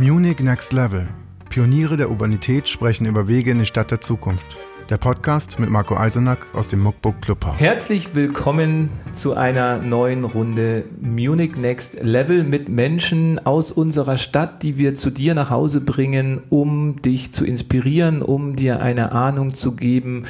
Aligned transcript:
Munich 0.00 0.38
Next 0.38 0.72
Level. 0.72 1.08
Pioniere 1.48 1.96
der 1.96 2.08
Urbanität 2.08 2.68
sprechen 2.68 3.04
über 3.04 3.26
Wege 3.26 3.50
in 3.50 3.58
die 3.58 3.66
Stadt 3.66 3.90
der 3.90 4.00
Zukunft. 4.00 4.46
Der 4.90 4.96
Podcast 4.96 5.58
mit 5.58 5.70
Marco 5.70 5.96
Eisenack 5.96 6.46
aus 6.54 6.68
dem 6.68 6.78
Muckbook 6.78 7.20
Clubhaus. 7.20 7.58
Herzlich 7.58 8.14
willkommen 8.14 8.90
zu 9.12 9.34
einer 9.34 9.78
neuen 9.78 10.22
Runde 10.22 10.84
Munich 11.00 11.56
Next 11.56 12.00
Level 12.00 12.44
mit 12.44 12.68
Menschen 12.68 13.44
aus 13.44 13.72
unserer 13.72 14.18
Stadt, 14.18 14.62
die 14.62 14.78
wir 14.78 14.94
zu 14.94 15.10
dir 15.10 15.34
nach 15.34 15.50
Hause 15.50 15.80
bringen, 15.80 16.42
um 16.48 17.02
dich 17.02 17.32
zu 17.32 17.44
inspirieren, 17.44 18.22
um 18.22 18.54
dir 18.54 18.80
eine 18.80 19.10
Ahnung 19.10 19.56
zu 19.56 19.72
geben, 19.74 20.26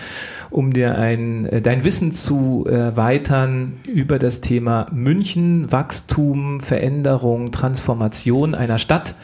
um 0.49 0.73
dir 0.73 0.97
ein, 0.97 1.45
äh, 1.45 1.61
dein 1.61 1.85
Wissen 1.85 2.13
zu 2.13 2.65
erweitern 2.67 3.75
über 3.87 4.19
das 4.19 4.41
Thema 4.41 4.87
München, 4.93 5.71
Wachstum, 5.71 6.63
Veränderung, 6.63 7.53
Transformation 7.53 8.55
einer 8.55 8.79
Stadt 8.79 9.15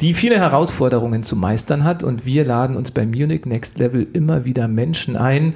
die 0.00 0.14
viele 0.14 0.38
Herausforderungen 0.38 1.22
zu 1.22 1.36
meistern 1.36 1.84
hat. 1.84 2.02
Und 2.02 2.26
wir 2.26 2.44
laden 2.44 2.76
uns 2.76 2.90
bei 2.90 3.06
Munich 3.06 3.46
Next 3.46 3.78
Level 3.78 4.06
immer 4.12 4.44
wieder 4.44 4.68
Menschen 4.68 5.16
ein, 5.16 5.54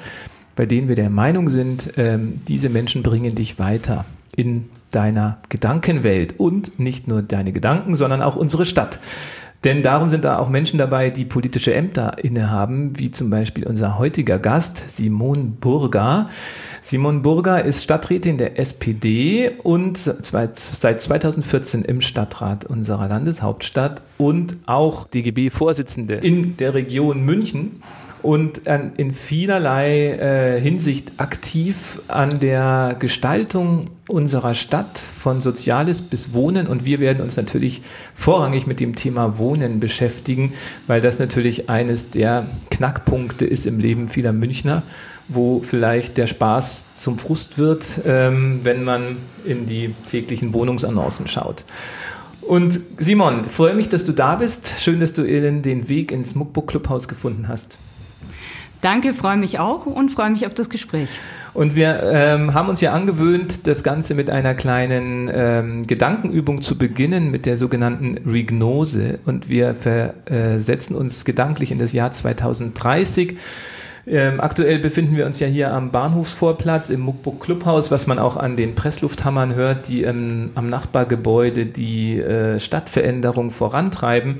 bei 0.57 0.67
denen 0.67 0.89
wir 0.89 0.97
der 0.97 1.11
Meinung 1.11 1.49
sind, 1.49 1.93
ähm, 1.97 2.41
diese 2.49 2.69
Menschen 2.69 3.03
bringen 3.03 3.35
dich 3.35 3.59
weiter 3.59 4.05
in 4.35 4.69
deiner 4.91 5.39
Gedankenwelt 5.49 6.35
und 6.39 6.79
nicht 6.81 7.09
nur 7.09 7.23
deine 7.23 7.53
Gedanken, 7.53 7.95
sondern 7.95 8.23
auch 8.23 8.37
unsere 8.37 8.65
Stadt. 8.65 8.99
Denn 9.65 9.83
darum 9.83 10.09
sind 10.09 10.25
da 10.25 10.39
auch 10.39 10.49
Menschen 10.49 10.79
dabei, 10.79 11.11
die 11.11 11.25
politische 11.25 11.75
Ämter 11.75 12.23
innehaben, 12.23 12.97
wie 12.97 13.11
zum 13.11 13.29
Beispiel 13.29 13.67
unser 13.67 13.99
heutiger 13.99 14.39
Gast, 14.39 14.85
Simon 14.89 15.57
Burger. 15.57 16.29
Simon 16.81 17.23
Burger 17.23 17.65
ist 17.65 17.83
Stadträtin 17.83 18.39
der 18.39 18.59
SPD 18.59 19.51
und 19.63 19.99
seit 19.99 20.59
2014 20.59 21.85
im 21.85 22.01
Stadtrat 22.01 22.67
unserer 22.67 23.09
Landeshauptstadt 23.09 24.01
und 24.17 24.57
auch 24.67 25.09
DGB-Vorsitzende 25.09 26.15
in 26.15 26.57
der 26.57 26.75
Region 26.75 27.25
München 27.25 27.83
und 28.23 28.63
in 28.97 29.13
vielerlei 29.13 30.11
äh, 30.11 30.61
Hinsicht 30.61 31.13
aktiv 31.19 32.01
an 32.09 32.41
der 32.41 32.97
Gestaltung 32.99 33.91
unserer 34.09 34.55
Stadt 34.55 34.99
von 34.99 35.41
Soziales 35.41 36.03
bis 36.03 36.33
Wohnen. 36.33 36.67
Und 36.67 36.85
wir 36.85 36.99
werden 36.99 37.23
uns 37.23 37.37
natürlich 37.37 37.83
vorrangig 38.15 38.67
mit 38.67 38.81
dem 38.81 38.97
Thema 38.97 39.39
Wohnen 39.39 39.81
beschäftigen, 39.81 40.55
weil 40.87 41.01
das 41.01 41.19
natürlich 41.19 41.69
eines 41.69 42.11
der 42.11 42.47
Knackpunkte 42.71 43.45
ist 43.45 43.67
im 43.67 43.79
Leben 43.79 44.09
vieler 44.09 44.33
Münchner, 44.33 44.83
wo 45.29 45.61
vielleicht 45.61 46.17
der 46.17 46.27
Spaß 46.27 46.87
zum 46.95 47.19
Frust 47.19 47.59
wird, 47.59 48.01
ähm, 48.07 48.61
wenn 48.63 48.83
man 48.83 49.19
in 49.45 49.67
die 49.67 49.95
täglichen 50.11 50.55
Wohnungsannoncen 50.55 51.29
schaut. 51.29 51.65
Und 52.41 52.81
Simon, 52.97 53.45
freue 53.45 53.75
mich, 53.75 53.91
dass 53.91 54.05
du 54.05 54.13
da 54.13 54.37
bist. 54.37 54.75
Schön, 54.79 55.01
dass 55.01 55.13
du 55.13 55.23
den 55.23 55.89
Weg 55.91 56.11
ins 56.11 56.35
Muckbook 56.35 56.69
Clubhaus 56.69 57.07
gefunden 57.07 57.47
hast. 57.47 57.79
Danke, 58.81 59.13
freue 59.13 59.37
mich 59.37 59.59
auch 59.59 59.87
und 59.87 60.11
freue 60.11 60.31
mich 60.31 60.47
auf 60.47 60.55
das 60.55 60.71
Gespräch. 60.71 61.09
Und 61.53 61.75
wir 61.75 62.01
ähm, 62.05 62.55
haben 62.55 62.69
uns 62.69 62.81
ja 62.81 62.93
angewöhnt, 62.93 63.67
das 63.67 63.83
Ganze 63.83 64.15
mit 64.15 64.31
einer 64.31 64.55
kleinen 64.55 65.29
ähm, 65.33 65.83
Gedankenübung 65.85 66.63
zu 66.63 66.79
beginnen, 66.79 67.33
mit 67.33 67.45
der 67.45 67.57
sogenannten 67.57 68.19
Regnose. 68.31 69.19
Und 69.27 69.49
wir 69.49 69.75
versetzen 69.75 70.95
uns 70.95 71.25
gedanklich 71.25 71.73
in 71.73 71.81
das 71.81 71.93
Jahr 71.93 72.13
2030 72.13 73.37
ähm, 74.11 74.41
aktuell 74.41 74.79
befinden 74.79 75.17
wir 75.17 75.27
uns 75.27 75.41
ja 75.41 75.47
hier 75.47 75.73
am 75.73 75.91
Bahnhofsvorplatz 75.91 76.91
im 76.91 77.01
Muckburg 77.01 77.41
Clubhaus, 77.41 77.91
was 77.91 78.07
man 78.07 78.19
auch 78.19 78.37
an 78.37 78.57
den 78.57 78.75
Presslufthammern 78.75 79.55
hört, 79.55 79.89
die 79.89 80.03
ähm, 80.03 80.51
am 80.55 80.69
Nachbargebäude 80.69 81.67
die 81.67 82.19
äh, 82.19 82.61
Stadtveränderung 82.61 83.51
vorantreiben. 83.51 84.37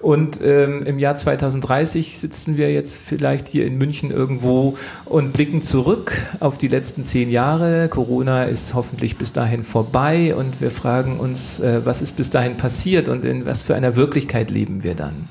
Und 0.00 0.40
ähm, 0.42 0.82
im 0.84 0.98
Jahr 0.98 1.14
2030 1.14 2.18
sitzen 2.18 2.56
wir 2.56 2.72
jetzt 2.72 3.02
vielleicht 3.02 3.48
hier 3.48 3.66
in 3.66 3.78
München 3.78 4.10
irgendwo 4.10 4.76
und 5.04 5.32
blicken 5.32 5.62
zurück 5.62 6.16
auf 6.40 6.58
die 6.58 6.68
letzten 6.68 7.04
zehn 7.04 7.30
Jahre. 7.30 7.88
Corona 7.88 8.44
ist 8.44 8.74
hoffentlich 8.74 9.18
bis 9.18 9.32
dahin 9.32 9.62
vorbei 9.62 10.34
und 10.34 10.60
wir 10.60 10.70
fragen 10.70 11.20
uns, 11.20 11.60
äh, 11.60 11.84
was 11.84 12.02
ist 12.02 12.16
bis 12.16 12.30
dahin 12.30 12.56
passiert 12.56 13.08
und 13.08 13.24
in 13.24 13.46
was 13.46 13.62
für 13.62 13.74
einer 13.74 13.96
Wirklichkeit 13.96 14.50
leben 14.50 14.82
wir 14.82 14.94
dann? 14.94 15.28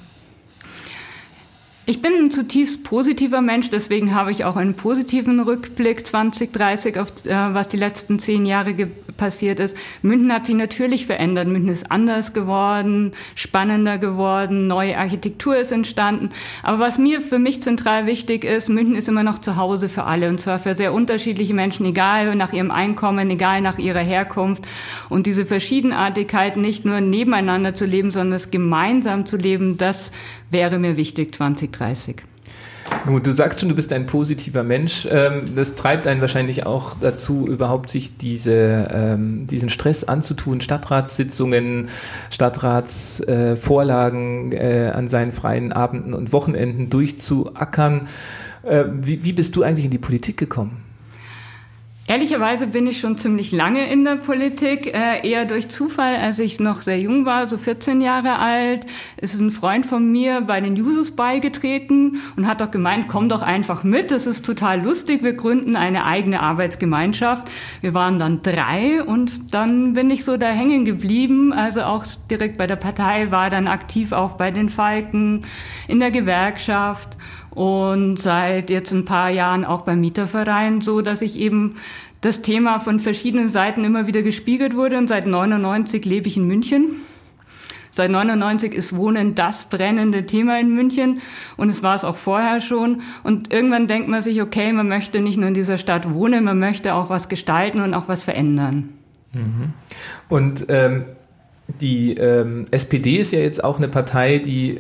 Ich 1.88 2.00
bin 2.00 2.14
ein 2.14 2.30
zutiefst 2.30 2.84
positiver 2.84 3.42
Mensch, 3.42 3.72
deswegen 3.72 4.14
habe 4.14 4.32
ich 4.32 4.46
auch 4.46 4.56
einen 4.56 4.76
positiven 4.76 5.40
Rückblick 5.40 6.06
2030 6.06 7.00
auf 7.00 7.10
äh, 7.26 7.32
was 7.32 7.70
die 7.70 7.78
letzten 7.78 8.20
zehn 8.20 8.46
Jahre 8.46 8.76
passiert 9.18 9.60
ist. 9.60 9.76
München 10.04 10.32
hat 10.32 10.46
sich 10.46 10.56
natürlich 10.56 11.08
verändert. 11.08 11.48
München 11.48 11.70
ist 11.70 11.92
anders 11.92 12.34
geworden, 12.34 13.14
spannender 13.34 13.98
geworden, 13.98 14.68
neue 14.68 14.96
Architektur 14.96 15.56
ist 15.56 15.72
entstanden. 15.72 16.30
Aber 16.62 16.78
was 16.78 17.00
mir 17.00 17.20
für 17.20 17.40
mich 17.40 17.64
zentral 17.64 18.06
wichtig 18.06 18.44
ist, 18.44 18.70
München 18.70 18.96
ist 18.96 19.08
immer 19.08 19.24
noch 19.24 19.40
zu 19.40 19.56
Hause 19.56 19.90
für 19.90 20.04
alle 20.04 20.30
und 20.30 20.40
zwar 20.40 20.60
für 20.60 20.76
sehr 20.76 20.94
unterschiedliche 20.94 21.56
Menschen, 21.56 21.88
egal 21.88 22.36
nach 22.36 22.54
ihrem 22.54 22.70
Einkommen, 22.70 23.28
egal 23.32 23.62
nach 23.62 23.80
ihrer 23.80 24.00
Herkunft. 24.00 24.68
Und 25.10 25.26
diese 25.26 25.48
Verschiedenartigkeit 25.48 26.58
nicht 26.58 26.86
nur 26.86 27.02
nebeneinander 27.02 27.74
zu 27.74 27.86
leben, 27.86 28.12
sondern 28.12 28.36
es 28.36 28.52
gemeinsam 28.52 29.26
zu 29.26 29.36
leben, 29.36 29.78
das 29.78 30.12
wäre 30.52 30.80
mir 30.80 30.98
wichtig 30.98 31.36
2030. 31.36 32.24
Gut, 33.06 33.26
du 33.26 33.32
sagst 33.32 33.60
schon, 33.60 33.70
du 33.70 33.76
bist 33.76 33.92
ein 33.94 34.06
positiver 34.06 34.62
Mensch. 34.64 35.08
Ähm, 35.10 35.56
das 35.56 35.74
treibt 35.76 36.06
einen 36.08 36.20
wahrscheinlich 36.22 36.66
auch 36.66 36.96
dazu, 37.00 37.48
überhaupt 37.48 37.90
sich 37.90 38.18
diese, 38.18 38.88
ähm, 38.94 39.48
diesen 39.48 39.70
Stress 39.70 40.04
anzutun, 40.04 40.60
Stadtratssitzungen, 40.62 41.88
Stadtratsvorlagen 42.30 44.52
äh, 44.52 44.92
an 44.94 45.08
seinen 45.08 45.32
freien 45.32 45.74
Abenden 45.74 46.14
und 46.14 46.32
Wochenenden 46.34 46.92
durchzuackern. 46.92 48.08
Äh, 48.64 48.84
wie 48.92 49.34
bist 49.34 49.56
du 49.56 49.64
eigentlich 49.64 49.86
in 49.86 49.92
die 49.92 49.98
Politik 49.98 50.38
gekommen? 50.38 50.91
Ehrlicherweise 52.08 52.68
bin 52.68 52.88
ich 52.88 53.00
schon 53.00 53.18
ziemlich 53.18 53.52
lange 53.52 53.90
in 53.90 54.04
der 54.04 54.16
Politik, 54.16 54.88
äh, 54.94 55.26
eher 55.26 55.46
durch 55.46 55.70
Zufall, 55.70 56.16
als 56.16 56.40
ich 56.40 56.60
noch 56.60 56.82
sehr 56.82 57.00
jung 57.00 57.26
war, 57.26 57.46
so 57.46 57.58
14 57.58 58.02
Jahre 58.02 58.40
alt, 58.40 58.88
ist 59.18 59.40
ein 59.40 59.52
Freund 59.52 59.86
von 59.86 60.12
mir 60.12 60.42
bei 60.42 60.60
den 60.60 60.76
Jusos 60.76 61.12
beigetreten 61.12 62.18
und 62.36 62.48
hat 62.48 62.60
doch 62.60 62.72
gemeint, 62.72 63.08
komm 63.08 63.30
doch 63.30 63.44
einfach 63.44 63.84
mit, 63.84 64.10
das 64.10 64.26
ist 64.26 64.44
total 64.44 64.84
lustig, 64.84 65.24
wir 65.24 65.34
gründen 65.34 65.76
eine 65.76 66.04
eigene 66.04 66.42
Arbeitsgemeinschaft. 66.42 67.50
Wir 67.82 67.94
waren 67.94 68.18
dann 68.18 68.42
drei 68.42 69.04
und 69.04 69.54
dann 69.54 69.94
bin 69.94 70.10
ich 70.10 70.26
so 70.26 70.38
da 70.38 70.48
hängen 70.48 70.84
geblieben, 70.84 71.54
also 71.54 71.84
auch 71.84 72.04
direkt 72.30 72.58
bei 72.58 72.66
der 72.66 72.78
Partei, 72.78 73.32
war 73.32 73.52
dann 73.52 73.68
aktiv 73.68 74.12
auch 74.12 74.34
bei 74.34 74.50
den 74.50 74.70
Falken, 74.70 75.46
in 75.88 76.00
der 76.00 76.12
Gewerkschaft 76.12 77.16
und 77.52 78.18
seit 78.18 78.70
jetzt 78.70 78.92
ein 78.92 79.06
paar 79.06 79.30
Jahren 79.30 79.66
auch 79.66 79.82
beim 79.82 80.00
Mieterverein, 80.00 80.82
so 80.82 81.02
dass 81.02 81.22
ich 81.22 81.38
eben 81.38 81.72
das 82.22 82.42
Thema 82.42 82.80
von 82.80 83.00
verschiedenen 83.00 83.50
Seiten 83.50 83.84
immer 83.84 84.08
wieder 84.08 84.22
gespiegelt 84.22 84.76
wurde 84.76 84.98
und 84.98 85.08
seit 85.08 85.28
99 85.28 86.06
lebe 86.06 86.28
ich 86.28 86.38
in 86.38 86.48
München. 86.48 86.96
Seit 87.94 88.10
99 88.10 88.74
ist 88.74 88.96
Wohnen 88.96 89.36
das 89.36 89.66
brennende 89.66 90.26
Thema 90.26 90.58
in 90.60 90.74
München 90.74 91.20
und 91.58 91.70
es 91.70 91.84
war 91.84 91.96
es 91.96 92.06
auch 92.06 92.16
vorher 92.16 92.62
schon. 92.62 93.02
Und 93.24 93.52
irgendwann 93.52 93.88
denkt 93.88 94.08
man 94.08 94.22
sich, 94.22 94.42
okay, 94.42 94.72
man 94.72 94.88
möchte 94.88 95.20
nicht 95.20 95.38
nur 95.38 95.50
in 95.50 95.54
dieser 95.54 95.78
Stadt 95.78 96.14
wohnen, 96.14 96.46
man 96.46 96.58
möchte 96.58 96.94
auch 96.94 97.10
was 97.10 97.28
gestalten 97.28 97.82
und 97.82 97.94
auch 97.94 98.08
was 98.08 98.24
verändern. 98.24 98.90
Mhm. 99.34 99.74
Und 100.30 100.66
ähm, 100.70 101.04
die 101.82 102.14
ähm, 102.14 102.66
SPD 102.72 103.18
ist 103.18 103.34
ja 103.34 103.40
jetzt 103.40 103.62
auch 103.62 103.78
eine 103.78 103.90
Partei, 103.90 104.38
die 104.38 104.80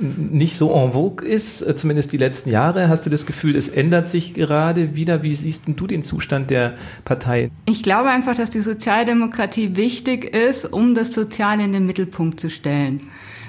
nicht 0.00 0.56
so 0.56 0.72
en 0.72 0.92
vogue 0.92 1.26
ist, 1.26 1.62
äh, 1.62 1.76
zumindest 1.76 2.12
die 2.12 2.16
letzten 2.16 2.50
Jahre. 2.50 2.88
Hast 2.88 3.06
du 3.06 3.10
das 3.10 3.26
Gefühl, 3.26 3.56
es 3.56 3.68
ändert 3.68 4.08
sich 4.08 4.34
gerade 4.34 4.96
wieder? 4.96 5.22
Wie 5.22 5.34
siehst 5.34 5.64
du 5.66 5.86
den 5.86 6.02
Zustand 6.02 6.50
der 6.50 6.74
Partei? 7.04 7.48
Ich 7.66 7.82
glaube 7.82 8.10
einfach, 8.10 8.36
dass 8.36 8.50
die 8.50 8.60
Sozialdemokratie 8.60 9.76
wichtig 9.76 10.24
ist, 10.34 10.64
um 10.64 10.94
das 10.94 11.12
Soziale 11.12 11.64
in 11.64 11.72
den 11.72 11.86
Mittelpunkt 11.86 12.40
zu 12.40 12.50
stellen. 12.50 13.02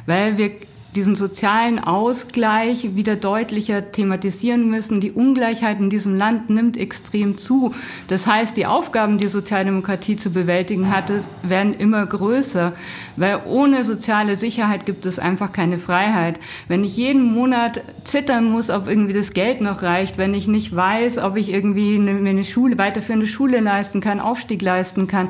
Weil 0.06 0.38
wir 0.38 0.52
diesen 0.96 1.16
sozialen 1.16 1.80
Ausgleich 1.80 2.96
wieder 2.96 3.16
deutlicher 3.16 3.92
thematisieren 3.92 4.70
müssen. 4.70 5.00
Die 5.00 5.12
Ungleichheit 5.12 5.80
in 5.80 5.90
diesem 5.90 6.16
Land 6.16 6.50
nimmt 6.50 6.78
extrem 6.78 7.38
zu. 7.38 7.74
Das 8.08 8.28
heißt, 8.28 8.58
die 8.58 8.66
Aufgaben, 8.66 9.18
die 9.18 9.28
Sozialdemokratie 9.28 10.18
zu 10.18 10.32
bewältigen 10.32 10.92
hatte, 10.92 11.22
werden 11.44 11.74
immer 11.74 12.06
größer, 12.06 12.74
weil 13.16 13.42
ohne 13.46 13.84
soziale 13.84 14.36
Sicherheit 14.36 14.86
gibt 14.86 15.06
es 15.06 15.18
einfach 15.18 15.54
keine 15.54 15.80
Freiheit. 15.80 16.40
Wenn 16.68 16.84
ich 16.84 16.98
jeden 16.98 17.24
Monat 17.24 17.82
zittern 18.04 18.46
muss, 18.46 18.70
ob 18.70 18.88
irgendwie 18.88 19.14
das 19.14 19.32
Geld 19.32 19.62
noch 19.62 19.82
reicht, 19.84 20.18
wenn 20.18 20.34
ich 20.34 20.48
nicht 20.48 20.76
weiß, 20.76 21.20
ob 21.20 21.38
ich 21.38 21.52
irgendwie 21.52 21.96
eine, 21.96 22.12
eine 22.30 22.44
Schule, 22.44 22.78
weiterführende 22.78 23.28
Schule 23.28 23.62
leisten 23.62 24.02
kann, 24.02 24.20
Aufstieg 24.20 24.62
leisten 24.62 25.08
kann, 25.08 25.30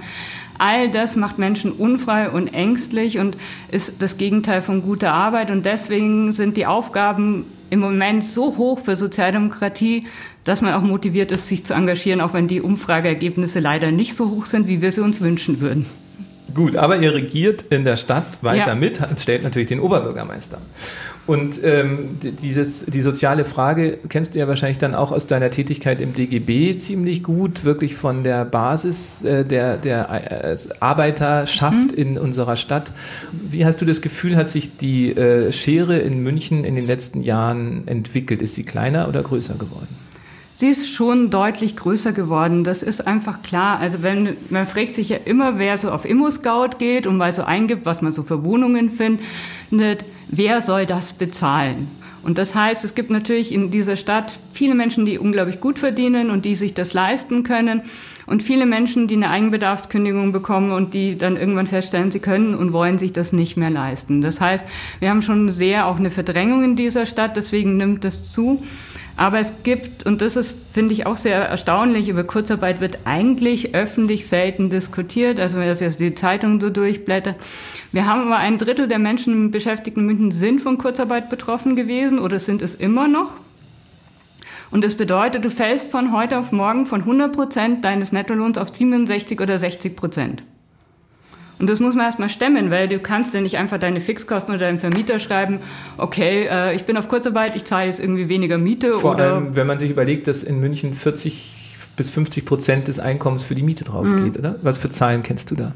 All 0.64 0.92
das 0.92 1.16
macht 1.16 1.40
Menschen 1.40 1.72
unfrei 1.72 2.30
und 2.30 2.54
ängstlich 2.54 3.18
und 3.18 3.36
ist 3.72 3.94
das 3.98 4.18
Gegenteil 4.18 4.62
von 4.62 4.84
guter 4.84 5.12
Arbeit. 5.12 5.50
Und 5.50 5.66
deswegen 5.66 6.34
sind 6.34 6.56
die 6.56 6.68
Aufgaben 6.68 7.46
im 7.72 7.80
Moment 7.80 8.24
so 8.24 8.58
hoch 8.58 8.80
für 8.80 8.96
Sozialdemokratie, 8.96 10.06
dass 10.44 10.62
man 10.62 10.76
auch 10.76 10.84
motiviert 10.84 11.32
ist, 11.32 11.48
sich 11.48 11.66
zu 11.66 11.74
engagieren, 11.74 12.22
auch 12.22 12.34
wenn 12.34 12.48
die 12.48 12.62
Umfrageergebnisse 12.62 13.60
leider 13.60 13.92
nicht 13.92 14.16
so 14.16 14.30
hoch 14.30 14.46
sind, 14.46 14.68
wie 14.68 14.84
wir 14.84 14.92
sie 14.92 15.02
uns 15.02 15.20
wünschen 15.20 15.62
würden. 15.62 15.88
Gut, 16.54 16.76
aber 16.76 16.98
ihr 16.98 17.14
regiert 17.16 17.64
in 17.72 17.84
der 17.84 17.96
Stadt 17.96 18.26
weiter 18.42 18.68
Ja. 18.68 18.76
mit, 18.76 19.00
stellt 19.18 19.42
natürlich 19.42 19.70
den 19.70 19.80
Oberbürgermeister. 19.80 20.60
Und 21.28 21.64
ähm, 21.64 22.18
dieses, 22.22 22.86
die 22.86 23.02
soziale 23.02 23.46
Frage 23.46 24.00
kennst 24.10 24.34
du 24.34 24.40
ja 24.40 24.48
wahrscheinlich 24.48 24.80
dann 24.80 24.96
auch 24.96 25.12
aus 25.12 25.28
deiner 25.28 25.52
Tätigkeit 25.52 26.02
im 26.02 26.14
DGB 26.14 26.78
ziemlich 26.78 27.24
gut, 27.24 27.64
wirklich 27.64 27.96
von 27.96 28.24
der 28.24 28.44
Basis 28.44 29.24
äh, 29.24 29.46
der, 29.46 29.78
der 29.78 30.10
äh, 30.10 30.58
Arbeiterschaft 30.80 31.92
in 31.92 32.18
unserer 32.18 32.56
Stadt. 32.56 32.92
Wie 33.32 33.66
hast 33.66 33.82
du 33.82 33.86
das 33.86 34.02
Gefühl, 34.02 34.36
hat 34.36 34.50
sich 34.50 34.78
die 34.78 35.16
äh, 35.16 35.52
Schere 35.52 36.00
in 36.00 36.24
München 36.24 36.64
in 36.64 36.76
den 36.76 36.88
letzten 36.88 37.22
Jahren 37.22 37.88
entwickelt? 37.88 38.42
Ist 38.42 38.56
sie 38.56 38.64
kleiner 38.64 39.08
oder 39.08 39.22
größer 39.22 39.54
geworden? 39.54 40.02
Sie 40.62 40.68
ist 40.68 40.92
schon 40.92 41.32
deutlich 41.32 41.76
größer 41.76 42.12
geworden. 42.12 42.64
Das 42.64 42.84
ist 42.84 43.08
einfach 43.08 43.42
klar. 43.42 43.80
Also 43.80 44.04
wenn 44.04 44.38
man 44.52 44.68
fragt 44.68 44.94
sich 44.94 45.10
ja 45.10 45.18
immer, 45.26 45.58
wer 45.58 45.80
so 45.80 45.90
auf 45.92 46.06
Immo-Scout 46.06 46.78
geht 46.78 47.08
und 47.08 47.18
mal 47.18 47.32
so 47.32 47.42
eingibt, 47.42 47.84
was 47.84 48.04
man 48.04 48.12
so 48.12 48.22
für 48.22 48.44
Wohnungen 48.44 48.92
findet, 48.92 49.26
wer 49.72 50.62
soll 50.62 50.86
das 50.86 51.14
bezahlen? 51.14 51.88
Und 52.24 52.38
das 52.38 52.54
heißt, 52.54 52.84
es 52.86 52.94
gibt 52.94 53.10
natürlich 53.10 53.52
in 53.52 53.72
dieser 53.72 53.96
Stadt 53.96 54.38
viele 54.54 54.76
Menschen, 54.76 55.06
die 55.06 55.18
unglaublich 55.18 55.60
gut 55.60 55.80
verdienen 55.80 56.30
und 56.30 56.46
die 56.46 56.54
sich 56.54 56.76
das 56.76 56.94
leisten 56.94 57.44
können 57.44 57.82
und 58.28 58.44
viele 58.44 58.68
Menschen, 58.68 59.08
die 59.08 59.16
eine 59.16 59.32
Eigenbedarfskündigung 59.32 60.32
bekommen 60.32 60.72
und 60.72 60.94
die 60.94 61.18
dann 61.18 61.36
irgendwann 61.36 61.66
feststellen, 61.66 62.12
sie 62.12 62.20
können 62.20 62.54
und 62.54 62.74
wollen 62.74 63.00
sich 63.00 63.12
das 63.12 63.34
nicht 63.34 63.58
mehr 63.58 63.72
leisten. 63.72 64.22
Das 64.22 64.40
heißt, 64.40 64.68
wir 65.00 65.10
haben 65.10 65.24
schon 65.24 65.50
sehr 65.50 65.88
auch 65.88 65.98
eine 65.98 66.12
Verdrängung 66.12 66.64
in 66.64 66.76
dieser 66.76 67.08
Stadt, 67.08 67.36
deswegen 67.36 67.78
nimmt 67.78 68.04
das 68.04 68.32
zu. 68.32 68.62
Aber 69.18 69.40
es 69.40 69.54
gibt, 69.64 70.06
und 70.06 70.22
das 70.22 70.36
ist, 70.36 70.56
finde 70.72 70.94
ich, 70.94 71.06
auch 71.06 71.18
sehr 71.18 71.38
erstaunlich, 71.38 72.10
über 72.10 72.24
Kurzarbeit 72.24 72.82
wird 72.82 73.00
eigentlich 73.06 73.76
öffentlich 73.76 74.28
selten 74.28 74.70
diskutiert. 74.70 75.40
Also 75.40 75.58
wenn 75.58 75.72
ich 75.72 75.80
jetzt 75.80 76.00
die 76.00 76.16
Zeitung 76.16 76.60
so 76.60 76.70
durchblätter. 76.70 77.36
Wir 77.92 78.08
haben 78.08 78.22
aber 78.22 78.38
ein 78.38 78.58
Drittel 78.58 78.88
der 78.88 79.00
Menschen 79.00 79.52
beschäftigt 79.52 79.98
in 79.98 80.06
München 80.06 80.32
sind 80.32 80.62
von 80.62 80.78
Kurzarbeit 80.78 81.30
betroffen 81.30 81.76
gewesen 81.76 82.20
oder 82.20 82.40
sind 82.40 82.62
es 82.62 82.74
immer 82.74 83.08
noch. 83.08 83.34
Und 84.72 84.84
das 84.86 84.96
bedeutet, 84.96 85.44
du 85.44 85.52
fällst 85.52 85.92
von 85.92 86.14
heute 86.14 86.40
auf 86.40 86.54
morgen 86.54 86.86
von 86.86 87.02
100 87.02 87.34
Prozent 87.34 87.84
deines 87.84 88.14
Nettolohns 88.14 88.58
auf 88.58 88.74
67 88.74 89.40
oder 89.42 89.60
60 89.60 89.98
Prozent. 89.98 90.44
Und 91.62 91.70
das 91.70 91.80
muss 91.80 91.94
man 91.94 92.08
erstmal 92.08 92.30
stemmen, 92.30 92.72
weil 92.72 92.88
du 92.88 92.98
kannst 92.98 93.36
ja 93.36 93.40
nicht 93.40 93.60
einfach 93.60 93.78
deine 93.78 94.02
Fixkosten 94.02 94.56
oder 94.56 94.66
deinen 94.66 94.80
Vermieter 94.80 95.20
schreiben, 95.20 95.60
okay, 95.96 96.48
äh, 96.50 96.74
ich 96.76 96.86
bin 96.86 96.98
auf 96.98 97.08
Kurzarbeit, 97.08 97.56
ich 97.56 97.66
zahle 97.66 97.86
jetzt 97.86 98.00
irgendwie 98.00 98.30
weniger 98.30 98.58
Miete 98.58 98.94
Vor 98.94 99.14
oder 99.14 99.34
allem, 99.34 99.56
wenn 99.56 99.68
man 99.68 99.78
sich 99.78 99.92
überlegt, 99.92 100.26
dass 100.26 100.42
in 100.42 100.60
München 100.60 100.96
40 100.96 101.92
bis 101.96 102.10
50 102.10 102.46
Prozent 102.48 102.88
des 102.88 102.98
Einkommens 102.98 103.44
für 103.44 103.54
die 103.54 103.62
Miete 103.62 103.84
drauf 103.84 104.08
geht, 104.24 104.40
oder? 104.40 104.56
Was 104.64 104.80
für 104.80 104.90
Zahlen 104.90 105.22
kennst 105.22 105.52
du 105.52 105.56
da? 105.56 105.74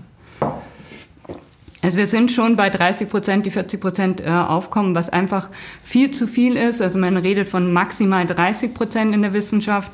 Also 1.84 1.98
wir 1.98 2.08
sind 2.08 2.32
schon 2.32 2.56
bei 2.56 2.72
30 2.72 3.08
Prozent, 3.08 3.46
die 3.46 3.52
40 3.52 3.80
Prozent 3.80 4.22
äh, 4.22 4.30
aufkommen, 4.30 4.96
was 4.96 5.10
einfach 5.10 5.50
viel 5.84 6.10
zu 6.10 6.28
viel 6.28 6.58
ist. 6.58 6.82
Also 6.82 6.98
man 6.98 7.16
redet 7.16 7.48
von 7.48 7.72
maximal 7.72 8.26
30 8.26 8.74
Prozent 8.74 9.14
in 9.14 9.22
der 9.22 9.34
Wissenschaft. 9.34 9.92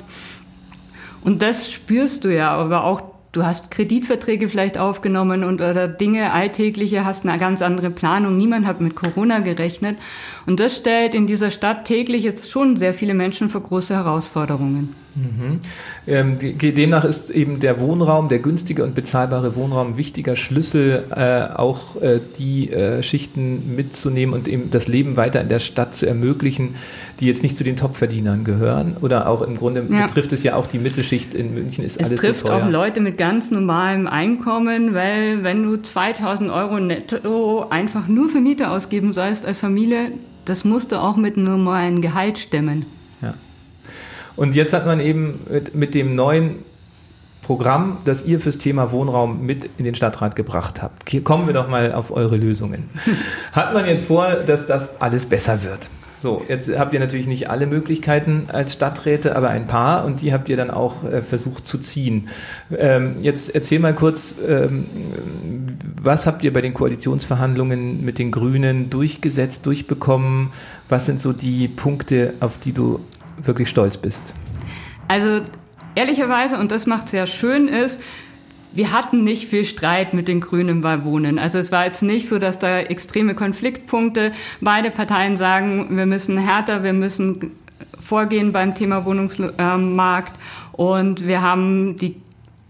Und 1.21 1.41
das 1.41 1.69
spürst 1.69 2.23
du 2.23 2.33
ja, 2.33 2.51
aber 2.51 2.85
auch 2.85 3.10
du 3.31 3.45
hast 3.45 3.71
Kreditverträge 3.71 4.49
vielleicht 4.49 4.77
aufgenommen 4.77 5.43
und 5.43 5.61
oder 5.61 5.87
Dinge 5.87 6.33
alltägliche, 6.33 7.05
hast 7.05 7.25
eine 7.25 7.37
ganz 7.39 7.61
andere 7.61 7.89
Planung. 7.89 8.37
Niemand 8.37 8.65
hat 8.65 8.81
mit 8.81 8.95
Corona 8.95 9.39
gerechnet. 9.39 9.97
Und 10.45 10.59
das 10.59 10.77
stellt 10.77 11.15
in 11.15 11.27
dieser 11.27 11.51
Stadt 11.51 11.85
täglich 11.85 12.23
jetzt 12.23 12.49
schon 12.49 12.75
sehr 12.75 12.93
viele 12.93 13.13
Menschen 13.13 13.49
vor 13.49 13.61
große 13.61 13.95
Herausforderungen. 13.95 14.95
Mhm. 15.15 15.59
Ähm, 16.07 16.37
demnach 16.39 17.03
ist 17.03 17.29
eben 17.29 17.59
der 17.59 17.79
Wohnraum, 17.79 18.29
der 18.29 18.39
günstige 18.39 18.83
und 18.83 18.95
bezahlbare 18.95 19.55
Wohnraum 19.55 19.89
ein 19.93 19.97
wichtiger 19.97 20.35
Schlüssel, 20.35 21.03
äh, 21.15 21.53
auch 21.57 22.01
äh, 22.01 22.19
die 22.39 22.71
äh, 22.71 23.03
Schichten 23.03 23.75
mitzunehmen 23.75 24.33
und 24.33 24.47
eben 24.47 24.71
das 24.71 24.87
Leben 24.87 25.17
weiter 25.17 25.41
in 25.41 25.49
der 25.49 25.59
Stadt 25.59 25.95
zu 25.95 26.05
ermöglichen, 26.05 26.75
die 27.19 27.27
jetzt 27.27 27.43
nicht 27.43 27.57
zu 27.57 27.63
den 27.63 27.75
Topverdienern 27.77 28.43
gehören. 28.43 28.97
Oder 29.01 29.27
auch 29.27 29.41
im 29.41 29.57
Grunde 29.57 29.85
Ja. 29.89 30.05
betrifft 30.07 30.31
es 30.33 30.43
ja 30.43 30.55
auch 30.55 30.67
die 30.67 30.79
Mittelschicht 30.79 31.35
in 31.35 31.53
München, 31.53 31.83
ist 31.83 31.99
Es 31.99 32.07
alles 32.07 32.21
trifft 32.21 32.41
so 32.41 32.47
teuer. 32.47 32.63
auch 32.63 32.69
Leute 32.69 33.01
mit 33.01 33.17
ganz 33.17 33.51
normalem 33.51 34.07
Einkommen, 34.07 34.93
weil 34.93 35.43
wenn 35.43 35.63
du 35.63 35.77
2000 35.77 36.49
Euro 36.51 36.79
netto 36.79 37.65
einfach 37.69 38.07
nur 38.07 38.29
für 38.29 38.39
Miete 38.39 38.69
ausgeben 38.69 39.13
sollst 39.13 39.45
als 39.45 39.59
Familie, 39.59 40.11
das 40.45 40.63
musst 40.65 40.91
du 40.91 40.95
auch 41.01 41.17
mit 41.17 41.37
einem 41.37 41.45
normalen 41.45 42.01
Gehalt 42.01 42.37
stemmen. 42.37 42.85
Und 44.41 44.55
jetzt 44.55 44.73
hat 44.73 44.87
man 44.87 44.99
eben 44.99 45.41
mit, 45.47 45.75
mit 45.75 45.93
dem 45.93 46.15
neuen 46.15 46.55
Programm, 47.43 47.99
das 48.05 48.25
ihr 48.25 48.39
fürs 48.39 48.57
Thema 48.57 48.91
Wohnraum 48.91 49.45
mit 49.45 49.69
in 49.77 49.85
den 49.85 49.93
Stadtrat 49.93 50.35
gebracht 50.35 50.81
habt. 50.81 51.07
Hier 51.11 51.23
kommen 51.23 51.45
wir 51.45 51.53
doch 51.53 51.67
mal 51.67 51.93
auf 51.93 52.09
eure 52.09 52.37
Lösungen. 52.37 52.89
Hat 53.51 53.71
man 53.75 53.85
jetzt 53.85 54.05
vor, 54.05 54.31
dass 54.33 54.65
das 54.65 54.99
alles 54.99 55.27
besser 55.27 55.61
wird? 55.61 55.91
So, 56.17 56.43
jetzt 56.47 56.75
habt 56.75 56.91
ihr 56.95 56.99
natürlich 56.99 57.27
nicht 57.27 57.51
alle 57.51 57.67
Möglichkeiten 57.67 58.47
als 58.51 58.73
Stadträte, 58.73 59.35
aber 59.35 59.49
ein 59.49 59.67
paar 59.67 60.05
und 60.05 60.23
die 60.23 60.33
habt 60.33 60.49
ihr 60.49 60.57
dann 60.57 60.71
auch 60.71 61.03
äh, 61.03 61.21
versucht 61.21 61.67
zu 61.67 61.77
ziehen. 61.77 62.27
Ähm, 62.75 63.17
jetzt 63.21 63.53
erzähl 63.53 63.77
mal 63.77 63.93
kurz, 63.93 64.33
ähm, 64.47 64.85
was 66.01 66.25
habt 66.25 66.43
ihr 66.43 66.51
bei 66.51 66.61
den 66.61 66.73
Koalitionsverhandlungen 66.73 68.03
mit 68.03 68.17
den 68.17 68.31
Grünen 68.31 68.89
durchgesetzt, 68.89 69.67
durchbekommen? 69.67 70.49
Was 70.89 71.05
sind 71.05 71.21
so 71.21 71.31
die 71.31 71.67
Punkte, 71.67 72.33
auf 72.39 72.57
die 72.57 72.71
du 72.71 73.01
wirklich 73.43 73.69
stolz 73.69 73.97
bist? 73.97 74.33
Also 75.07 75.41
ehrlicherweise, 75.95 76.57
und 76.57 76.71
das 76.71 76.85
macht 76.85 77.09
sehr 77.09 77.27
schön, 77.27 77.67
ist, 77.67 78.01
wir 78.73 78.93
hatten 78.93 79.23
nicht 79.23 79.49
viel 79.49 79.65
Streit 79.65 80.13
mit 80.13 80.27
den 80.27 80.39
Grünen 80.39 80.81
bei 80.81 81.03
Wohnen. 81.03 81.39
Also 81.39 81.59
es 81.59 81.71
war 81.71 81.85
jetzt 81.85 82.03
nicht 82.03 82.27
so, 82.27 82.39
dass 82.39 82.59
da 82.59 82.79
extreme 82.79 83.35
Konfliktpunkte, 83.35 84.31
beide 84.61 84.91
Parteien 84.91 85.35
sagen, 85.35 85.97
wir 85.97 86.05
müssen 86.05 86.37
härter, 86.37 86.83
wir 86.83 86.93
müssen 86.93 87.51
vorgehen 88.01 88.51
beim 88.51 88.73
Thema 88.75 89.05
Wohnungsmarkt 89.05 90.33
und 90.71 91.27
wir 91.27 91.41
haben 91.41 91.97
die 91.97 92.15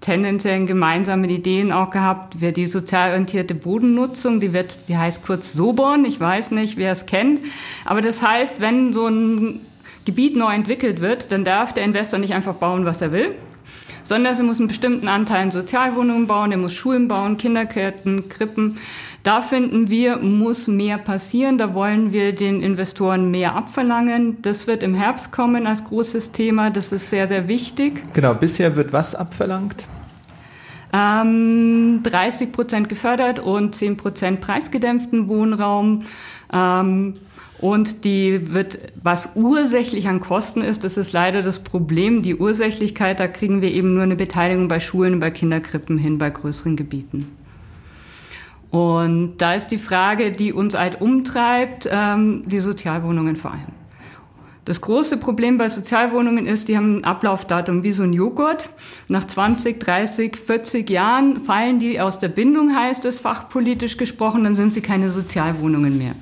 tendenziellen 0.01 0.65
gemeinsamen 0.65 1.29
Ideen 1.29 1.71
auch 1.71 1.91
gehabt, 1.91 2.41
wir 2.41 2.51
die 2.51 2.65
sozial 2.65 3.11
orientierte 3.11 3.53
Bodennutzung, 3.53 4.39
die 4.39 4.51
wird, 4.51 4.89
die 4.89 4.97
heißt 4.97 5.23
kurz 5.23 5.53
Soborn, 5.53 6.05
ich 6.05 6.19
weiß 6.19 6.51
nicht, 6.51 6.77
wer 6.77 6.91
es 6.91 7.05
kennt, 7.05 7.41
aber 7.85 8.01
das 8.01 8.23
heißt, 8.23 8.59
wenn 8.59 8.93
so 8.93 9.07
ein 9.07 9.61
Gebiet 10.05 10.35
neu 10.35 10.53
entwickelt 10.53 11.01
wird, 11.01 11.31
dann 11.31 11.43
darf 11.43 11.73
der 11.73 11.83
Investor 11.83 12.19
nicht 12.19 12.33
einfach 12.33 12.55
bauen, 12.55 12.85
was 12.85 13.01
er 13.01 13.11
will, 13.11 13.35
sondern 14.03 14.35
er 14.35 14.43
muss 14.43 14.59
einen 14.59 14.67
bestimmten 14.67 15.07
Anteil 15.07 15.43
an 15.43 15.51
Sozialwohnungen 15.51 16.27
bauen, 16.27 16.51
er 16.51 16.57
muss 16.57 16.73
Schulen 16.73 17.07
bauen, 17.07 17.37
Kindergärten, 17.37 18.29
Krippen. 18.29 18.75
Da 19.23 19.41
finden 19.41 19.89
wir, 19.89 20.17
muss 20.17 20.67
mehr 20.67 20.97
passieren. 20.97 21.57
Da 21.57 21.73
wollen 21.75 22.11
wir 22.11 22.33
den 22.33 22.61
Investoren 22.61 23.29
mehr 23.29 23.55
abverlangen. 23.55 24.41
Das 24.41 24.65
wird 24.65 24.81
im 24.81 24.95
Herbst 24.95 25.31
kommen 25.31 25.67
als 25.67 25.83
großes 25.83 26.31
Thema. 26.31 26.71
Das 26.71 26.91
ist 26.91 27.09
sehr, 27.09 27.27
sehr 27.27 27.47
wichtig. 27.47 28.03
Genau, 28.13 28.33
bisher 28.33 28.75
wird 28.75 28.91
was 28.91 29.13
abverlangt? 29.13 29.87
Ähm, 30.91 32.01
30 32.03 32.51
Prozent 32.51 32.89
gefördert 32.89 33.39
und 33.39 33.75
10 33.75 33.95
Prozent 33.95 34.41
preisgedämpften 34.41 35.27
Wohnraum. 35.27 35.99
Ähm, 36.51 37.13
und 37.61 38.05
die 38.05 38.53
wird, 38.53 38.79
was 39.01 39.29
ursächlich 39.35 40.07
an 40.07 40.19
Kosten 40.19 40.61
ist, 40.61 40.83
das 40.83 40.97
ist 40.97 41.13
leider 41.13 41.43
das 41.43 41.59
Problem. 41.59 42.23
Die 42.23 42.35
Ursächlichkeit, 42.35 43.19
da 43.19 43.27
kriegen 43.27 43.61
wir 43.61 43.71
eben 43.71 43.93
nur 43.93 44.03
eine 44.03 44.15
Beteiligung 44.15 44.67
bei 44.67 44.79
Schulen, 44.79 45.19
bei 45.19 45.29
Kinderkrippen 45.29 45.99
hin, 45.99 46.17
bei 46.17 46.31
größeren 46.31 46.75
Gebieten. 46.75 47.27
Und 48.71 49.37
da 49.37 49.53
ist 49.53 49.67
die 49.67 49.77
Frage, 49.77 50.31
die 50.31 50.53
uns 50.53 50.75
halt 50.75 51.01
umtreibt, 51.01 51.87
ähm, 51.91 52.43
die 52.47 52.59
Sozialwohnungen 52.59 53.35
vor 53.35 53.51
allem. 53.51 53.81
Das 54.65 54.79
große 54.79 55.17
Problem 55.17 55.57
bei 55.57 55.69
Sozialwohnungen 55.69 56.47
ist, 56.47 56.67
die 56.67 56.77
haben 56.77 56.97
ein 56.97 57.03
Ablaufdatum 57.03 57.83
wie 57.83 57.91
so 57.91 58.03
ein 58.03 58.13
Joghurt. 58.13 58.69
Nach 59.07 59.25
20, 59.25 59.79
30, 59.79 60.35
40 60.35 60.89
Jahren 60.89 61.43
fallen 61.43 61.79
die 61.79 61.99
aus 61.99 62.19
der 62.19 62.29
Bindung, 62.29 62.75
heißt 62.75 63.05
es 63.05 63.21
fachpolitisch 63.21 63.97
gesprochen, 63.97 64.43
dann 64.43 64.55
sind 64.55 64.73
sie 64.73 64.81
keine 64.81 65.11
Sozialwohnungen 65.11 65.97
mehr. 65.97 66.13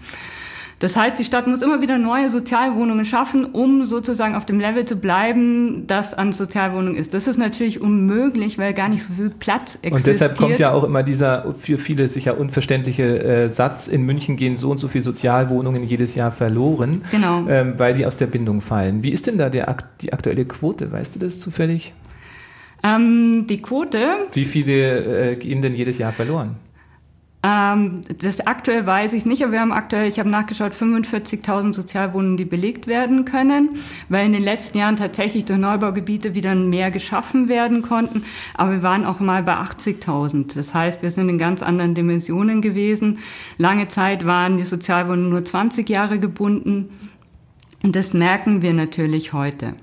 Das 0.80 0.96
heißt, 0.96 1.20
die 1.20 1.26
Stadt 1.26 1.46
muss 1.46 1.62
immer 1.62 1.82
wieder 1.82 1.98
neue 1.98 2.30
Sozialwohnungen 2.30 3.04
schaffen, 3.04 3.44
um 3.46 3.84
sozusagen 3.84 4.36
auf 4.36 4.46
dem 4.46 4.62
Level 4.62 4.86
zu 4.86 4.96
bleiben, 4.96 5.84
das 5.88 6.14
an 6.14 6.32
Sozialwohnungen 6.32 6.96
ist. 6.96 7.14
Das 7.14 7.28
ist 7.28 7.38
natürlich 7.38 7.82
unmöglich, 7.82 8.58
weil 8.58 8.74
gar 8.74 8.88
nicht 8.88 9.04
so 9.04 9.14
viel 9.14 9.30
Platz 9.30 9.78
existiert. 9.82 9.94
Und 9.94 10.08
deshalb 10.08 10.38
kommt 10.38 10.58
ja 10.58 10.72
auch 10.72 10.86
immer 10.86 11.04
dieser 11.04 11.54
für 11.60 11.78
viele 11.78 12.08
sicher 12.08 12.40
unverständliche 12.40 13.22
äh, 13.22 13.50
Satz, 13.50 13.90
in 13.90 14.04
München 14.04 14.38
gehen 14.38 14.56
so 14.56 14.72
und 14.72 14.80
so 14.80 14.88
viele 14.88 15.04
Sozialwohnungen 15.04 15.84
jedes 15.84 16.16
Jahr 16.16 16.32
verloren, 16.32 17.02
Genau. 17.12 17.46
ähm, 17.50 17.74
weil 17.78 17.94
die 17.94 18.06
aus 18.06 18.16
der 18.16 18.28
Bindung 18.28 18.62
fallen. 18.62 19.04
Wie 19.04 19.10
ist 19.10 19.28
denn 19.28 19.38
da 19.38 19.50
der, 19.50 19.76
die 20.02 20.14
aktuelle 20.14 20.46
Quote? 20.46 20.94
Weißt 20.94 21.14
du 21.14 21.20
das 21.20 21.42
zufällig? 21.42 21.94
Ähm, 22.84 23.48
die 23.50 23.62
Quote, 23.62 24.00
Wie 24.32 24.46
viele 24.46 25.32
äh, 25.32 25.36
gehen 25.36 25.62
denn 25.62 25.74
jedes 25.74 25.98
Jahr 25.98 26.14
verloren? 26.14 26.56
Ähm, 27.42 28.02
das 28.18 28.42
aktuell 28.42 28.86
weiß 28.86 29.14
ich 29.14 29.26
nicht, 29.26 29.42
aber 29.44 29.54
wir 29.54 29.62
haben 29.62 29.72
aktuell, 29.72 30.10
ich 30.10 30.20
habe 30.20 30.30
nachgeschaut, 30.30 30.74
45.000 30.74 31.74
Sozialwohnungen, 31.74 32.36
die 32.36 32.44
belegt 32.44 32.86
werden 32.86 33.24
können, 33.24 33.70
weil 34.10 34.26
in 34.26 34.34
den 34.34 34.44
letzten 34.44 34.78
Jahren 34.78 34.98
tatsächlich 34.98 35.46
durch 35.46 35.58
Neubaugebiete 35.58 36.36
wieder 36.36 36.54
mehr 36.54 36.92
geschaffen 36.92 37.48
werden 37.48 37.82
konnten. 37.82 38.26
Aber 38.56 38.72
wir 38.74 38.84
waren 38.84 39.06
auch 39.06 39.22
mal 39.22 39.44
bei 39.44 39.54
80.000. 39.54 40.56
Das 40.56 40.74
heißt, 40.74 41.02
wir 41.02 41.12
sind 41.12 41.30
in 41.30 41.38
ganz 41.38 41.64
anderen 41.64 41.96
Dimensionen 41.96 42.62
gewesen. 42.62 43.20
Lange 43.58 43.88
Zeit 43.88 44.26
waren 44.26 44.58
die 44.58 44.64
Sozialwohnungen 44.64 45.30
nur 45.30 45.46
20 45.46 45.88
Jahre 45.88 46.20
gebunden. 46.20 46.90
Und 47.82 47.96
das 47.96 48.14
merken 48.14 48.62
wir 48.62 48.74
natürlich 48.74 49.32
heute. 49.32 49.76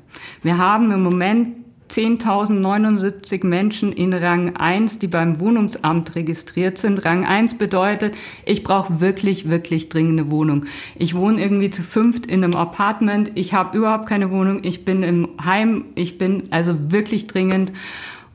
Wir 0.42 0.58
haben 0.58 0.90
im 0.92 1.02
Moment 1.02 1.65
10.079 1.90 3.46
Menschen 3.46 3.92
in 3.92 4.12
Rang 4.12 4.56
1, 4.56 4.98
die 4.98 5.06
beim 5.06 5.40
Wohnungsamt 5.40 6.14
registriert 6.14 6.78
sind. 6.78 7.04
Rang 7.04 7.24
1 7.24 7.58
bedeutet, 7.58 8.14
ich 8.44 8.62
brauche 8.62 9.00
wirklich, 9.00 9.48
wirklich 9.48 9.88
dringende 9.88 10.30
Wohnung. 10.30 10.66
Ich 10.96 11.14
wohne 11.14 11.40
irgendwie 11.40 11.70
zu 11.70 11.82
fünft 11.82 12.26
in 12.26 12.42
einem 12.42 12.54
Apartment, 12.54 13.32
ich 13.34 13.54
habe 13.54 13.76
überhaupt 13.76 14.08
keine 14.08 14.30
Wohnung, 14.30 14.60
ich 14.62 14.84
bin 14.84 15.02
im 15.02 15.28
Heim, 15.44 15.84
ich 15.94 16.18
bin 16.18 16.44
also 16.50 16.90
wirklich 16.90 17.26
dringend. 17.26 17.72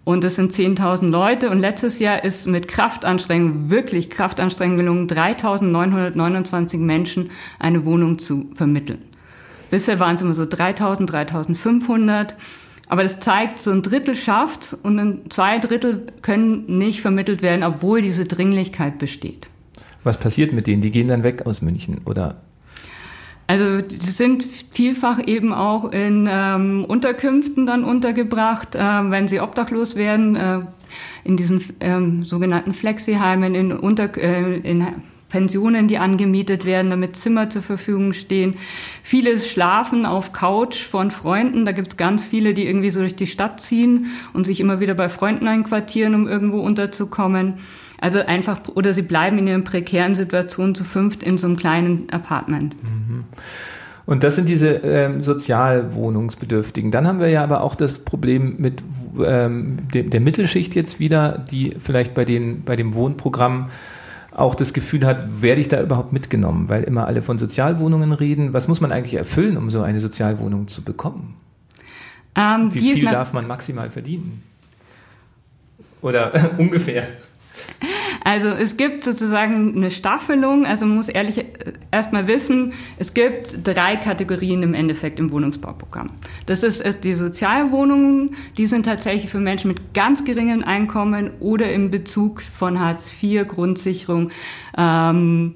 Und 0.03 0.24
es 0.24 0.36
sind 0.36 0.51
10.000 0.51 1.10
Leute. 1.10 1.51
Und 1.51 1.60
letztes 1.60 2.00
Jahr 2.00 2.24
ist 2.24 2.48
mit 2.48 2.67
Kraftanstrengung, 2.67 3.70
wirklich 3.70 4.10
Kraftanstrengung 4.10 4.77
gelungen, 4.77 5.08
3.929 5.08 6.79
Menschen 6.79 7.29
eine 7.60 7.86
Wohnung 7.86 8.17
zu 8.17 8.50
vermitteln. 8.55 8.98
Bisher 9.70 10.00
waren 10.00 10.15
es 10.15 10.22
immer 10.22 10.34
so 10.34 10.43
3.000, 10.43 11.08
3.500. 11.08 12.34
Aber 12.91 13.03
das 13.03 13.21
zeigt, 13.21 13.60
so 13.60 13.71
ein 13.71 13.83
Drittel 13.83 14.15
schafft 14.15 14.75
und 14.83 15.31
zwei 15.31 15.60
Drittel 15.60 16.07
können 16.21 16.77
nicht 16.77 17.00
vermittelt 17.00 17.41
werden, 17.41 17.63
obwohl 17.63 18.01
diese 18.01 18.25
Dringlichkeit 18.25 19.00
besteht. 19.00 19.48
Was 20.03 20.17
passiert 20.17 20.51
mit 20.51 20.67
denen? 20.67 20.81
Die 20.81 20.91
gehen 20.91 21.07
dann 21.07 21.24
weg 21.24 21.45
aus 21.45 21.62
München 21.62 22.01
oder? 22.03 22.41
Also 23.48 23.79
die 23.79 23.95
sind 23.95 24.43
vielfach 24.71 25.25
eben 25.25 25.53
auch 25.53 25.93
in 25.93 26.27
ähm, 26.29 26.83
Unterkünften 26.83 27.65
dann 27.65 27.86
untergebracht, 27.86 28.75
äh, 28.75 28.79
wenn 28.79 29.29
sie 29.29 29.39
obdachlos 29.39 29.95
werden, 29.95 30.36
äh, 30.36 30.60
in 31.24 31.38
diesen 31.38 31.63
ähm, 31.79 32.25
sogenannten 32.25 32.74
Flexiheimen, 32.74 33.55
in, 33.55 33.71
Unter 33.71 34.17
äh, 34.17 34.57
in 34.57 34.86
Pensionen, 35.31 35.88
die 35.88 35.97
angemietet 35.97 36.65
werden, 36.65 36.89
damit 36.89 37.15
Zimmer 37.15 37.50
zur 37.50 37.61
Verfügung 37.61 38.13
stehen. 38.13 38.55
Viele 39.01 39.38
schlafen 39.38 40.05
auf 40.05 40.33
Couch 40.33 40.83
von 40.83 41.09
Freunden. 41.09 41.65
Da 41.65 41.71
gibt 41.71 41.93
es 41.93 41.97
ganz 41.97 42.25
viele, 42.25 42.53
die 42.53 42.67
irgendwie 42.67 42.89
so 42.89 43.00
durch 43.00 43.15
die 43.15 43.27
Stadt 43.27 43.61
ziehen 43.61 44.07
und 44.33 44.45
sich 44.45 44.59
immer 44.59 44.79
wieder 44.79 44.93
bei 44.93 45.09
Freunden 45.09 45.47
einquartieren, 45.47 46.13
um 46.13 46.27
irgendwo 46.27 46.59
unterzukommen. 46.59 47.55
Also 48.00 48.19
einfach, 48.19 48.59
oder 48.75 48.93
sie 48.93 49.03
bleiben 49.03 49.38
in 49.38 49.47
ihren 49.47 49.63
prekären 49.63 50.15
Situationen 50.15 50.75
zu 50.75 50.83
fünft 50.83 51.23
in 51.23 51.38
so 51.38 51.47
einem 51.47 51.55
kleinen 51.55 52.09
Apartment. 52.11 52.75
Mhm. 52.83 53.23
Und 54.05 54.23
das 54.23 54.35
sind 54.35 54.50
diese 54.50 54.69
ähm, 54.69 55.21
Sozialwohnungsbedürftigen. 55.21 56.91
Dann 56.91 57.07
haben 57.07 57.19
wir 57.19 57.29
ja 57.29 57.43
aber 57.43 57.61
auch 57.61 57.75
das 57.75 58.00
Problem 58.00 58.55
mit 58.57 58.83
ähm, 59.25 59.77
de 59.93 60.03
der 60.03 60.19
Mittelschicht 60.19 60.75
jetzt 60.75 61.00
wieder, 61.00 61.45
die 61.51 61.75
vielleicht 61.79 62.13
bei, 62.13 62.25
den, 62.25 62.63
bei 62.63 62.75
dem 62.75 62.95
Wohnprogramm 62.95 63.69
auch 64.31 64.55
das 64.55 64.73
Gefühl 64.73 65.05
hat, 65.05 65.41
werde 65.41 65.61
ich 65.61 65.67
da 65.67 65.81
überhaupt 65.81 66.13
mitgenommen, 66.13 66.69
weil 66.69 66.83
immer 66.83 67.05
alle 67.05 67.21
von 67.21 67.38
Sozialwohnungen 67.38 68.13
reden. 68.13 68.53
Was 68.53 68.67
muss 68.67 68.81
man 68.81 68.91
eigentlich 68.91 69.15
erfüllen, 69.15 69.57
um 69.57 69.69
so 69.69 69.81
eine 69.81 70.00
Sozialwohnung 70.00 70.67
zu 70.67 70.83
bekommen? 70.83 71.35
Ähm, 72.35 72.73
Wie 72.73 72.93
viel 72.93 73.05
darf 73.05 73.33
man 73.33 73.45
maximal 73.45 73.89
verdienen? 73.89 74.43
Oder 76.01 76.31
ungefähr? 76.57 77.07
Also 78.23 78.49
es 78.49 78.77
gibt 78.77 79.03
sozusagen 79.03 79.75
eine 79.75 79.91
Staffelung, 79.91 80.65
also 80.65 80.85
man 80.85 80.95
muss 80.95 81.09
ehrlich 81.09 81.39
äh, 81.39 81.45
erstmal 81.91 82.27
wissen, 82.27 82.73
es 82.97 83.13
gibt 83.13 83.67
drei 83.67 83.95
Kategorien 83.95 84.63
im 84.63 84.73
Endeffekt 84.73 85.19
im 85.19 85.31
Wohnungsbauprogramm. 85.31 86.07
Das 86.45 86.63
ist 86.63 86.81
äh, 86.81 86.93
die 86.93 87.15
Sozialwohnungen, 87.15 88.35
die 88.57 88.67
sind 88.67 88.85
tatsächlich 88.85 89.31
für 89.31 89.39
Menschen 89.39 89.69
mit 89.69 89.93
ganz 89.93 90.23
geringem 90.23 90.63
Einkommen 90.63 91.31
oder 91.39 91.71
im 91.71 91.89
Bezug 91.89 92.41
von 92.41 92.79
Hartz 92.79 93.11
IV, 93.21 93.47
Grundsicherung. 93.47 94.31
Ähm, 94.77 95.55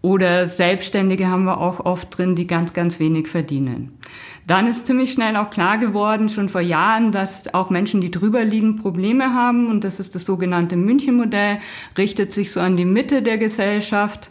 oder 0.00 0.46
Selbstständige 0.46 1.28
haben 1.28 1.44
wir 1.44 1.58
auch 1.58 1.80
oft 1.80 2.16
drin, 2.16 2.36
die 2.36 2.46
ganz, 2.46 2.72
ganz 2.72 3.00
wenig 3.00 3.26
verdienen. 3.26 3.98
Dann 4.46 4.66
ist 4.66 4.86
ziemlich 4.86 5.12
schnell 5.12 5.36
auch 5.36 5.50
klar 5.50 5.76
geworden, 5.76 6.28
schon 6.28 6.48
vor 6.48 6.60
Jahren, 6.60 7.12
dass 7.12 7.52
auch 7.52 7.68
Menschen, 7.68 8.00
die 8.00 8.10
drüber 8.10 8.44
liegen, 8.44 8.76
Probleme 8.76 9.34
haben. 9.34 9.68
Und 9.68 9.84
das 9.84 10.00
ist 10.00 10.14
das 10.14 10.24
sogenannte 10.24 10.76
München-Modell, 10.76 11.58
richtet 11.98 12.32
sich 12.32 12.52
so 12.52 12.60
an 12.60 12.76
die 12.76 12.86
Mitte 12.86 13.22
der 13.22 13.38
Gesellschaft. 13.38 14.30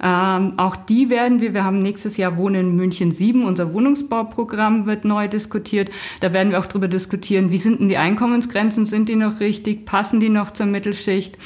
Ähm, 0.00 0.52
auch 0.58 0.76
die 0.76 1.08
werden 1.08 1.40
wir, 1.40 1.54
wir 1.54 1.64
haben 1.64 1.80
nächstes 1.80 2.18
Jahr 2.18 2.36
Wohnen 2.36 2.60
in 2.60 2.76
München 2.76 3.12
7, 3.12 3.44
unser 3.44 3.72
Wohnungsbauprogramm 3.72 4.84
wird 4.84 5.06
neu 5.06 5.26
diskutiert. 5.26 5.90
Da 6.20 6.34
werden 6.34 6.52
wir 6.52 6.60
auch 6.60 6.66
drüber 6.66 6.86
diskutieren, 6.86 7.50
wie 7.50 7.58
sind 7.58 7.80
denn 7.80 7.88
die 7.88 7.96
Einkommensgrenzen, 7.96 8.84
sind 8.84 9.08
die 9.08 9.16
noch 9.16 9.40
richtig, 9.40 9.86
passen 9.86 10.20
die 10.20 10.28
noch 10.28 10.50
zur 10.50 10.66
Mittelschicht? 10.66 11.38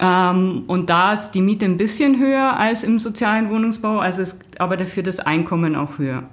Ähm, 0.00 0.64
und 0.66 0.90
da 0.90 1.12
ist 1.12 1.32
die 1.32 1.42
Miete 1.42 1.64
ein 1.64 1.76
bisschen 1.76 2.18
höher 2.18 2.56
als 2.56 2.84
im 2.84 3.00
sozialen 3.00 3.50
Wohnungsbau, 3.50 3.98
also 3.98 4.22
ist 4.22 4.38
aber 4.58 4.76
dafür 4.76 5.02
das 5.02 5.18
Einkommen 5.18 5.74
auch 5.74 5.98
höher. 5.98 6.24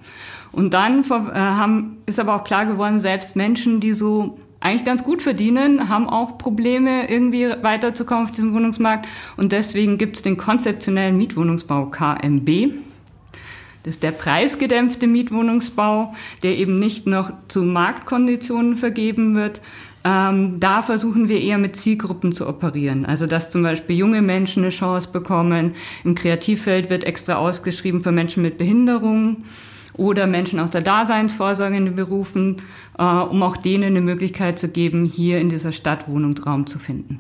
Und 0.52 0.74
dann 0.74 1.04
äh, 1.04 1.40
haben, 1.40 1.98
ist 2.06 2.20
aber 2.20 2.36
auch 2.36 2.44
klar 2.44 2.66
geworden, 2.66 3.00
selbst 3.00 3.36
Menschen, 3.36 3.80
die 3.80 3.94
so 3.94 4.38
eigentlich 4.60 4.86
ganz 4.86 5.04
gut 5.04 5.22
verdienen, 5.22 5.90
haben 5.90 6.10
auch 6.10 6.38
Probleme, 6.38 7.10
irgendwie 7.10 7.50
weiterzukommen 7.62 8.26
auf 8.26 8.32
diesem 8.32 8.54
Wohnungsmarkt. 8.54 9.08
Und 9.38 9.52
deswegen 9.52 9.98
gibt 9.98 10.18
es 10.18 10.22
den 10.22 10.38
konzeptionellen 10.38 11.18
Mietwohnungsbau 11.18 11.88
KMB. 11.88 12.72
Das 13.84 13.96
ist 13.96 14.04
der 14.04 14.12
preisgedämpfte 14.12 15.06
Mietwohnungsbau, 15.06 16.14
der 16.42 16.58
eben 16.58 16.80
nicht 16.80 17.06
noch 17.06 17.32
zu 17.48 17.62
Marktkonditionen 17.62 18.78
vergeben 18.78 19.36
wird, 19.36 19.62
ähm, 20.06 20.60
da 20.60 20.84
versuchen 20.84 21.30
wir 21.30 21.42
eher 21.42 21.58
mit 21.58 21.76
Zielgruppen 21.76 22.32
zu 22.32 22.48
operieren. 22.48 23.06
Also 23.08 23.26
dass 23.26 23.50
zum 23.50 23.64
Beispiel 23.64 23.98
junge 23.98 24.22
Menschen 24.22 24.64
eine 24.64 24.72
Chance 24.72 25.10
bekommen. 25.12 25.74
Im 26.04 26.14
Kreativfeld 26.14 26.92
wird 26.92 27.04
extra 27.04 27.36
ausgeschrieben 27.36 28.02
für 28.02 28.12
Menschen 28.12 28.44
mit 28.44 28.60
Behinderungen 28.60 29.38
oder 29.94 30.28
Menschen 30.28 30.60
aus 30.60 30.70
der 30.70 30.82
Daseinsvorsorge 30.82 31.76
in 31.76 31.86
den 31.86 31.96
Berufen, 31.96 32.58
äh, 33.00 33.04
um 33.04 33.42
auch 33.42 33.58
denen 33.58 33.86
eine 33.86 34.02
Möglichkeit 34.02 34.60
zu 34.60 34.68
geben, 34.68 35.06
hier 35.06 35.40
in 35.40 35.50
dieser 35.50 35.72
Stadt 35.72 36.08
Wohnungsraum 36.08 36.68
zu 36.68 36.78
finden. 36.78 37.20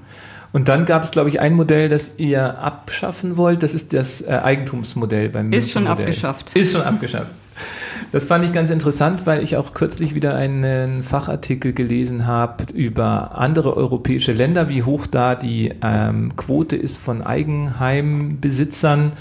Und 0.51 0.67
dann 0.67 0.85
gab 0.85 1.03
es, 1.03 1.11
glaube 1.11 1.29
ich, 1.29 1.39
ein 1.41 1.55
Modell, 1.55 1.89
das 1.89 2.11
ihr 2.17 2.59
abschaffen 2.59 3.35
wollt. 3.35 3.63
Das 3.63 3.73
ist 3.73 3.93
das 3.93 4.21
äh, 4.21 4.39
Eigentumsmodell 4.43 5.29
beim 5.29 5.51
Ist 5.51 5.71
schon 5.71 5.87
abgeschafft. 5.87 6.55
Ist 6.55 6.73
schon 6.73 6.83
abgeschafft. 6.83 7.31
Das 8.15 8.23
fand 8.23 8.45
ich 8.45 8.53
ganz 8.53 8.71
interessant, 8.71 9.25
weil 9.25 9.43
ich 9.43 9.57
auch 9.57 9.73
kürzlich 9.73 10.15
wieder 10.15 10.35
einen 10.35 11.03
Fachartikel 11.03 11.73
gelesen 11.73 12.25
habe 12.25 12.63
über 12.73 13.37
andere 13.37 13.75
europäische 13.75 14.31
Länder, 14.31 14.69
wie 14.69 14.83
hoch 14.83 15.05
da 15.05 15.35
die 15.35 15.73
ähm, 15.83 16.33
Quote 16.37 16.77
ist 16.77 16.97
von 16.97 17.21
Eigenheimbesitzern 17.21 19.11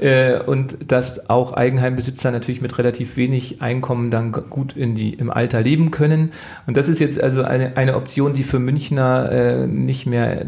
äh, 0.00 0.40
und 0.40 0.90
dass 0.90 1.30
auch 1.30 1.52
Eigenheimbesitzer 1.52 2.32
natürlich 2.32 2.60
mit 2.60 2.76
relativ 2.76 3.16
wenig 3.16 3.62
Einkommen 3.62 4.10
dann 4.10 4.32
gut 4.32 4.76
in 4.76 4.96
die, 4.96 5.14
im 5.14 5.30
Alter 5.30 5.62
leben 5.62 5.92
können. 5.92 6.32
Und 6.66 6.76
das 6.76 6.88
ist 6.88 6.98
jetzt 6.98 7.22
also 7.22 7.44
eine, 7.44 7.76
eine 7.76 7.94
Option, 7.94 8.34
die 8.34 8.42
für 8.42 8.58
Münchner 8.58 9.30
äh, 9.30 9.66
nicht 9.68 10.06
mehr, 10.06 10.44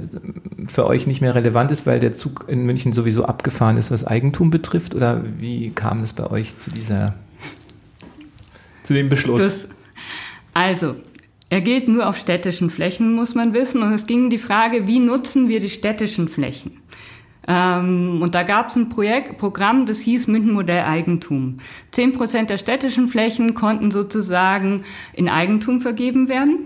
für 0.66 0.88
euch 0.88 1.06
nicht 1.06 1.20
mehr 1.20 1.36
relevant 1.36 1.70
ist, 1.70 1.86
weil 1.86 2.00
der 2.00 2.14
Zug 2.14 2.46
in 2.48 2.66
München 2.66 2.92
sowieso 2.92 3.26
abgefahren 3.26 3.76
ist, 3.76 3.92
was 3.92 4.04
Eigentum 4.04 4.50
betrifft? 4.50 4.96
Oder 4.96 5.22
wie 5.38 5.70
kam 5.70 6.02
es 6.02 6.14
bei 6.14 6.28
euch 6.28 6.58
zu 6.58 6.72
dieser, 6.72 7.14
zu 8.86 8.94
dem 8.94 9.08
Beschluss? 9.08 9.40
Das, 9.40 9.68
also, 10.54 10.96
er 11.48 11.60
gilt 11.60 11.88
nur 11.88 12.08
auf 12.08 12.16
städtischen 12.16 12.70
Flächen, 12.70 13.14
muss 13.14 13.34
man 13.34 13.54
wissen. 13.54 13.82
Und 13.82 13.92
es 13.92 14.06
ging 14.06 14.30
die 14.30 14.38
Frage, 14.38 14.86
wie 14.86 14.98
nutzen 14.98 15.48
wir 15.48 15.60
die 15.60 15.70
städtischen 15.70 16.28
Flächen? 16.28 16.80
Ähm, 17.48 18.20
und 18.22 18.34
da 18.34 18.42
gab 18.42 18.70
es 18.70 18.76
ein 18.76 18.88
Projekt, 18.88 19.38
Programm, 19.38 19.86
das 19.86 20.00
hieß 20.00 20.26
München 20.26 20.52
Modell 20.52 20.84
Eigentum. 20.84 21.58
Zehn 21.92 22.12
Prozent 22.12 22.50
der 22.50 22.58
städtischen 22.58 23.08
Flächen 23.08 23.54
konnten 23.54 23.90
sozusagen 23.90 24.84
in 25.12 25.28
Eigentum 25.28 25.80
vergeben 25.80 26.28
werden. 26.28 26.58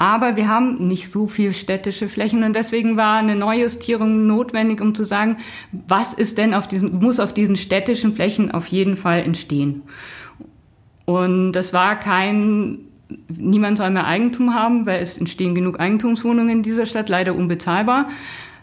Aber 0.00 0.36
wir 0.36 0.48
haben 0.48 0.86
nicht 0.86 1.10
so 1.10 1.26
viel 1.26 1.52
städtische 1.52 2.08
Flächen 2.08 2.44
und 2.44 2.54
deswegen 2.54 2.96
war 2.96 3.18
eine 3.18 3.34
Neujustierung 3.34 4.28
notwendig, 4.28 4.80
um 4.80 4.94
zu 4.94 5.04
sagen, 5.04 5.38
was 5.72 6.14
ist 6.14 6.38
denn 6.38 6.54
auf 6.54 6.68
diesen, 6.68 7.00
muss 7.00 7.18
auf 7.18 7.34
diesen 7.34 7.56
städtischen 7.56 8.14
Flächen 8.14 8.52
auf 8.52 8.66
jeden 8.68 8.96
Fall 8.96 9.20
entstehen. 9.22 9.82
Und 11.08 11.52
das 11.52 11.72
war 11.72 11.98
kein, 11.98 12.80
niemand 13.34 13.78
soll 13.78 13.88
mehr 13.88 14.06
Eigentum 14.06 14.52
haben, 14.52 14.84
weil 14.84 15.00
es 15.00 15.16
entstehen 15.16 15.54
genug 15.54 15.80
Eigentumswohnungen 15.80 16.50
in 16.50 16.62
dieser 16.62 16.84
Stadt, 16.84 17.08
leider 17.08 17.34
unbezahlbar 17.34 18.08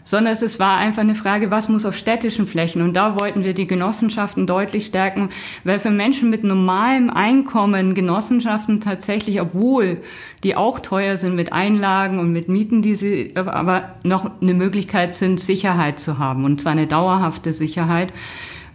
sondern 0.04 0.34
es 0.34 0.60
war 0.60 0.76
einfach 0.76 1.02
eine 1.02 1.16
Frage, 1.16 1.50
was 1.50 1.68
muss 1.68 1.84
auf 1.84 1.96
städtischen 1.96 2.46
Flächen? 2.46 2.80
Und 2.80 2.94
da 2.94 3.18
wollten 3.18 3.42
wir 3.42 3.54
die 3.54 3.66
Genossenschaften 3.66 4.46
deutlich 4.46 4.86
stärken, 4.86 5.30
weil 5.64 5.80
für 5.80 5.90
Menschen 5.90 6.30
mit 6.30 6.44
normalem 6.44 7.10
Einkommen 7.10 7.92
Genossenschaften 7.92 8.80
tatsächlich, 8.80 9.40
obwohl 9.40 10.00
die 10.44 10.54
auch 10.54 10.78
teuer 10.78 11.16
sind 11.16 11.34
mit 11.34 11.52
Einlagen 11.52 12.20
und 12.20 12.30
mit 12.30 12.48
Mieten, 12.48 12.82
die 12.82 12.94
sie 12.94 13.32
aber 13.34 13.96
noch 14.04 14.40
eine 14.40 14.54
Möglichkeit 14.54 15.16
sind, 15.16 15.40
Sicherheit 15.40 15.98
zu 15.98 16.20
haben 16.20 16.44
und 16.44 16.60
zwar 16.60 16.70
eine 16.70 16.86
dauerhafte 16.86 17.52
Sicherheit. 17.52 18.12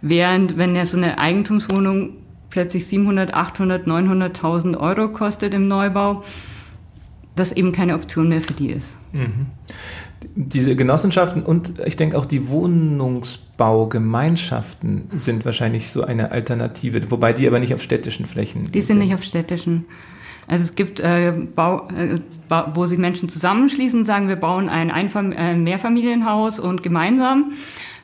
Während 0.02 0.58
wenn 0.58 0.76
ja 0.76 0.84
so 0.84 0.98
eine 0.98 1.18
Eigentumswohnung 1.18 2.10
plötzlich 2.52 2.86
700, 2.86 3.34
800, 3.34 3.86
900.000 3.86 4.78
Euro 4.78 5.08
kostet 5.08 5.54
im 5.54 5.66
Neubau, 5.66 6.22
das 7.34 7.50
eben 7.50 7.72
keine 7.72 7.94
Option 7.94 8.28
mehr 8.28 8.42
für 8.42 8.52
die 8.52 8.70
ist. 8.70 8.98
Mhm 9.12 9.46
diese 10.34 10.74
Genossenschaften 10.76 11.42
und 11.42 11.80
ich 11.84 11.96
denke 11.96 12.16
auch 12.18 12.26
die 12.26 12.48
Wohnungsbaugemeinschaften 12.48 15.10
sind 15.18 15.44
wahrscheinlich 15.44 15.90
so 15.90 16.04
eine 16.04 16.30
Alternative, 16.32 17.10
wobei 17.10 17.32
die 17.32 17.46
aber 17.46 17.60
nicht 17.60 17.72
auf 17.74 17.82
städtischen 17.82 18.26
Flächen. 18.26 18.62
Die 18.62 18.80
sind, 18.80 18.86
sind. 18.86 18.98
nicht 18.98 19.14
auf 19.14 19.22
städtischen. 19.22 19.84
Also 20.48 20.64
es 20.64 20.74
gibt 20.74 20.98
äh, 21.00 21.32
Bau, 21.54 21.86
äh, 21.88 22.18
wo 22.74 22.86
sich 22.86 22.98
Menschen 22.98 23.28
zusammenschließen, 23.28 24.04
sagen 24.04 24.26
wir 24.28 24.36
bauen 24.36 24.68
ein 24.68 24.90
Einfam 24.90 25.32
äh, 25.32 25.54
Mehrfamilienhaus 25.54 26.58
und 26.58 26.82
gemeinsam. 26.82 27.52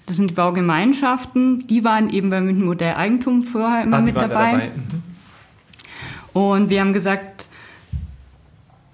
Das 0.08 0.16
sind 0.16 0.30
die 0.30 0.34
Baugemeinschaften. 0.34 1.66
Die 1.66 1.84
waren 1.84 2.08
eben 2.08 2.30
beim 2.30 2.46
München 2.46 2.64
Modell 2.64 2.94
Eigentum 2.94 3.42
vorher 3.42 3.82
immer 3.82 3.98
ah, 3.98 4.00
mit 4.00 4.16
dabei. 4.16 4.28
dabei. 4.28 4.70
Mhm. 4.74 6.40
Und 6.40 6.70
wir 6.70 6.80
haben 6.80 6.94
gesagt, 6.94 7.47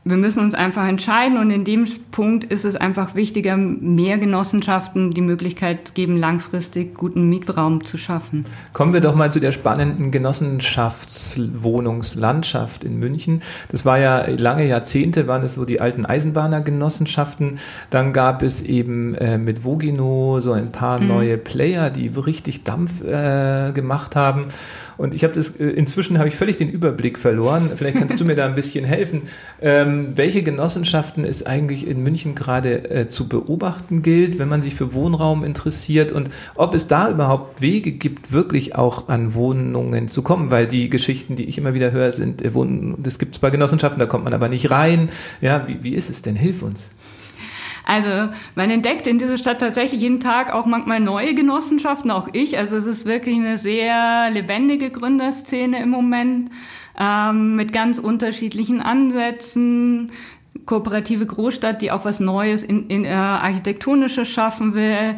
wir 0.07 0.19
müssen 0.19 0.45
uns 0.45 0.55
einfach 0.55 0.87
entscheiden 0.87 1.39
und 1.39 1.51
in 1.51 1.65
dem 1.65 1.87
Punkt 2.11 2.45
ist 2.45 2.67
es 2.67 2.77
einfach 2.77 3.15
wichtiger, 3.15 3.57
mehr 3.57 4.19
Genossenschaften 4.19 5.13
die 5.13 5.23
Möglichkeit 5.23 5.95
geben, 5.95 6.19
langfristig 6.19 6.95
guten 6.95 7.31
Mietraum 7.31 7.87
zu 7.87 7.97
schaffen. 7.97 8.45
Kommen 8.75 8.93
wir 8.93 9.01
doch 9.01 9.15
mal 9.15 9.33
zu 9.33 9.41
der 9.41 9.53
spannenden 9.53 10.11
Genossenschaftswohnungslandschaft 10.11 12.85
in 12.85 12.99
München. 12.99 13.41
Das 13.71 13.87
war 13.87 13.99
ja 13.99 14.27
lange 14.29 14.67
Jahrzehnte, 14.67 15.27
waren 15.27 15.43
es 15.43 15.55
so 15.55 15.65
die 15.65 15.81
alten 15.81 16.05
Eisenbahnergenossenschaften. 16.05 17.59
Dann 17.89 18.13
gab 18.13 18.43
es 18.43 18.61
eben 18.61 19.15
äh, 19.15 19.39
mit 19.39 19.65
Vogino 19.65 20.39
so 20.41 20.53
ein 20.53 20.71
paar 20.71 21.01
mhm. 21.01 21.09
neue 21.09 21.39
Player, 21.39 21.89
die 21.89 22.09
richtig 22.09 22.65
Dampf 22.65 23.03
äh, 23.03 23.73
gemacht 23.73 24.17
haben. 24.17 24.49
Und 24.99 25.15
ich 25.15 25.25
habe 25.25 25.33
das, 25.33 25.49
äh, 25.51 25.65
inzwischen 25.65 26.19
habe 26.19 26.29
ich 26.29 26.37
völlig 26.37 26.57
den 26.57 26.69
Überblick 26.69 27.19
verloren. 27.19 27.71
Vielleicht 27.75 27.97
kannst 27.97 28.21
du 28.21 28.27
mir 28.27 28.35
da 28.35 28.45
ein 28.45 28.55
bisschen 28.55 28.85
helfen. 28.85 29.23
Ähm, 29.63 29.94
welche 30.17 30.43
Genossenschaften 30.43 31.25
es 31.25 31.45
eigentlich 31.45 31.87
in 31.87 32.03
München 32.03 32.35
gerade 32.35 32.91
äh, 32.91 33.09
zu 33.09 33.29
beobachten 33.29 34.03
gilt, 34.03 34.39
wenn 34.39 34.49
man 34.49 34.63
sich 34.63 34.75
für 34.75 34.95
Wohnraum 34.95 35.45
interessiert 35.45 36.13
und 36.13 36.31
ob 36.55 36.75
es 36.75 36.87
da 36.87 37.11
überhaupt 37.11 37.61
Wege 37.61 37.93
gibt, 37.93 38.33
wirklich 38.33 38.77
auch 38.77 39.09
an 39.09 39.35
Wohnungen 39.35 40.09
zu 40.09 40.23
kommen, 40.23 40.51
weil 40.51 40.67
die 40.67 40.89
Geschichten, 40.91 41.37
die 41.37 41.45
ich 41.45 41.59
immer 41.59 41.75
wieder 41.75 41.93
höre, 41.93 42.13
sind, 42.13 42.43
äh, 42.43 42.55
Wohnen, 42.55 42.97
das 43.03 43.19
gibt 43.19 43.35
es 43.35 43.39
bei 43.41 43.51
Genossenschaften, 43.51 43.99
da 43.99 44.07
kommt 44.07 44.25
man 44.25 44.35
aber 44.35 44.49
nicht 44.49 44.71
rein. 44.71 45.11
Ja, 45.41 45.67
wie, 45.69 45.83
wie 45.83 45.95
ist 45.95 46.11
es 46.11 46.23
denn? 46.23 46.37
Hilf 46.37 46.63
uns. 46.63 46.91
Also 47.85 48.33
man 48.55 48.71
entdeckt 48.71 49.07
in 49.07 49.19
dieser 49.19 49.37
Stadt 49.37 49.61
tatsächlich 49.61 50.01
jeden 50.01 50.21
Tag 50.21 50.53
auch 50.53 50.65
manchmal 50.65 51.01
neue 51.01 51.35
Genossenschaften, 51.35 52.11
auch 52.11 52.29
ich. 52.33 52.57
Also 52.57 52.77
es 52.77 52.87
ist 52.87 53.05
wirklich 53.05 53.37
eine 53.37 53.59
sehr 53.59 54.31
lebendige 54.31 54.91
Gründerszene 54.91 55.83
im 55.83 55.91
Moment 55.91 56.51
ähm, 56.99 57.57
mit 57.57 57.73
ganz 57.73 57.99
unterschiedlichen 57.99 58.81
Ansätzen. 58.81 60.11
Kooperative 60.67 61.27
Großstadt, 61.27 61.83
die 61.83 61.91
auch 61.91 62.05
was 62.05 62.21
Neues 62.21 62.63
in, 62.63 62.89
in 62.89 63.05
äh, 63.05 63.09
architektonisches 63.09 64.29
schaffen 64.29 64.75
will, 64.75 65.17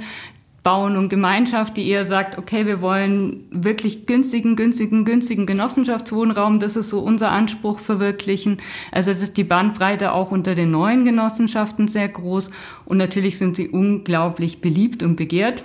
Bauen 0.67 0.97
und 0.97 1.11
Gemeinschaft, 1.11 1.77
die 1.77 1.89
eher 1.89 2.07
sagt, 2.07 2.39
okay, 2.39 2.67
wir 2.67 2.81
wollen 2.81 3.45
wirklich 3.53 4.05
günstigen, 4.05 4.57
günstigen, 4.57 5.05
günstigen 5.05 5.47
Genossenschaftswohnraum. 5.47 6.59
Das 6.59 6.75
ist 6.75 6.91
so 6.91 6.99
unser 6.99 7.31
Anspruch 7.31 7.79
verwirklichen. 7.79 8.59
Also 8.91 9.13
das 9.13 9.23
ist 9.23 9.37
die 9.37 9.45
Bandbreite 9.45 10.11
auch 10.11 10.33
unter 10.33 10.57
den 10.57 10.73
neuen 10.73 11.05
Genossenschaften 11.05 11.87
sehr 11.87 12.09
groß. 12.09 12.51
Und 12.85 12.97
natürlich 12.97 13.39
sind 13.39 13.55
sie 13.55 13.69
unglaublich 13.69 14.61
beliebt 14.61 15.05
und 15.05 15.15
begehrt. 15.15 15.63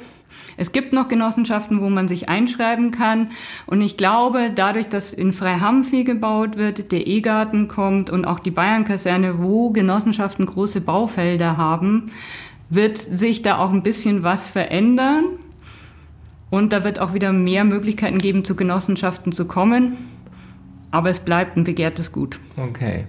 Es 0.57 0.71
gibt 0.71 0.93
noch 0.93 1.07
Genossenschaften, 1.07 1.81
wo 1.81 1.89
man 1.89 2.07
sich 2.07 2.29
einschreiben 2.29 2.91
kann. 2.91 3.27
Und 3.65 3.81
ich 3.81 3.97
glaube, 3.97 4.51
dadurch, 4.53 4.87
dass 4.89 5.13
in 5.13 5.33
Freiham 5.33 5.83
viel 5.83 6.03
gebaut 6.03 6.57
wird, 6.57 6.91
der 6.91 7.07
E-Garten 7.07 7.67
kommt 7.67 8.09
und 8.09 8.25
auch 8.25 8.39
die 8.39 8.51
Bayernkaserne, 8.51 9.41
wo 9.41 9.71
Genossenschaften 9.71 10.45
große 10.45 10.81
Baufelder 10.81 11.57
haben, 11.57 12.11
wird 12.69 12.97
sich 12.97 13.41
da 13.41 13.57
auch 13.57 13.71
ein 13.71 13.83
bisschen 13.83 14.23
was 14.23 14.49
verändern. 14.49 15.25
Und 16.49 16.73
da 16.73 16.83
wird 16.83 16.99
auch 16.99 17.13
wieder 17.13 17.31
mehr 17.31 17.63
Möglichkeiten 17.63 18.17
geben, 18.17 18.43
zu 18.43 18.55
Genossenschaften 18.55 19.31
zu 19.31 19.45
kommen. 19.45 19.93
Aber 20.91 21.09
es 21.09 21.19
bleibt 21.19 21.55
ein 21.55 21.63
begehrtes 21.63 22.11
Gut. 22.11 22.39
Okay. 22.57 23.05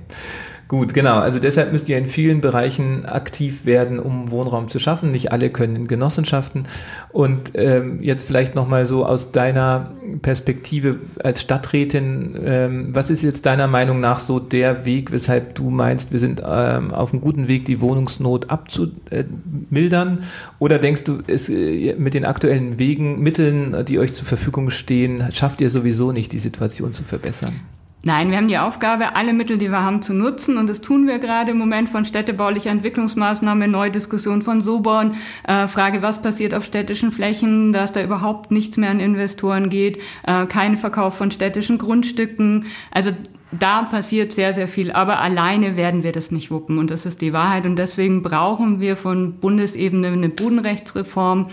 Gut, 0.72 0.94
genau. 0.94 1.18
Also 1.18 1.38
deshalb 1.38 1.70
müsst 1.70 1.90
ihr 1.90 1.98
in 1.98 2.06
vielen 2.06 2.40
Bereichen 2.40 3.04
aktiv 3.04 3.66
werden, 3.66 3.98
um 3.98 4.30
Wohnraum 4.30 4.68
zu 4.68 4.78
schaffen. 4.78 5.12
Nicht 5.12 5.30
alle 5.30 5.50
können 5.50 5.76
in 5.76 5.86
Genossenschaften. 5.86 6.66
Und 7.10 7.50
ähm, 7.56 8.02
jetzt 8.02 8.26
vielleicht 8.26 8.54
nochmal 8.54 8.86
so 8.86 9.04
aus 9.04 9.32
deiner 9.32 9.90
Perspektive 10.22 10.96
als 11.22 11.42
Stadträtin, 11.42 12.40
ähm, 12.42 12.88
was 12.94 13.10
ist 13.10 13.20
jetzt 13.20 13.44
deiner 13.44 13.66
Meinung 13.66 14.00
nach 14.00 14.18
so 14.18 14.40
der 14.40 14.86
Weg, 14.86 15.12
weshalb 15.12 15.56
du 15.56 15.68
meinst, 15.68 16.10
wir 16.10 16.18
sind 16.18 16.40
ähm, 16.42 16.94
auf 16.94 17.12
einem 17.12 17.20
guten 17.20 17.48
Weg, 17.48 17.66
die 17.66 17.82
Wohnungsnot 17.82 18.48
abzumildern? 18.48 20.20
Oder 20.58 20.78
denkst 20.78 21.04
du, 21.04 21.18
es, 21.26 21.50
äh, 21.50 21.96
mit 21.98 22.14
den 22.14 22.24
aktuellen 22.24 22.78
Wegen, 22.78 23.20
Mitteln, 23.20 23.84
die 23.84 23.98
euch 23.98 24.14
zur 24.14 24.26
Verfügung 24.26 24.70
stehen, 24.70 25.22
schafft 25.32 25.60
ihr 25.60 25.68
sowieso 25.68 26.12
nicht, 26.12 26.32
die 26.32 26.38
Situation 26.38 26.94
zu 26.94 27.02
verbessern? 27.02 27.60
Nein, 28.04 28.30
wir 28.30 28.36
haben 28.36 28.48
die 28.48 28.58
Aufgabe, 28.58 29.14
alle 29.14 29.32
Mittel, 29.32 29.58
die 29.58 29.70
wir 29.70 29.84
haben, 29.84 30.02
zu 30.02 30.12
nutzen. 30.12 30.56
Und 30.56 30.68
das 30.68 30.80
tun 30.80 31.06
wir 31.06 31.20
gerade 31.20 31.52
im 31.52 31.58
Moment 31.58 31.88
von 31.88 32.04
städtebaulicher 32.04 32.70
Entwicklungsmaßnahme, 32.70 33.68
Neudiskussion 33.68 34.42
von 34.42 34.60
Sobon, 34.60 35.12
äh, 35.46 35.68
Frage, 35.68 36.02
was 36.02 36.20
passiert 36.20 36.52
auf 36.52 36.64
städtischen 36.64 37.12
Flächen, 37.12 37.72
dass 37.72 37.92
da 37.92 38.02
überhaupt 38.02 38.50
nichts 38.50 38.76
mehr 38.76 38.90
an 38.90 38.98
Investoren 38.98 39.70
geht, 39.70 39.98
äh, 40.26 40.46
kein 40.46 40.76
Verkauf 40.76 41.16
von 41.16 41.30
städtischen 41.30 41.78
Grundstücken. 41.78 42.66
Also 42.90 43.12
da 43.58 43.82
passiert 43.82 44.32
sehr, 44.32 44.52
sehr 44.52 44.68
viel. 44.68 44.92
Aber 44.92 45.20
alleine 45.20 45.76
werden 45.76 46.02
wir 46.02 46.12
das 46.12 46.30
nicht 46.30 46.50
wuppen. 46.50 46.78
Und 46.78 46.90
das 46.90 47.06
ist 47.06 47.20
die 47.20 47.32
Wahrheit. 47.32 47.66
Und 47.66 47.76
deswegen 47.76 48.22
brauchen 48.22 48.80
wir 48.80 48.96
von 48.96 49.34
Bundesebene 49.34 50.08
eine 50.08 50.28
Bodenrechtsreform 50.28 51.48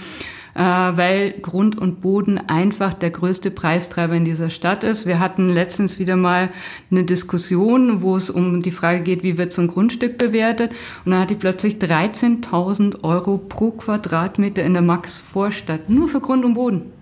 äh, 0.56 0.62
weil 0.62 1.32
Grund 1.42 1.80
und 1.80 2.02
Boden 2.02 2.38
einfach 2.38 2.94
der 2.94 3.12
größte 3.12 3.52
Preistreiber 3.52 4.16
in 4.16 4.26
dieser 4.26 4.50
Stadt 4.50 4.84
ist. 4.84 5.06
Wir 5.06 5.20
hatten 5.20 5.50
letztens 5.50 6.00
wieder 6.00 6.16
mal 6.16 6.50
eine 6.92 7.04
Diskussion, 7.04 8.02
wo 8.02 8.18
es 8.18 8.30
um 8.30 8.62
die 8.62 8.72
Frage 8.72 9.02
geht, 9.02 9.24
wie 9.24 9.38
wird 9.38 9.54
so 9.54 9.62
ein 9.62 9.68
Grundstück 9.68 10.18
bewertet. 10.18 10.72
Und 11.06 11.12
dann 11.12 11.22
hatte 11.22 11.34
ich 11.34 11.40
plötzlich 11.40 11.76
13.000 11.76 13.04
Euro 13.04 13.38
pro 13.38 13.72
Quadratmeter 13.72 14.64
in 14.64 14.74
der 14.74 14.82
Max-Vorstadt, 14.82 15.90
nur 15.90 16.10
für 16.10 16.20
Grund 16.20 16.44
und 16.44 16.56
Boden. 16.56 16.99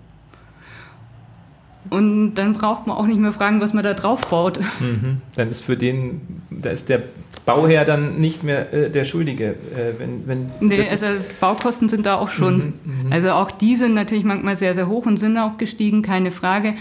Und 1.90 2.34
dann 2.34 2.52
braucht 2.52 2.86
man 2.86 2.96
auch 2.96 3.06
nicht 3.06 3.20
mehr 3.20 3.32
fragen, 3.32 3.60
was 3.60 3.72
man 3.72 3.84
da 3.84 3.94
drauf 3.94 4.20
baut. 4.28 4.60
Mhm. 4.80 5.22
Dann 5.36 5.50
ist 5.50 5.62
für 5.62 5.76
den, 5.76 6.20
da 6.50 6.70
ist 6.70 6.88
der 6.88 7.02
Bauherr 7.44 7.84
dann 7.84 8.18
nicht 8.18 8.42
mehr 8.44 8.72
äh, 8.72 8.90
der 8.90 9.04
Schuldige. 9.04 9.46
Äh, 9.46 9.98
wenn, 9.98 10.26
wenn 10.26 10.50
nee, 10.60 10.84
also 10.90 11.06
Baukosten 11.40 11.88
sind 11.88 12.04
da 12.04 12.16
auch 12.16 12.30
schon. 12.30 12.56
Mhm, 12.56 13.06
mhm, 13.06 13.12
also 13.12 13.30
auch 13.30 13.50
die 13.50 13.76
sind 13.76 13.94
natürlich 13.94 14.24
manchmal 14.24 14.56
sehr, 14.56 14.74
sehr 14.74 14.88
hoch 14.88 15.06
und 15.06 15.16
sind 15.16 15.38
auch 15.38 15.56
gestiegen, 15.56 16.02
keine 16.02 16.30
Frage. 16.30 16.74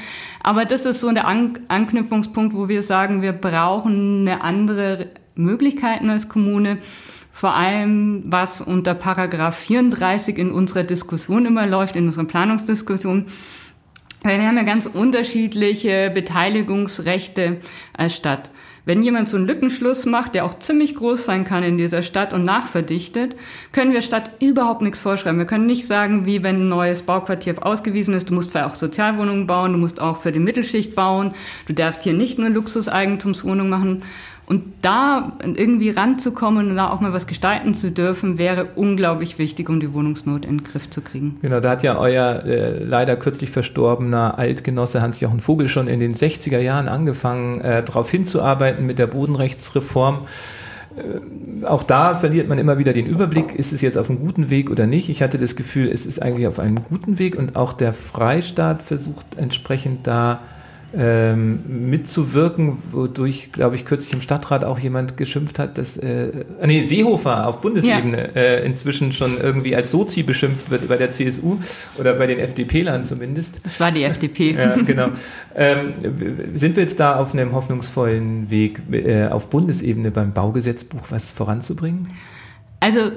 Aber 0.44 0.66
das 0.66 0.86
ist 0.86 1.00
so 1.00 1.12
der 1.12 1.28
An 1.28 1.60
Anknüpfungspunkt, 1.70 2.54
wo 2.54 2.68
wir 2.68 2.82
sagen, 2.82 3.22
wir 3.22 3.34
brauchen 3.34 4.28
eine 4.28 4.42
andere 4.42 5.08
Möglichkeiten 5.36 6.10
als 6.10 6.28
Kommune. 6.28 6.80
Vor 7.32 7.56
allem, 7.56 8.24
was 8.26 8.62
unter 8.62 8.96
Paragraph 8.96 9.56
34 9.58 10.38
in 10.38 10.52
unserer 10.52 10.84
Diskussion 10.84 11.46
immer 11.46 11.68
läuft, 11.68 11.96
in 11.96 12.06
unserer 12.06 12.26
Planungsdiskussion 12.26 13.28
wir 14.24 14.48
haben 14.48 14.58
ja 14.58 14.64
ganz 14.64 14.86
unterschiedliche 14.86 16.12
Beteiligungsrechte 16.14 17.58
als 17.94 18.16
Stadt. 18.16 18.52
Wenn 18.88 19.04
jemand 19.04 19.28
so 19.28 19.36
einen 19.36 19.48
Lückenschluss 19.48 20.06
macht, 20.06 20.34
der 20.34 20.46
auch 20.46 20.60
ziemlich 20.60 20.96
groß 20.96 21.26
sein 21.26 21.44
kann 21.44 21.62
in 21.62 21.78
dieser 21.78 22.04
Stadt 22.04 22.32
und 22.32 22.44
nachverdichtet, 22.44 23.36
können 23.74 23.92
wir 23.92 24.02
Stadt 24.02 24.42
überhaupt 24.42 24.82
nichts 24.82 25.02
vorschreiben. 25.02 25.38
Wir 25.38 25.46
können 25.46 25.66
nicht 25.66 25.86
sagen, 25.86 26.26
wie 26.26 26.42
wenn 26.42 26.62
ein 26.62 26.70
neues 26.70 27.02
Bauquartier 27.02 27.56
ausgewiesen 27.66 28.14
ist, 28.14 28.30
du 28.30 28.34
musst 28.34 28.50
vielleicht 28.50 28.72
auch 28.72 28.76
Sozialwohnungen 28.76 29.46
bauen, 29.46 29.74
du 29.74 29.78
musst 29.78 30.00
auch 30.00 30.22
für 30.22 30.32
die 30.32 30.40
Mittelschicht 30.40 30.96
bauen, 30.96 31.34
du 31.66 31.74
darfst 31.74 32.04
hier 32.04 32.14
nicht 32.14 32.40
nur 32.40 32.50
Luxuseigentumswohnungen 32.50 33.70
machen. 33.70 34.04
Und 34.50 34.64
da 34.82 35.34
irgendwie 35.44 35.90
ranzukommen 35.90 36.70
und 36.70 36.78
da 36.78 36.90
auch 36.90 37.02
mal 37.02 37.12
was 37.12 37.28
gestalten 37.28 37.74
zu 37.74 37.92
dürfen, 37.92 38.38
wäre 38.38 38.70
unglaublich 38.76 39.38
wichtig, 39.38 39.68
um 39.68 39.82
die 39.82 39.94
Wohnungsnot 39.94 40.46
in 40.46 40.60
den 40.60 40.64
Griff 40.64 40.90
zu 40.90 41.02
kriegen. 41.02 41.36
Genau, 41.42 41.60
da 41.60 41.72
hat 41.72 41.84
ja 41.84 41.98
euer 41.98 42.46
äh, 42.46 42.82
leider 42.82 43.18
kürzlich 43.18 43.52
verstorbener 43.52 44.40
Altgenosse 44.40 45.02
Hans-Jochen 45.02 45.42
Vogel 45.42 45.68
schon 45.68 45.90
in 45.90 46.00
den 46.00 46.16
60er 46.16 46.60
Jahren 46.60 46.88
angefangen, 46.88 47.60
äh, 47.60 47.84
darauf 47.84 48.10
hinzuarbeiten 48.10 48.86
mit 48.86 49.00
der 49.00 49.08
Bodenrechtsreform. 49.08 50.28
äh, 50.96 51.66
auch 51.66 51.84
da 51.84 52.16
verliert 52.16 52.48
man 52.48 52.58
immer 52.58 52.78
wieder 52.78 52.94
den 52.94 53.06
Überblick, 53.06 53.54
ist 53.54 53.74
es 53.74 53.82
jetzt 53.82 53.98
auf 53.98 54.10
einem 54.10 54.20
guten 54.20 54.50
Weg 54.50 54.70
oder 54.70 54.88
nicht. 54.88 55.10
Ich 55.10 55.22
hatte 55.22 55.38
das 55.38 55.58
Gefühl, 55.58 55.90
es 55.90 56.06
ist 56.06 56.22
eigentlich 56.22 56.48
auf 56.48 56.60
einem 56.60 56.86
guten 56.86 57.20
Weg 57.20 57.36
und 57.36 57.58
auch 57.58 57.74
der 57.74 57.92
Freistaat 57.92 58.82
versucht 58.82 59.26
entsprechend 59.36 60.08
da 60.08 60.40
ähm, 60.96 61.90
mitzuwirken, 61.90 62.78
wodurch, 62.92 63.52
glaube 63.52 63.76
ich, 63.76 63.86
kürzlich 63.86 64.14
im 64.14 64.22
Stadtrat 64.22 64.64
auch 64.64 64.80
jemand 64.80 65.18
geschimpft 65.18 65.60
hat, 65.60 65.78
dass, 65.78 65.98
äh, 65.98 66.32
nee, 66.66 66.84
Seehofer 66.84 67.48
auf 67.48 67.60
Bundesebene 67.60 68.30
ja. 68.34 68.42
äh, 68.42 68.66
inzwischen 68.66 69.12
schon 69.12 69.38
irgendwie 69.38 69.76
als 69.76 69.92
Sozi 69.92 70.24
beschimpft 70.24 70.70
wird 70.72 70.88
bei 70.88 70.96
der 70.96 71.12
CSU 71.12 71.58
oder 71.98 72.14
bei 72.14 72.28
den 72.28 72.40
FDP-Lern 72.40 73.04
zumindest. 73.04 73.60
Das 73.64 73.80
war 73.80 73.92
die 73.92 74.04
FDP. 74.04 74.54
ja, 74.54 74.76
genau. 74.76 75.10
Ähm, 75.60 75.94
sind 76.54 76.76
wir 76.76 76.84
jetzt 76.84 77.00
da 77.00 77.16
auf 77.16 77.34
einem 77.34 77.54
hoffnungsvollen 77.54 78.52
Weg, 78.52 78.80
äh, 78.92 79.28
auf 79.28 79.48
Bundesebene 79.48 80.12
beim 80.12 80.32
Baugesetzbuch 80.32 81.08
was 81.10 81.32
voranzubringen? 81.32 82.08
Also 82.80 83.12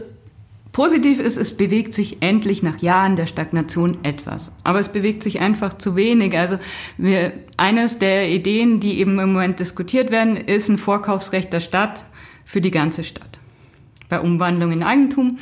Positiv 0.72 1.18
ist, 1.18 1.36
es 1.36 1.56
bewegt 1.56 1.92
sich 1.92 2.18
endlich 2.20 2.62
nach 2.62 2.78
Jahren 2.78 3.16
der 3.16 3.26
Stagnation 3.26 3.98
etwas. 4.04 4.52
Aber 4.62 4.78
es 4.78 4.88
bewegt 4.88 5.24
sich 5.24 5.40
einfach 5.40 5.74
zu 5.76 5.96
wenig. 5.96 6.38
Also 6.38 6.58
wir, 6.96 7.32
eines 7.56 7.98
der 7.98 8.28
Ideen, 8.28 8.78
die 8.78 9.00
eben 9.00 9.18
im 9.18 9.32
Moment 9.32 9.58
diskutiert 9.58 10.12
werden, 10.12 10.36
ist 10.36 10.68
ein 10.68 10.78
Vorkaufsrecht 10.78 11.52
der 11.52 11.60
Stadt 11.60 12.04
für 12.44 12.60
die 12.60 12.70
ganze 12.70 13.02
Stadt. 13.02 13.40
Bei 14.08 14.20
Umwandlung 14.20 14.70
in 14.70 14.84
Eigentum. 14.84 15.38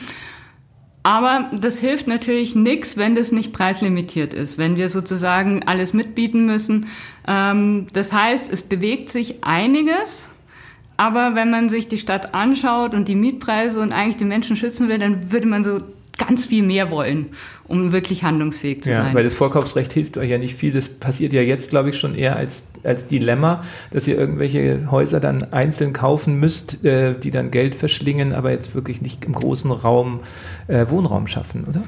Aber 1.02 1.50
das 1.52 1.78
hilft 1.78 2.06
natürlich 2.06 2.54
nichts, 2.54 2.96
wenn 2.96 3.14
das 3.14 3.30
nicht 3.30 3.52
preislimitiert 3.52 4.34
ist, 4.34 4.58
wenn 4.58 4.76
wir 4.76 4.88
sozusagen 4.88 5.62
alles 5.62 5.92
mitbieten 5.92 6.46
müssen. 6.46 6.86
Ähm, 7.26 7.86
das 7.92 8.12
heißt, 8.12 8.52
es 8.52 8.62
bewegt 8.62 9.08
sich 9.10 9.44
einiges, 9.44 10.28
aber 10.98 11.36
wenn 11.36 11.50
man 11.50 11.68
sich 11.68 11.86
die 11.86 11.96
Stadt 11.96 12.34
anschaut 12.34 12.92
und 12.92 13.06
die 13.06 13.14
Mietpreise 13.14 13.80
und 13.80 13.92
eigentlich 13.92 14.16
die 14.16 14.24
Menschen 14.24 14.56
schützen 14.56 14.88
will, 14.88 14.98
dann 14.98 15.30
würde 15.32 15.46
man 15.46 15.62
so 15.62 15.80
ganz 16.18 16.46
viel 16.46 16.64
mehr 16.64 16.90
wollen, 16.90 17.26
um 17.68 17.92
wirklich 17.92 18.24
handlungsfähig 18.24 18.82
zu 18.82 18.90
ja, 18.90 18.96
sein. 18.96 19.14
Weil 19.14 19.22
das 19.22 19.32
Vorkaufsrecht 19.32 19.92
hilft 19.92 20.18
euch 20.18 20.28
ja 20.28 20.38
nicht 20.38 20.56
viel. 20.56 20.72
Das 20.72 20.88
passiert 20.88 21.32
ja 21.32 21.40
jetzt, 21.40 21.70
glaube 21.70 21.90
ich, 21.90 21.98
schon 21.98 22.16
eher 22.16 22.34
als, 22.34 22.64
als 22.82 23.06
Dilemma, 23.06 23.62
dass 23.92 24.08
ihr 24.08 24.18
irgendwelche 24.18 24.90
Häuser 24.90 25.20
dann 25.20 25.52
einzeln 25.52 25.92
kaufen 25.92 26.40
müsst, 26.40 26.84
äh, 26.84 27.14
die 27.16 27.30
dann 27.30 27.52
Geld 27.52 27.76
verschlingen, 27.76 28.32
aber 28.32 28.50
jetzt 28.50 28.74
wirklich 28.74 29.00
nicht 29.00 29.24
im 29.24 29.34
großen 29.34 29.70
Raum 29.70 30.18
äh, 30.66 30.86
Wohnraum 30.88 31.28
schaffen, 31.28 31.64
oder? 31.68 31.84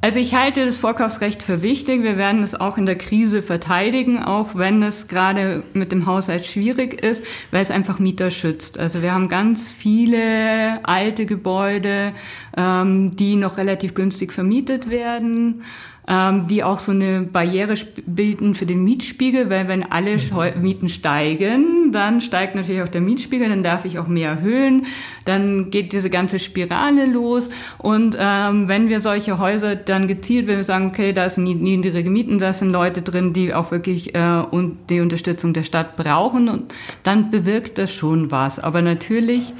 Also 0.00 0.20
ich 0.20 0.32
halte 0.36 0.64
das 0.64 0.76
Vorkaufsrecht 0.76 1.42
für 1.42 1.60
wichtig. 1.62 2.04
Wir 2.04 2.16
werden 2.16 2.40
es 2.44 2.54
auch 2.54 2.78
in 2.78 2.86
der 2.86 2.96
Krise 2.96 3.42
verteidigen, 3.42 4.22
auch 4.22 4.54
wenn 4.54 4.80
es 4.84 5.08
gerade 5.08 5.64
mit 5.72 5.90
dem 5.90 6.06
Haushalt 6.06 6.46
schwierig 6.46 7.02
ist, 7.02 7.24
weil 7.50 7.62
es 7.62 7.72
einfach 7.72 7.98
Mieter 7.98 8.30
schützt. 8.30 8.78
Also 8.78 9.02
wir 9.02 9.12
haben 9.12 9.28
ganz 9.28 9.68
viele 9.68 10.78
alte 10.84 11.26
Gebäude, 11.26 12.12
ähm, 12.56 13.16
die 13.16 13.34
noch 13.34 13.56
relativ 13.56 13.94
günstig 13.94 14.32
vermietet 14.32 14.88
werden 14.88 15.64
ähm, 16.08 16.48
die 16.48 16.64
auch 16.64 16.78
so 16.78 16.92
eine 16.92 17.20
Barriere 17.22 17.74
bilden 18.06 18.54
für 18.54 18.66
den 18.66 18.82
Mietspiegel, 18.82 19.50
weil 19.50 19.68
wenn 19.68 19.84
alle 19.84 20.16
mhm. 20.16 20.62
Mieten 20.62 20.88
steigen, 20.88 21.92
dann 21.92 22.20
steigt 22.20 22.54
natürlich 22.54 22.82
auch 22.82 22.88
der 22.88 23.02
Mietspiegel, 23.02 23.48
dann 23.48 23.62
darf 23.62 23.84
ich 23.84 23.98
auch 23.98 24.08
mehr 24.08 24.30
erhöhen, 24.30 24.86
dann 25.26 25.70
geht 25.70 25.92
diese 25.92 26.10
ganze 26.10 26.38
Spirale 26.38 27.06
los 27.06 27.50
und 27.76 28.16
ähm, 28.18 28.68
wenn 28.68 28.88
wir 28.88 29.00
solche 29.00 29.38
Häuser 29.38 29.76
dann 29.76 30.08
gezielt, 30.08 30.46
wenn 30.46 30.56
wir 30.56 30.64
sagen, 30.64 30.86
okay, 30.86 31.12
da 31.12 31.28
sind 31.28 31.44
niedrige 31.44 32.10
Mieten, 32.10 32.38
da 32.38 32.52
sind 32.52 32.70
Leute 32.70 33.02
drin, 33.02 33.32
die 33.32 33.52
auch 33.52 33.70
wirklich 33.70 34.14
äh, 34.14 34.42
und 34.50 34.90
die 34.90 35.00
Unterstützung 35.00 35.52
der 35.52 35.64
Stadt 35.64 35.96
brauchen 35.96 36.48
und 36.48 36.72
dann 37.02 37.30
bewirkt 37.30 37.78
das 37.78 37.92
schon 37.92 38.30
was. 38.30 38.58
Aber 38.58 38.82
natürlich 38.82 39.52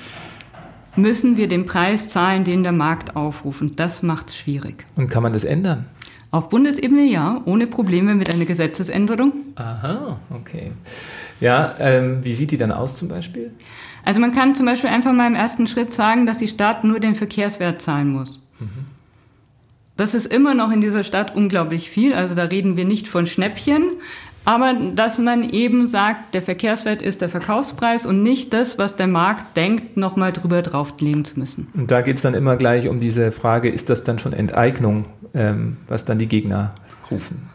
müssen 0.96 1.36
wir 1.36 1.48
den 1.48 1.64
Preis 1.64 2.08
zahlen, 2.08 2.44
den 2.44 2.62
der 2.62 2.72
Markt 2.72 3.16
aufruft. 3.16 3.62
Und 3.62 3.80
das 3.80 4.02
macht 4.02 4.28
es 4.28 4.36
schwierig. 4.36 4.84
Und 4.96 5.08
kann 5.08 5.22
man 5.22 5.32
das 5.32 5.44
ändern? 5.44 5.86
Auf 6.30 6.50
Bundesebene 6.50 7.04
ja, 7.04 7.40
ohne 7.46 7.66
Probleme 7.66 8.14
mit 8.14 8.32
einer 8.32 8.44
Gesetzesänderung. 8.44 9.32
Aha, 9.54 10.18
okay. 10.30 10.72
Ja, 11.40 11.74
ähm, 11.78 12.22
wie 12.22 12.34
sieht 12.34 12.50
die 12.50 12.58
dann 12.58 12.70
aus 12.72 12.98
zum 12.98 13.08
Beispiel? 13.08 13.50
Also 14.04 14.20
man 14.20 14.32
kann 14.32 14.54
zum 14.54 14.66
Beispiel 14.66 14.90
einfach 14.90 15.12
mal 15.12 15.26
im 15.26 15.34
ersten 15.34 15.66
Schritt 15.66 15.92
sagen, 15.92 16.26
dass 16.26 16.38
die 16.38 16.48
Stadt 16.48 16.84
nur 16.84 17.00
den 17.00 17.14
Verkehrswert 17.14 17.80
zahlen 17.80 18.10
muss. 18.10 18.40
Mhm. 18.58 18.86
Das 19.96 20.14
ist 20.14 20.26
immer 20.26 20.54
noch 20.54 20.70
in 20.70 20.80
dieser 20.80 21.02
Stadt 21.02 21.34
unglaublich 21.34 21.90
viel. 21.90 22.14
Also 22.14 22.34
da 22.34 22.44
reden 22.44 22.76
wir 22.76 22.84
nicht 22.84 23.08
von 23.08 23.26
Schnäppchen, 23.26 23.82
aber 24.44 24.72
dass 24.94 25.18
man 25.18 25.50
eben 25.50 25.88
sagt, 25.88 26.34
der 26.34 26.40
Verkehrswert 26.40 27.02
ist 27.02 27.20
der 27.20 27.28
Verkaufspreis 27.28 28.06
und 28.06 28.22
nicht 28.22 28.54
das, 28.54 28.78
was 28.78 28.96
der 28.96 29.08
Markt 29.08 29.56
denkt, 29.56 29.96
nochmal 29.96 30.32
drüber 30.32 30.62
drauflegen 30.62 31.24
zu 31.24 31.38
müssen. 31.38 31.66
Und 31.74 31.90
da 31.90 32.00
geht 32.00 32.16
es 32.16 32.22
dann 32.22 32.34
immer 32.34 32.56
gleich 32.56 32.88
um 32.88 33.00
diese 33.00 33.32
Frage, 33.32 33.68
ist 33.68 33.90
das 33.90 34.04
dann 34.04 34.18
schon 34.18 34.32
Enteignung, 34.32 35.06
ähm, 35.34 35.76
was 35.86 36.04
dann 36.04 36.18
die 36.18 36.26
Gegner 36.26 36.74
rufen? 37.10 37.48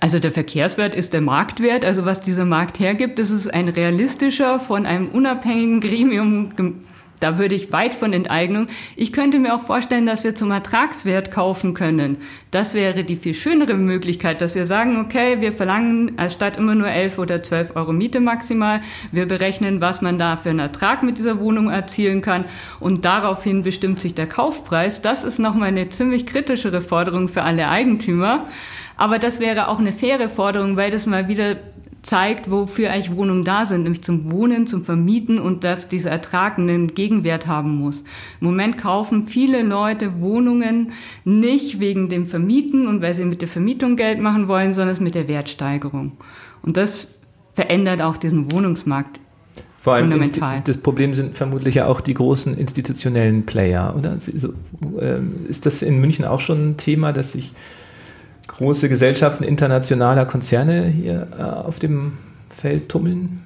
Also 0.00 0.18
der 0.18 0.32
Verkehrswert 0.32 0.96
ist 0.96 1.12
der 1.12 1.20
Marktwert, 1.20 1.84
also 1.84 2.04
was 2.04 2.20
dieser 2.20 2.44
Markt 2.44 2.80
hergibt, 2.80 3.20
das 3.20 3.30
ist 3.30 3.52
ein 3.54 3.68
realistischer, 3.68 4.58
von 4.58 4.84
einem 4.84 5.08
unabhängigen 5.08 5.80
Gremium 5.80 6.48
da 7.22 7.38
würde 7.38 7.54
ich 7.54 7.72
weit 7.72 7.94
von 7.94 8.12
Enteignung. 8.12 8.66
Ich 8.96 9.12
könnte 9.12 9.38
mir 9.38 9.54
auch 9.54 9.64
vorstellen, 9.64 10.06
dass 10.06 10.24
wir 10.24 10.34
zum 10.34 10.50
Ertragswert 10.50 11.30
kaufen 11.30 11.74
können. 11.74 12.16
Das 12.50 12.74
wäre 12.74 13.04
die 13.04 13.16
viel 13.16 13.34
schönere 13.34 13.74
Möglichkeit, 13.74 14.40
dass 14.40 14.54
wir 14.54 14.66
sagen, 14.66 15.00
okay, 15.00 15.40
wir 15.40 15.52
verlangen 15.52 16.12
als 16.16 16.32
Stadt 16.32 16.56
immer 16.56 16.74
nur 16.74 16.88
11 16.88 17.18
oder 17.18 17.42
12 17.42 17.76
Euro 17.76 17.92
Miete 17.92 18.20
maximal. 18.20 18.80
Wir 19.12 19.26
berechnen, 19.26 19.80
was 19.80 20.02
man 20.02 20.18
da 20.18 20.36
für 20.36 20.50
einen 20.50 20.58
Ertrag 20.58 21.02
mit 21.02 21.18
dieser 21.18 21.38
Wohnung 21.38 21.70
erzielen 21.70 22.22
kann. 22.22 22.44
Und 22.80 23.04
daraufhin 23.04 23.62
bestimmt 23.62 24.00
sich 24.00 24.14
der 24.14 24.26
Kaufpreis. 24.26 25.00
Das 25.00 25.24
ist 25.24 25.38
nochmal 25.38 25.68
eine 25.68 25.88
ziemlich 25.88 26.26
kritischere 26.26 26.80
Forderung 26.80 27.28
für 27.28 27.42
alle 27.42 27.68
Eigentümer. 27.68 28.46
Aber 28.96 29.18
das 29.18 29.40
wäre 29.40 29.68
auch 29.68 29.78
eine 29.78 29.92
faire 29.92 30.28
Forderung, 30.28 30.76
weil 30.76 30.90
das 30.90 31.06
mal 31.06 31.28
wieder 31.28 31.56
zeigt, 32.02 32.50
wofür 32.50 32.90
eigentlich 32.90 33.16
Wohnungen 33.16 33.44
da 33.44 33.64
sind, 33.64 33.84
nämlich 33.84 34.02
zum 34.02 34.30
Wohnen, 34.30 34.66
zum 34.66 34.84
Vermieten 34.84 35.38
und 35.38 35.62
dass 35.64 35.88
dieser 35.88 36.10
Ertrag 36.10 36.58
einen 36.58 36.88
Gegenwert 36.88 37.46
haben 37.46 37.76
muss. 37.76 38.00
Im 38.40 38.48
Moment 38.48 38.76
kaufen 38.76 39.28
viele 39.28 39.62
Leute 39.62 40.20
Wohnungen 40.20 40.92
nicht 41.24 41.78
wegen 41.78 42.08
dem 42.08 42.26
Vermieten 42.26 42.86
und 42.86 43.02
weil 43.02 43.14
sie 43.14 43.24
mit 43.24 43.40
der 43.40 43.48
Vermietung 43.48 43.96
Geld 43.96 44.20
machen 44.20 44.48
wollen, 44.48 44.74
sondern 44.74 45.02
mit 45.02 45.14
der 45.14 45.28
Wertsteigerung. 45.28 46.12
Und 46.62 46.76
das 46.76 47.06
verändert 47.54 48.02
auch 48.02 48.16
diesen 48.16 48.50
Wohnungsmarkt 48.50 49.20
vor 49.78 49.94
allem 49.94 50.12
Fundamental. 50.12 50.62
das 50.64 50.78
Problem 50.78 51.12
sind 51.12 51.36
vermutlich 51.36 51.74
ja 51.74 51.88
auch 51.88 52.00
die 52.00 52.14
großen 52.14 52.56
institutionellen 52.56 53.46
Player, 53.46 53.94
oder? 53.98 54.16
Ähm, 55.00 55.46
ist 55.48 55.66
das 55.66 55.82
in 55.82 56.00
München 56.00 56.24
auch 56.24 56.38
schon 56.38 56.70
ein 56.70 56.76
Thema, 56.76 57.12
dass 57.12 57.32
sich 57.32 57.52
große 58.46 58.88
Gesellschaften 58.88 59.44
internationaler 59.44 60.26
Konzerne 60.26 60.86
hier 60.86 61.28
äh, 61.38 61.42
auf 61.42 61.78
dem 61.78 62.12
Feld 62.50 62.88
tummeln? 62.88 63.40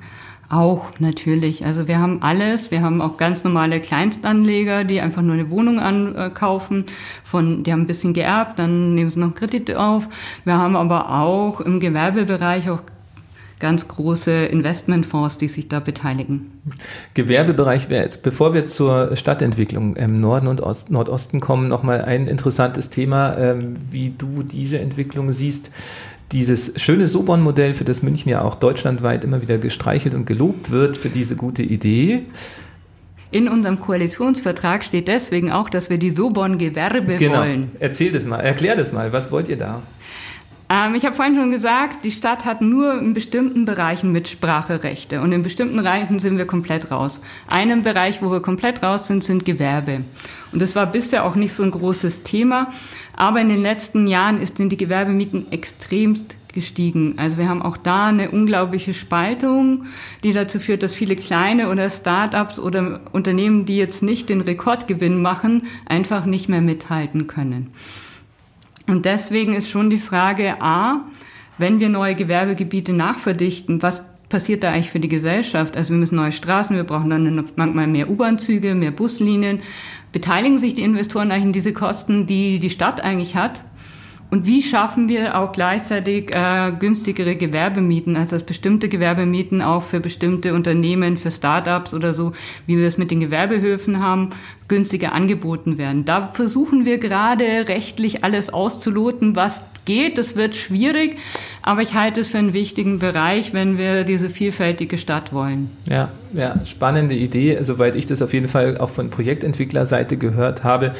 Auch 0.48 0.86
natürlich. 1.00 1.66
Also 1.66 1.88
wir 1.88 1.98
haben 1.98 2.22
alles. 2.22 2.70
Wir 2.70 2.80
haben 2.80 3.00
auch 3.00 3.16
ganz 3.16 3.42
normale 3.42 3.80
Kleinstanleger, 3.80 4.84
die 4.84 5.00
einfach 5.00 5.22
nur 5.22 5.34
eine 5.34 5.50
Wohnung 5.50 5.80
ankaufen. 5.80 6.84
Von, 7.24 7.64
die 7.64 7.72
haben 7.72 7.82
ein 7.82 7.86
bisschen 7.88 8.14
geerbt, 8.14 8.58
dann 8.60 8.94
nehmen 8.94 9.10
sie 9.10 9.18
noch 9.18 9.34
Kredite 9.34 9.80
auf. 9.80 10.08
Wir 10.44 10.56
haben 10.56 10.76
aber 10.76 11.10
auch 11.10 11.60
im 11.60 11.80
Gewerbebereich 11.80 12.70
auch 12.70 12.80
ganz 13.58 13.88
große 13.88 14.46
Investmentfonds, 14.46 15.38
die 15.38 15.48
sich 15.48 15.68
da 15.68 15.80
beteiligen. 15.80 16.52
Gewerbebereich 17.14 17.88
wäre 17.88 18.04
jetzt, 18.04 18.22
bevor 18.22 18.52
wir 18.54 18.66
zur 18.66 19.16
Stadtentwicklung 19.16 19.96
im 19.96 20.20
Norden 20.20 20.46
und 20.46 20.60
Ost, 20.60 20.90
Nordosten 20.90 21.40
kommen, 21.40 21.68
nochmal 21.68 22.02
ein 22.02 22.26
interessantes 22.26 22.90
Thema, 22.90 23.36
ähm, 23.38 23.76
wie 23.90 24.10
du 24.16 24.42
diese 24.42 24.78
Entwicklung 24.78 25.32
siehst. 25.32 25.70
Dieses 26.32 26.72
schöne 26.76 27.06
Sobon-Modell, 27.06 27.74
für 27.74 27.84
das 27.84 28.02
München 28.02 28.30
ja 28.30 28.42
auch 28.42 28.56
deutschlandweit 28.56 29.22
immer 29.22 29.42
wieder 29.42 29.58
gestreichelt 29.58 30.14
und 30.14 30.26
gelobt 30.26 30.70
wird, 30.70 30.96
für 30.96 31.08
diese 31.08 31.36
gute 31.36 31.62
Idee. 31.62 32.24
In 33.30 33.48
unserem 33.48 33.80
Koalitionsvertrag 33.80 34.84
steht 34.84 35.08
deswegen 35.08 35.50
auch, 35.50 35.68
dass 35.68 35.88
wir 35.88 35.98
die 35.98 36.10
Sobon-Gewerbe 36.10 37.16
genau. 37.16 37.40
wollen. 37.40 37.70
Erzähl 37.80 38.12
das 38.12 38.24
mal, 38.24 38.38
erklär 38.38 38.76
das 38.76 38.92
mal. 38.92 39.12
Was 39.12 39.30
wollt 39.30 39.48
ihr 39.48 39.56
da? 39.56 39.82
Ähm, 40.68 40.94
ich 40.94 41.04
habe 41.04 41.14
vorhin 41.14 41.36
schon 41.36 41.50
gesagt, 41.50 42.04
die 42.04 42.10
Stadt 42.10 42.44
hat 42.44 42.60
nur 42.60 42.98
in 42.98 43.14
bestimmten 43.14 43.64
Bereichen 43.64 44.12
Mitspracherechte 44.12 45.20
und 45.20 45.32
in 45.32 45.42
bestimmten 45.42 45.76
Bereichen 45.76 46.18
sind 46.18 46.38
wir 46.38 46.46
komplett 46.46 46.90
raus. 46.90 47.20
Einen 47.48 47.82
Bereich, 47.82 48.20
wo 48.22 48.30
wir 48.30 48.40
komplett 48.40 48.82
raus 48.82 49.06
sind, 49.06 49.22
sind 49.22 49.44
Gewerbe. 49.44 50.02
Und 50.52 50.62
das 50.62 50.74
war 50.74 50.86
bisher 50.86 51.24
auch 51.24 51.36
nicht 51.36 51.52
so 51.52 51.62
ein 51.62 51.70
großes 51.70 52.22
Thema, 52.24 52.72
aber 53.16 53.40
in 53.40 53.48
den 53.48 53.62
letzten 53.62 54.06
Jahren 54.06 54.44
sind 54.44 54.70
die 54.70 54.76
Gewerbemieten 54.76 55.52
extremst 55.52 56.36
gestiegen. 56.52 57.14
Also 57.18 57.36
wir 57.36 57.48
haben 57.48 57.62
auch 57.62 57.76
da 57.76 58.06
eine 58.06 58.30
unglaubliche 58.30 58.94
Spaltung, 58.94 59.84
die 60.24 60.32
dazu 60.32 60.58
führt, 60.58 60.82
dass 60.82 60.94
viele 60.94 61.14
kleine 61.14 61.68
oder 61.68 61.90
Start-ups 61.90 62.58
oder 62.58 63.02
Unternehmen, 63.12 63.66
die 63.66 63.76
jetzt 63.76 64.02
nicht 64.02 64.30
den 64.30 64.40
Rekordgewinn 64.40 65.20
machen, 65.20 65.62
einfach 65.84 66.24
nicht 66.24 66.48
mehr 66.48 66.62
mithalten 66.62 67.26
können. 67.26 67.70
Und 68.86 69.04
deswegen 69.04 69.54
ist 69.54 69.68
schon 69.68 69.90
die 69.90 69.98
Frage, 69.98 70.60
a, 70.60 71.04
wenn 71.58 71.80
wir 71.80 71.88
neue 71.88 72.14
Gewerbegebiete 72.14 72.92
nachverdichten, 72.92 73.82
was 73.82 74.04
passiert 74.28 74.64
da 74.64 74.72
eigentlich 74.72 74.90
für 74.90 75.00
die 75.00 75.08
Gesellschaft? 75.08 75.76
Also 75.76 75.90
wir 75.90 75.98
müssen 75.98 76.16
neue 76.16 76.32
Straßen, 76.32 76.74
wir 76.74 76.84
brauchen 76.84 77.10
dann 77.10 77.44
manchmal 77.56 77.86
mehr 77.86 78.10
U-Bahn-Züge, 78.10 78.74
mehr 78.74 78.90
Buslinien. 78.90 79.60
Beteiligen 80.12 80.58
sich 80.58 80.74
die 80.74 80.82
Investoren 80.82 81.30
eigentlich 81.30 81.44
in 81.44 81.52
diese 81.52 81.72
Kosten, 81.72 82.26
die 82.26 82.58
die 82.58 82.70
Stadt 82.70 83.02
eigentlich 83.02 83.36
hat? 83.36 83.62
Und 84.30 84.44
wie 84.44 84.60
schaffen 84.60 85.08
wir 85.08 85.38
auch 85.38 85.52
gleichzeitig 85.52 86.34
äh, 86.34 86.72
günstigere 86.78 87.36
Gewerbemieten, 87.36 88.16
also 88.16 88.36
dass 88.36 88.42
bestimmte 88.42 88.88
Gewerbemieten 88.88 89.62
auch 89.62 89.82
für 89.82 90.00
bestimmte 90.00 90.52
Unternehmen, 90.52 91.16
für 91.16 91.30
Startups 91.30 91.94
oder 91.94 92.12
so, 92.12 92.32
wie 92.66 92.76
wir 92.76 92.86
es 92.86 92.98
mit 92.98 93.10
den 93.10 93.20
Gewerbehöfen 93.20 94.02
haben, 94.02 94.30
günstiger 94.68 95.12
angeboten 95.12 95.78
werden. 95.78 96.04
Da 96.04 96.30
versuchen 96.32 96.84
wir 96.84 96.98
gerade 96.98 97.68
rechtlich 97.68 98.24
alles 98.24 98.52
auszuloten, 98.52 99.36
was 99.36 99.62
geht. 99.86 100.18
Das 100.18 100.36
wird 100.36 100.54
schwierig, 100.54 101.16
aber 101.62 101.80
ich 101.80 101.94
halte 101.94 102.20
es 102.20 102.28
für 102.28 102.38
einen 102.38 102.52
wichtigen 102.52 102.98
Bereich, 102.98 103.54
wenn 103.54 103.78
wir 103.78 104.04
diese 104.04 104.28
vielfältige 104.28 104.98
Stadt 104.98 105.32
wollen. 105.32 105.70
Ja, 105.88 106.10
ja, 106.34 106.60
spannende 106.66 107.14
Idee. 107.14 107.58
Soweit 107.62 107.96
ich 107.96 108.06
das 108.06 108.20
auf 108.20 108.34
jeden 108.34 108.48
Fall 108.48 108.76
auch 108.76 108.90
von 108.90 109.08
Projektentwicklerseite 109.08 110.18
gehört 110.18 110.64
habe, 110.64 110.92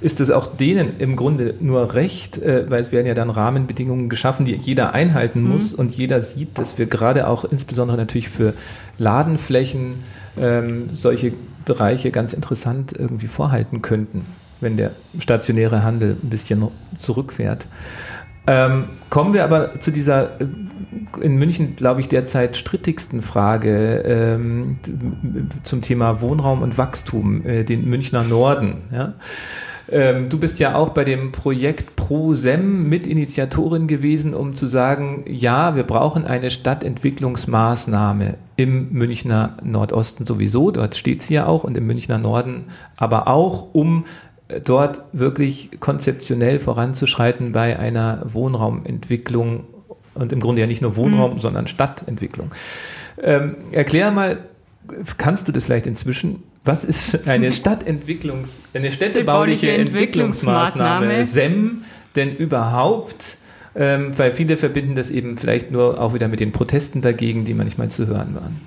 ist 0.00 0.20
es 0.20 0.30
auch 0.30 0.46
denen 0.46 0.94
im 0.98 1.14
Grunde 1.14 1.54
nur 1.60 1.94
recht, 1.94 2.38
äh, 2.38 2.68
weil 2.68 2.82
es 2.82 2.90
werden 2.90 3.06
ja 3.06 3.14
dann 3.14 3.30
Rahmenbedingungen 3.30 4.08
geschaffen, 4.08 4.46
die 4.46 4.54
jeder 4.54 4.94
einhalten 4.94 5.42
muss 5.42 5.72
mhm. 5.72 5.78
und 5.78 5.92
jeder 5.92 6.22
sieht, 6.22 6.58
dass 6.58 6.78
wir 6.78 6.86
gerade 6.86 7.28
auch 7.28 7.44
insbesondere 7.44 7.98
natürlich 7.98 8.28
für 8.28 8.54
Ladenflächen 8.98 10.02
ähm, 10.38 10.90
solche 10.94 11.32
Bereiche 11.64 12.10
ganz 12.10 12.32
interessant 12.32 12.94
irgendwie 12.96 13.28
vorhalten 13.28 13.82
könnten, 13.82 14.24
wenn 14.60 14.76
der 14.76 14.92
stationäre 15.18 15.82
Handel 15.82 16.16
ein 16.22 16.30
bisschen 16.30 16.66
zurückfährt. 16.98 17.66
Ähm, 18.50 18.88
kommen 19.10 19.32
wir 19.32 19.44
aber 19.44 19.80
zu 19.80 19.92
dieser 19.92 20.40
äh, 20.40 20.46
in 21.20 21.36
München, 21.36 21.76
glaube 21.76 22.00
ich, 22.00 22.08
derzeit 22.08 22.56
strittigsten 22.56 23.22
Frage 23.22 24.02
ähm, 24.04 24.78
zum 25.62 25.82
Thema 25.82 26.20
Wohnraum 26.20 26.62
und 26.62 26.76
Wachstum, 26.76 27.46
äh, 27.46 27.62
den 27.62 27.88
Münchner 27.88 28.24
Norden. 28.24 28.78
Ja? 28.92 29.14
Ähm, 29.88 30.28
du 30.30 30.38
bist 30.38 30.58
ja 30.58 30.74
auch 30.74 30.90
bei 30.90 31.04
dem 31.04 31.30
Projekt 31.30 31.94
ProSem 31.94 32.88
Mitinitiatorin 32.88 33.86
gewesen, 33.86 34.34
um 34.34 34.56
zu 34.56 34.66
sagen, 34.66 35.24
ja, 35.28 35.76
wir 35.76 35.84
brauchen 35.84 36.26
eine 36.26 36.50
Stadtentwicklungsmaßnahme 36.50 38.36
im 38.56 38.92
Münchner 38.92 39.58
Nordosten 39.62 40.24
sowieso, 40.24 40.72
dort 40.72 40.96
steht 40.96 41.22
sie 41.22 41.34
ja 41.34 41.46
auch, 41.46 41.62
und 41.62 41.76
im 41.76 41.86
Münchner 41.86 42.18
Norden, 42.18 42.64
aber 42.96 43.28
auch 43.28 43.74
um 43.74 44.04
dort 44.64 45.02
wirklich 45.12 45.70
konzeptionell 45.80 46.58
voranzuschreiten 46.58 47.52
bei 47.52 47.78
einer 47.78 48.22
Wohnraumentwicklung 48.32 49.64
und 50.14 50.32
im 50.32 50.40
Grunde 50.40 50.60
ja 50.60 50.66
nicht 50.66 50.82
nur 50.82 50.96
Wohnraum, 50.96 51.34
mhm. 51.34 51.40
sondern 51.40 51.66
Stadtentwicklung. 51.68 52.50
Ähm, 53.22 53.56
erklär 53.70 54.10
mal, 54.10 54.38
kannst 55.18 55.46
du 55.46 55.52
das 55.52 55.64
vielleicht 55.64 55.86
inzwischen 55.86 56.42
was 56.64 56.84
ist 56.84 57.26
eine 57.26 57.48
Stadtentwicklungs-, 57.52 58.50
eine 58.74 58.90
städtebauliche 58.90 59.72
Entwicklungsmaßnahme, 59.72 61.24
SEM, 61.24 61.84
denn 62.16 62.36
überhaupt? 62.36 63.36
Ähm, 63.74 64.18
weil 64.18 64.32
viele 64.32 64.56
verbinden 64.56 64.96
das 64.96 65.10
eben 65.10 65.36
vielleicht 65.36 65.70
nur 65.70 66.00
auch 66.00 66.12
wieder 66.12 66.26
mit 66.26 66.40
den 66.40 66.50
Protesten 66.50 67.02
dagegen, 67.02 67.44
die 67.44 67.54
manchmal 67.54 67.88
zu 67.88 68.08
hören 68.08 68.34
waren. 68.34 68.60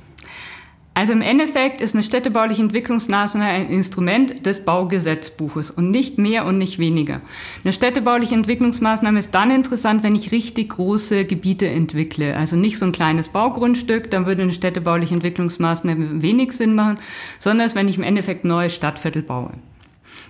Also 0.96 1.12
im 1.12 1.22
Endeffekt 1.22 1.82
ist 1.82 1.96
eine 1.96 2.04
städtebauliche 2.04 2.62
Entwicklungsmaßnahme 2.62 3.50
ein 3.50 3.70
Instrument 3.70 4.46
des 4.46 4.64
Baugesetzbuches 4.64 5.72
und 5.72 5.90
nicht 5.90 6.20
mehr 6.20 6.46
und 6.46 6.60
nicht 6.60 6.78
weniger. 6.78 7.22
Eine 7.64 7.74
städtebauliche 7.74 8.36
Entwicklungsmaßnahme 8.36 9.18
ist 9.18 9.34
dann 9.34 9.50
interessant, 9.50 10.04
wenn 10.04 10.16
ich 10.16 10.32
richtig 10.32 10.70
große 10.70 11.26
Gebiete 11.26 11.68
entwickle. 11.68 12.38
Also 12.38 12.56
nicht 12.56 12.78
so 12.78 12.86
ein 12.86 12.92
kleines 12.92 13.30
Baugrundstück, 13.30 14.12
dann 14.12 14.28
würde 14.28 14.44
eine 14.44 14.54
städtebauliche 14.54 15.16
Entwicklungsmaßnahme 15.16 16.22
wenig 16.22 16.52
Sinn 16.52 16.76
machen, 16.76 17.00
sondern 17.40 17.74
wenn 17.74 17.88
ich 17.88 17.98
im 17.98 18.04
Endeffekt 18.04 18.46
neue 18.46 18.70
Stadtviertel 18.70 19.24
baue. 19.24 19.54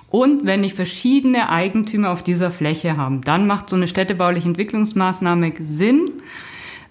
Und 0.09 0.45
wenn 0.45 0.63
ich 0.63 0.75
verschiedene 0.75 1.49
Eigentümer 1.49 2.11
auf 2.11 2.23
dieser 2.23 2.51
Fläche 2.51 2.95
habe, 2.95 3.19
dann 3.25 3.47
macht 3.47 3.69
so 3.69 3.75
eine 3.75 3.89
städtebauliche 3.89 4.47
Entwicklungsmaßnahme 4.47 5.51
Sinn, 5.59 6.05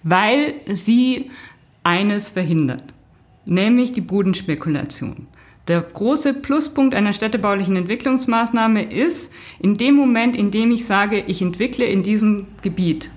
weil 0.03 0.55
sie 0.67 1.31
eines 1.83 2.29
verhindert 2.29 2.92
nämlich 3.45 3.91
die 3.91 4.01
Bodenspekulation. 4.01 5.27
Der 5.67 5.81
große 5.81 6.33
Pluspunkt 6.33 6.93
einer 6.93 7.13
städtebaulichen 7.13 7.77
Entwicklungsmaßnahme 7.77 8.83
ist, 8.83 9.31
in 9.59 9.77
dem 9.77 9.95
Moment, 9.95 10.35
in 10.35 10.51
dem 10.51 10.71
ich 10.71 10.85
sage, 10.85 11.23
ich 11.25 11.41
entwickle 11.41 11.85
in 11.85 12.03
diesem 12.03 12.47
Gebiet, 12.61 13.11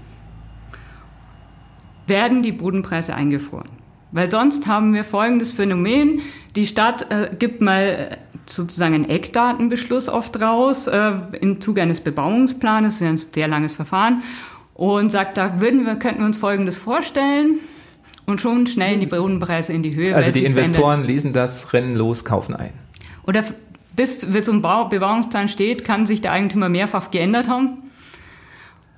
werden 2.07 2.43
die 2.43 2.53
Bodenpreise 2.53 3.15
eingefroren. 3.15 3.71
Weil 4.13 4.31
sonst 4.31 4.69
haben 4.69 4.95
wir 4.95 5.05
folgendes 5.05 5.51
Phänomen. 5.51 6.21
Die 6.55 6.67
Stadt 6.67 7.11
äh, 7.11 7.35
gibt 7.37 7.61
mal 7.61 8.17
sozusagen 8.47 8.95
einen 8.95 9.11
Eckdatenbeschluss 9.11 10.09
oft 10.09 10.41
raus 10.41 10.87
äh, 10.87 11.15
im 11.41 11.61
Zuge 11.61 11.83
eines 11.83 12.01
Bebauungsplanes, 12.01 13.01
das 13.01 13.01
ist 13.01 13.27
ein 13.27 13.33
sehr 13.35 13.49
langes 13.49 13.75
Verfahren, 13.75 14.23
und 14.75 15.11
sagt, 15.11 15.37
da 15.37 15.61
würden 15.61 15.85
wir, 15.85 15.97
könnten 15.97 16.21
wir 16.21 16.27
uns 16.27 16.37
Folgendes 16.37 16.77
vorstellen 16.77 17.59
und 18.27 18.41
schon 18.41 18.67
schnell 18.67 18.99
die 18.99 19.07
Bodenpreise 19.07 19.73
in 19.73 19.83
die 19.83 19.95
Höhe. 19.95 20.15
Also 20.15 20.33
die 20.33 20.45
Investoren 20.45 20.75
verändert. 20.83 21.09
lesen 21.09 21.33
das, 21.33 21.73
rennen 21.73 21.97
los, 21.97 22.25
kaufen 22.25 22.55
ein. 22.55 22.73
Oder 23.27 23.45
bis, 23.95 24.27
bis 24.31 24.47
so 24.47 24.53
ein 24.53 24.63
Bau 24.63 24.89
Bebauungsplan 24.89 25.49
steht, 25.49 25.85
kann 25.85 26.07
sich 26.07 26.21
der 26.21 26.33
Eigentümer 26.33 26.69
mehrfach 26.69 27.11
geändert 27.11 27.49
haben. 27.49 27.79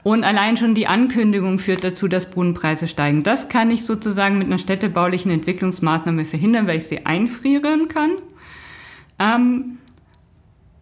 Und 0.02 0.24
allein 0.24 0.56
schon 0.56 0.74
die 0.74 0.86
Ankündigung 0.86 1.58
führt 1.58 1.84
dazu, 1.84 2.08
dass 2.08 2.30
Bodenpreise 2.30 2.88
steigen. 2.88 3.22
Das 3.22 3.48
kann 3.48 3.70
ich 3.70 3.84
sozusagen 3.84 4.38
mit 4.38 4.46
einer 4.46 4.58
städtebaulichen 4.58 5.30
Entwicklungsmaßnahme 5.30 6.24
verhindern, 6.24 6.66
weil 6.66 6.78
ich 6.78 6.86
sie 6.86 7.04
einfrieren 7.04 7.88
kann. 7.88 8.12
Ähm, 9.18 9.78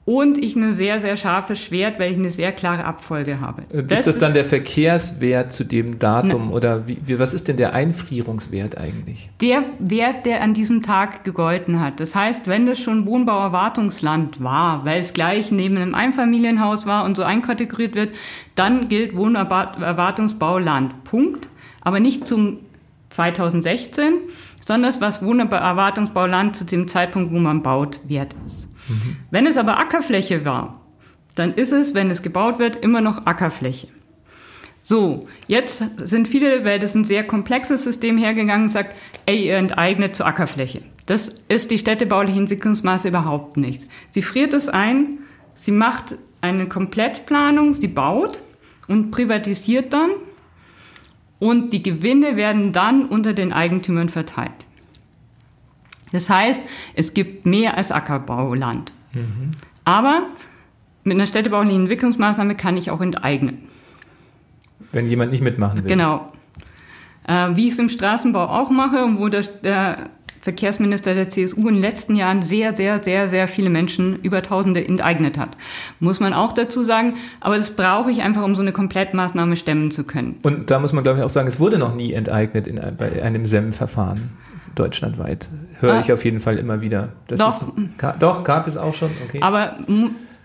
und 0.06 0.38
ich 0.38 0.54
eine 0.54 0.72
sehr, 0.72 1.00
sehr 1.00 1.16
scharfe 1.16 1.56
Schwert, 1.56 1.98
weil 1.98 2.12
ich 2.12 2.16
eine 2.16 2.30
sehr 2.30 2.52
klare 2.52 2.84
Abfolge 2.84 3.40
habe. 3.40 3.64
Das 3.72 3.98
ist 3.98 4.06
das 4.06 4.18
dann 4.18 4.34
der 4.34 4.44
Verkehrswert 4.44 5.52
zu 5.52 5.64
dem 5.64 5.98
Datum 5.98 6.46
na, 6.46 6.54
oder 6.54 6.86
wie, 6.86 6.98
wie, 7.04 7.18
was 7.18 7.34
ist 7.34 7.48
denn 7.48 7.56
der 7.56 7.74
Einfrierungswert 7.74 8.78
eigentlich? 8.78 9.28
Der 9.40 9.64
Wert, 9.80 10.24
der 10.24 10.42
an 10.42 10.54
diesem 10.54 10.82
Tag 10.82 11.24
gegolten 11.24 11.80
hat. 11.80 11.98
Das 11.98 12.14
heißt, 12.14 12.46
wenn 12.46 12.66
das 12.66 12.78
schon 12.78 13.04
Wohnbauerwartungsland 13.04 14.40
war, 14.40 14.84
weil 14.84 15.00
es 15.00 15.12
gleich 15.12 15.50
neben 15.50 15.76
einem 15.76 15.92
Einfamilienhaus 15.92 16.86
war 16.86 17.04
und 17.04 17.16
so 17.16 17.24
einkategoriert 17.24 17.96
wird, 17.96 18.10
dann 18.54 18.88
gilt 18.88 19.16
Wohnerwartungsbauland. 19.16 21.02
Punkt. 21.02 21.48
Aber 21.80 21.98
nicht 21.98 22.28
zum 22.28 22.58
2016, 23.10 24.20
sondern 24.64 24.94
was 25.00 25.20
Wohnerwartungsbauland 25.20 26.54
zu 26.54 26.64
dem 26.64 26.86
Zeitpunkt, 26.86 27.32
wo 27.32 27.40
man 27.40 27.62
baut, 27.62 27.98
wert 28.06 28.36
ist. 28.46 28.68
Mhm. 28.88 29.16
Wenn 29.30 29.46
es 29.46 29.56
aber 29.56 29.78
Ackerfläche 29.78 30.44
war, 30.44 30.80
dann 31.34 31.54
ist 31.54 31.72
es, 31.72 31.94
wenn 31.94 32.10
es 32.10 32.22
gebaut 32.22 32.58
wird, 32.58 32.76
immer 32.76 33.00
noch 33.00 33.26
Ackerfläche. 33.26 33.88
So, 34.82 35.20
jetzt 35.48 35.82
sind 35.98 36.28
viele, 36.28 36.64
weil 36.64 36.78
das 36.78 36.94
ein 36.94 37.04
sehr 37.04 37.24
komplexes 37.24 37.82
System 37.82 38.18
hergegangen 38.18 38.66
und 38.66 38.70
sagt, 38.70 38.94
ey, 39.26 39.46
ihr 39.46 39.56
enteignet 39.56 40.14
zur 40.14 40.26
Ackerfläche. 40.26 40.82
Das 41.06 41.32
ist 41.48 41.70
die 41.70 41.78
städtebauliche 41.78 42.38
Entwicklungsmaße 42.38 43.08
überhaupt 43.08 43.56
nicht. 43.56 43.88
Sie 44.10 44.22
friert 44.22 44.54
es 44.54 44.68
ein, 44.68 45.18
sie 45.54 45.72
macht 45.72 46.16
eine 46.40 46.66
Komplettplanung, 46.68 47.74
sie 47.74 47.88
baut 47.88 48.40
und 48.86 49.10
privatisiert 49.10 49.92
dann 49.92 50.10
und 51.38 51.72
die 51.72 51.82
Gewinne 51.82 52.36
werden 52.36 52.72
dann 52.72 53.06
unter 53.06 53.32
den 53.32 53.52
Eigentümern 53.52 54.08
verteilt. 54.08 54.65
Das 56.12 56.30
heißt, 56.30 56.62
es 56.94 57.14
gibt 57.14 57.46
mehr 57.46 57.76
als 57.76 57.92
Ackerbauland. 57.92 58.92
Mhm. 59.12 59.50
Aber 59.84 60.22
mit 61.04 61.14
einer 61.14 61.26
städtebaulichen 61.26 61.82
Entwicklungsmaßnahme 61.82 62.54
kann 62.54 62.76
ich 62.76 62.90
auch 62.90 63.00
enteignen. 63.00 63.58
Wenn 64.92 65.06
jemand 65.06 65.32
nicht 65.32 65.42
mitmachen 65.42 65.82
will. 65.82 65.88
Genau. 65.88 66.26
Äh, 67.28 67.56
wie 67.56 67.66
ich 67.66 67.74
es 67.74 67.78
im 67.78 67.88
Straßenbau 67.88 68.46
auch 68.46 68.70
mache 68.70 69.04
und 69.04 69.18
wo 69.18 69.28
der, 69.28 69.42
der 69.62 70.10
Verkehrsminister 70.40 71.14
der 71.14 71.28
CSU 71.28 71.68
in 71.68 71.74
den 71.74 71.80
letzten 71.80 72.14
Jahren 72.14 72.40
sehr, 72.40 72.76
sehr, 72.76 73.02
sehr, 73.02 73.26
sehr 73.26 73.48
viele 73.48 73.68
Menschen, 73.68 74.20
über 74.22 74.42
Tausende 74.42 74.86
enteignet 74.86 75.38
hat. 75.38 75.56
Muss 75.98 76.20
man 76.20 76.32
auch 76.32 76.52
dazu 76.52 76.84
sagen. 76.84 77.14
Aber 77.40 77.56
das 77.56 77.70
brauche 77.70 78.12
ich 78.12 78.22
einfach, 78.22 78.44
um 78.44 78.54
so 78.54 78.62
eine 78.62 78.72
Komplettmaßnahme 78.72 79.56
stemmen 79.56 79.90
zu 79.90 80.04
können. 80.04 80.36
Und 80.44 80.70
da 80.70 80.78
muss 80.78 80.92
man, 80.92 81.02
glaube 81.02 81.18
ich, 81.18 81.24
auch 81.24 81.30
sagen, 81.30 81.48
es 81.48 81.58
wurde 81.58 81.78
noch 81.78 81.96
nie 81.96 82.12
enteignet 82.12 82.68
in, 82.68 82.80
bei 82.96 83.22
einem 83.22 83.46
SEM-Verfahren 83.46 84.30
deutschlandweit. 84.76 85.48
Höre 85.80 85.94
ah. 85.94 86.00
ich 86.00 86.12
auf 86.12 86.24
jeden 86.24 86.38
Fall 86.38 86.58
immer 86.58 86.80
wieder. 86.80 87.08
Das 87.26 87.40
doch. 87.40 87.62
Ist, 87.62 88.20
doch, 88.20 88.44
gab 88.44 88.68
es 88.68 88.76
auch 88.76 88.94
schon. 88.94 89.10
Okay. 89.26 89.40
Aber 89.42 89.76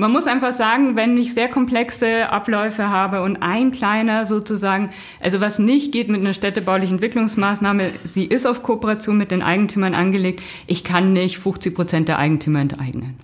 man 0.01 0.11
muss 0.11 0.25
einfach 0.25 0.51
sagen, 0.51 0.95
wenn 0.95 1.15
ich 1.15 1.35
sehr 1.35 1.47
komplexe 1.47 2.31
Abläufe 2.31 2.89
habe 2.89 3.21
und 3.21 3.37
ein 3.37 3.71
kleiner 3.71 4.25
sozusagen, 4.25 4.89
also 5.19 5.41
was 5.41 5.59
nicht 5.59 5.91
geht 5.91 6.09
mit 6.09 6.21
einer 6.21 6.33
städtebaulichen 6.33 6.95
Entwicklungsmaßnahme, 6.95 7.91
sie 8.03 8.25
ist 8.25 8.47
auf 8.47 8.63
Kooperation 8.63 9.15
mit 9.15 9.29
den 9.29 9.43
Eigentümern 9.43 9.93
angelegt, 9.93 10.41
ich 10.65 10.83
kann 10.83 11.13
nicht 11.13 11.37
50 11.37 11.75
Prozent 11.75 12.07
der 12.07 12.17
Eigentümer 12.17 12.61
enteignen. 12.61 13.19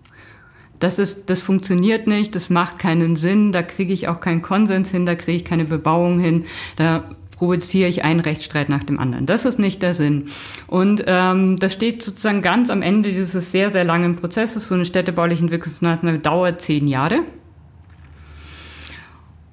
Das 0.80 1.00
ist, 1.00 1.32
das 1.32 1.42
funktioniert 1.42 2.06
nicht, 2.06 2.36
das 2.36 2.52
macht 2.52 2.78
keinen 2.78 3.16
Sinn, 3.16 3.52
da 3.52 3.64
kriege 3.64 3.92
ich 3.92 4.08
auch 4.08 4.20
keinen 4.20 4.44
Konsens 4.44 4.92
hin, 4.92 5.08
da 5.08 5.16
kriege 5.16 5.38
ich 5.38 5.46
keine 5.46 5.66
Bebauung 5.66 6.20
hin, 6.20 6.46
da 6.76 7.06
provoziere 7.38 7.88
ich 7.88 8.04
einen 8.04 8.20
Rechtsstreit 8.20 8.68
nach 8.68 8.84
dem 8.84 9.00
anderen. 9.00 9.26
Das 9.26 9.46
ist 9.46 9.60
nicht 9.60 9.82
der 9.82 9.94
Sinn. 9.94 10.26
Und 10.66 11.04
ähm, 11.08 11.58
das 11.60 11.74
steht 11.74 12.02
sozusagen 12.02 12.42
ganz 12.42 12.70
am 12.70 12.82
Ende 12.82 13.12
dieses 13.12 13.52
sehr, 13.52 13.72
sehr 13.72 13.84
langen 13.84 14.16
Prozesses. 14.16 14.68
So 14.68 14.76
eine 14.76 14.86
städtebauliche 14.86 15.44
Entwicklungsmaßnahme 15.44 16.20
dauert 16.20 16.62
zehn 16.62 16.88
Jahre. 16.88 17.20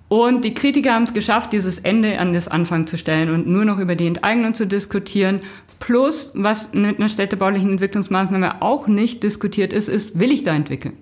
Und 0.08 0.44
die 0.44 0.54
Kritiker 0.54 0.94
haben 0.94 1.04
es 1.04 1.14
geschafft, 1.14 1.52
dieses 1.52 1.78
Ende 1.78 2.18
an 2.20 2.32
das 2.32 2.48
Anfang 2.48 2.86
zu 2.86 2.96
stellen 2.96 3.30
und 3.30 3.46
nur 3.46 3.64
noch 3.64 3.78
über 3.78 3.96
die 3.96 4.06
Enteignung 4.06 4.54
zu 4.54 4.66
diskutieren. 4.66 5.40
Plus, 5.78 6.30
was 6.34 6.72
mit 6.72 6.98
einer 6.98 7.08
städtebaulichen 7.08 7.72
Entwicklungsmaßnahme 7.72 8.62
auch 8.62 8.86
nicht 8.86 9.22
diskutiert 9.22 9.72
ist, 9.72 9.88
ist, 9.88 10.18
will 10.18 10.32
ich 10.32 10.42
da 10.42 10.54
entwickeln? 10.54 10.94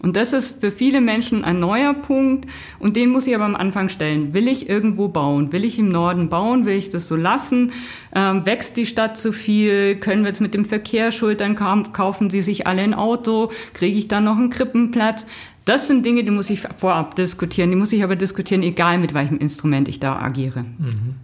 Und 0.00 0.16
das 0.16 0.32
ist 0.32 0.60
für 0.60 0.70
viele 0.70 1.00
Menschen 1.00 1.44
ein 1.44 1.58
neuer 1.60 1.94
Punkt 1.94 2.48
und 2.78 2.96
den 2.96 3.10
muss 3.10 3.26
ich 3.26 3.34
aber 3.34 3.44
am 3.44 3.56
Anfang 3.56 3.88
stellen. 3.88 4.32
Will 4.32 4.46
ich 4.46 4.68
irgendwo 4.68 5.08
bauen? 5.08 5.52
Will 5.52 5.64
ich 5.64 5.78
im 5.78 5.88
Norden 5.88 6.28
bauen? 6.28 6.66
Will 6.66 6.76
ich 6.76 6.90
das 6.90 7.08
so 7.08 7.16
lassen? 7.16 7.72
Ähm, 8.14 8.46
wächst 8.46 8.76
die 8.76 8.86
Stadt 8.86 9.16
zu 9.16 9.32
viel? 9.32 9.96
Können 9.96 10.22
wir 10.22 10.28
jetzt 10.28 10.40
mit 10.40 10.54
dem 10.54 10.64
Verkehr 10.64 11.10
schultern? 11.10 11.56
Kaufen 11.56 12.30
sie 12.30 12.42
sich 12.42 12.66
alle 12.66 12.82
ein 12.82 12.94
Auto? 12.94 13.50
Kriege 13.74 13.98
ich 13.98 14.08
dann 14.08 14.24
noch 14.24 14.36
einen 14.36 14.50
Krippenplatz? 14.50 15.26
Das 15.64 15.86
sind 15.86 16.06
Dinge, 16.06 16.24
die 16.24 16.30
muss 16.30 16.48
ich 16.48 16.62
vorab 16.78 17.16
diskutieren. 17.16 17.70
Die 17.70 17.76
muss 17.76 17.92
ich 17.92 18.02
aber 18.02 18.16
diskutieren, 18.16 18.62
egal 18.62 18.98
mit 18.98 19.12
welchem 19.12 19.38
Instrument 19.38 19.88
ich 19.88 20.00
da 20.00 20.18
agiere. 20.18 20.64
Mhm. 20.78 21.16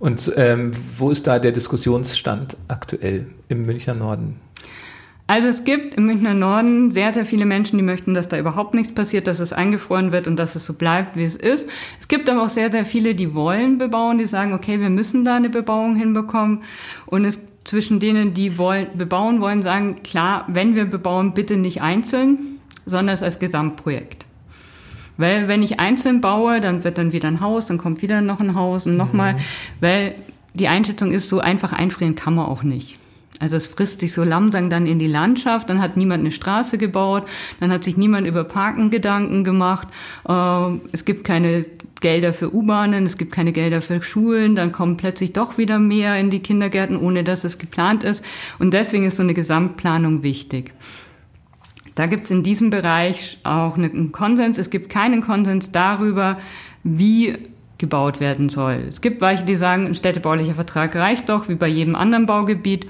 Und 0.00 0.30
ähm, 0.36 0.72
wo 0.96 1.10
ist 1.10 1.26
da 1.26 1.38
der 1.38 1.52
Diskussionsstand 1.52 2.56
aktuell 2.68 3.26
im 3.48 3.64
Münchner 3.64 3.94
Norden? 3.94 4.36
Also 5.28 5.48
es 5.48 5.64
gibt 5.64 5.94
im 5.94 6.06
Münchner 6.06 6.32
Norden 6.32 6.90
sehr, 6.90 7.12
sehr 7.12 7.26
viele 7.26 7.44
Menschen, 7.44 7.76
die 7.76 7.84
möchten, 7.84 8.14
dass 8.14 8.28
da 8.28 8.38
überhaupt 8.38 8.72
nichts 8.72 8.94
passiert, 8.94 9.26
dass 9.26 9.40
es 9.40 9.52
eingefroren 9.52 10.10
wird 10.10 10.26
und 10.26 10.36
dass 10.36 10.56
es 10.56 10.64
so 10.64 10.72
bleibt, 10.72 11.16
wie 11.16 11.24
es 11.24 11.36
ist. 11.36 11.68
Es 12.00 12.08
gibt 12.08 12.30
aber 12.30 12.42
auch 12.42 12.48
sehr, 12.48 12.72
sehr 12.72 12.86
viele, 12.86 13.14
die 13.14 13.34
wollen 13.34 13.76
bebauen, 13.76 14.16
die 14.16 14.24
sagen, 14.24 14.54
okay, 14.54 14.80
wir 14.80 14.88
müssen 14.88 15.26
da 15.26 15.36
eine 15.36 15.50
Bebauung 15.50 15.96
hinbekommen. 15.96 16.62
Und 17.04 17.26
es 17.26 17.38
zwischen 17.64 18.00
denen, 18.00 18.32
die 18.32 18.56
wollen, 18.56 18.86
bebauen 18.96 19.42
wollen, 19.42 19.60
sagen, 19.60 19.96
klar, 20.02 20.46
wenn 20.48 20.74
wir 20.74 20.86
bebauen, 20.86 21.34
bitte 21.34 21.58
nicht 21.58 21.82
einzeln, 21.82 22.58
sondern 22.86 23.14
es 23.14 23.22
als 23.22 23.38
Gesamtprojekt. 23.38 24.24
Weil 25.18 25.46
wenn 25.46 25.62
ich 25.62 25.78
einzeln 25.78 26.22
baue, 26.22 26.62
dann 26.62 26.84
wird 26.84 26.96
dann 26.96 27.12
wieder 27.12 27.28
ein 27.28 27.42
Haus, 27.42 27.66
dann 27.66 27.76
kommt 27.76 28.00
wieder 28.00 28.22
noch 28.22 28.40
ein 28.40 28.54
Haus 28.54 28.86
und 28.86 28.96
nochmal, 28.96 29.34
mhm. 29.34 29.38
weil 29.80 30.14
die 30.54 30.68
Einschätzung 30.68 31.12
ist, 31.12 31.28
so 31.28 31.40
einfach 31.40 31.74
einfrieren 31.74 32.14
kann 32.14 32.34
man 32.34 32.46
auch 32.46 32.62
nicht. 32.62 32.98
Also 33.38 33.56
es 33.56 33.66
frisst 33.66 34.00
sich 34.00 34.12
so 34.12 34.24
langsam 34.24 34.70
dann 34.70 34.86
in 34.86 34.98
die 34.98 35.06
Landschaft, 35.06 35.70
dann 35.70 35.80
hat 35.80 35.96
niemand 35.96 36.20
eine 36.20 36.32
Straße 36.32 36.78
gebaut, 36.78 37.28
dann 37.60 37.70
hat 37.70 37.84
sich 37.84 37.96
niemand 37.96 38.26
über 38.26 38.44
Parken 38.44 38.90
Gedanken 38.90 39.44
gemacht, 39.44 39.88
äh, 40.28 40.76
es 40.92 41.04
gibt 41.04 41.24
keine 41.24 41.64
Gelder 42.00 42.32
für 42.32 42.54
U-Bahnen, 42.54 43.06
es 43.06 43.16
gibt 43.16 43.32
keine 43.32 43.52
Gelder 43.52 43.82
für 43.82 44.02
Schulen, 44.02 44.54
dann 44.54 44.72
kommen 44.72 44.96
plötzlich 44.96 45.32
doch 45.32 45.58
wieder 45.58 45.78
mehr 45.78 46.18
in 46.18 46.30
die 46.30 46.40
Kindergärten, 46.40 46.96
ohne 46.96 47.24
dass 47.24 47.44
es 47.44 47.58
geplant 47.58 48.04
ist. 48.04 48.24
Und 48.58 48.72
deswegen 48.72 49.04
ist 49.04 49.16
so 49.16 49.22
eine 49.22 49.34
Gesamtplanung 49.34 50.22
wichtig. 50.22 50.72
Da 51.94 52.06
gibt 52.06 52.26
es 52.26 52.30
in 52.30 52.44
diesem 52.44 52.70
Bereich 52.70 53.38
auch 53.42 53.76
einen 53.76 54.12
Konsens. 54.12 54.56
Es 54.58 54.70
gibt 54.70 54.88
keinen 54.88 55.20
Konsens 55.20 55.72
darüber, 55.72 56.38
wie 56.84 57.36
gebaut 57.78 58.20
werden 58.20 58.48
soll. 58.48 58.84
Es 58.88 59.00
gibt 59.00 59.20
welche, 59.20 59.44
die 59.44 59.56
sagen, 59.56 59.86
ein 59.86 59.94
städtebaulicher 59.94 60.54
Vertrag 60.54 60.94
reicht 60.94 61.28
doch, 61.28 61.48
wie 61.48 61.54
bei 61.54 61.68
jedem 61.68 61.94
anderen 61.94 62.26
Baugebiet. 62.26 62.86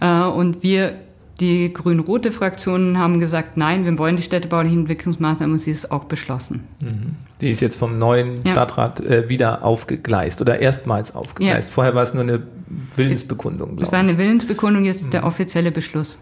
Äh, 0.00 0.22
und 0.22 0.62
wir, 0.62 0.94
die 1.40 1.72
grün-rote 1.72 2.32
Fraktionen, 2.32 2.98
haben 2.98 3.20
gesagt, 3.20 3.56
nein, 3.56 3.84
wir 3.84 3.98
wollen 3.98 4.16
die 4.16 4.22
städtebauliche 4.22 4.76
Entwicklungsmaßnahmen 4.76 5.54
und 5.54 5.60
sie 5.60 5.70
ist 5.70 5.90
auch 5.90 6.04
beschlossen. 6.04 6.64
Mhm. 6.80 7.16
Die 7.40 7.50
ist 7.50 7.60
jetzt 7.60 7.76
vom 7.76 7.98
neuen 7.98 8.42
ja. 8.44 8.52
Stadtrat 8.52 9.00
äh, 9.00 9.28
wieder 9.28 9.62
aufgegleist 9.62 10.40
oder 10.40 10.58
erstmals 10.58 11.14
aufgegleist. 11.14 11.68
Ja. 11.68 11.74
Vorher 11.74 11.94
war 11.94 12.02
es 12.02 12.14
nur 12.14 12.22
eine 12.22 12.42
Willensbekundung. 12.96 13.78
Es 13.80 13.92
war 13.92 13.98
eine 13.98 14.16
Willensbekundung, 14.16 14.84
jetzt 14.84 15.00
ist 15.00 15.06
mhm. 15.06 15.10
der 15.10 15.24
offizielle 15.24 15.70
Beschluss. 15.70 16.18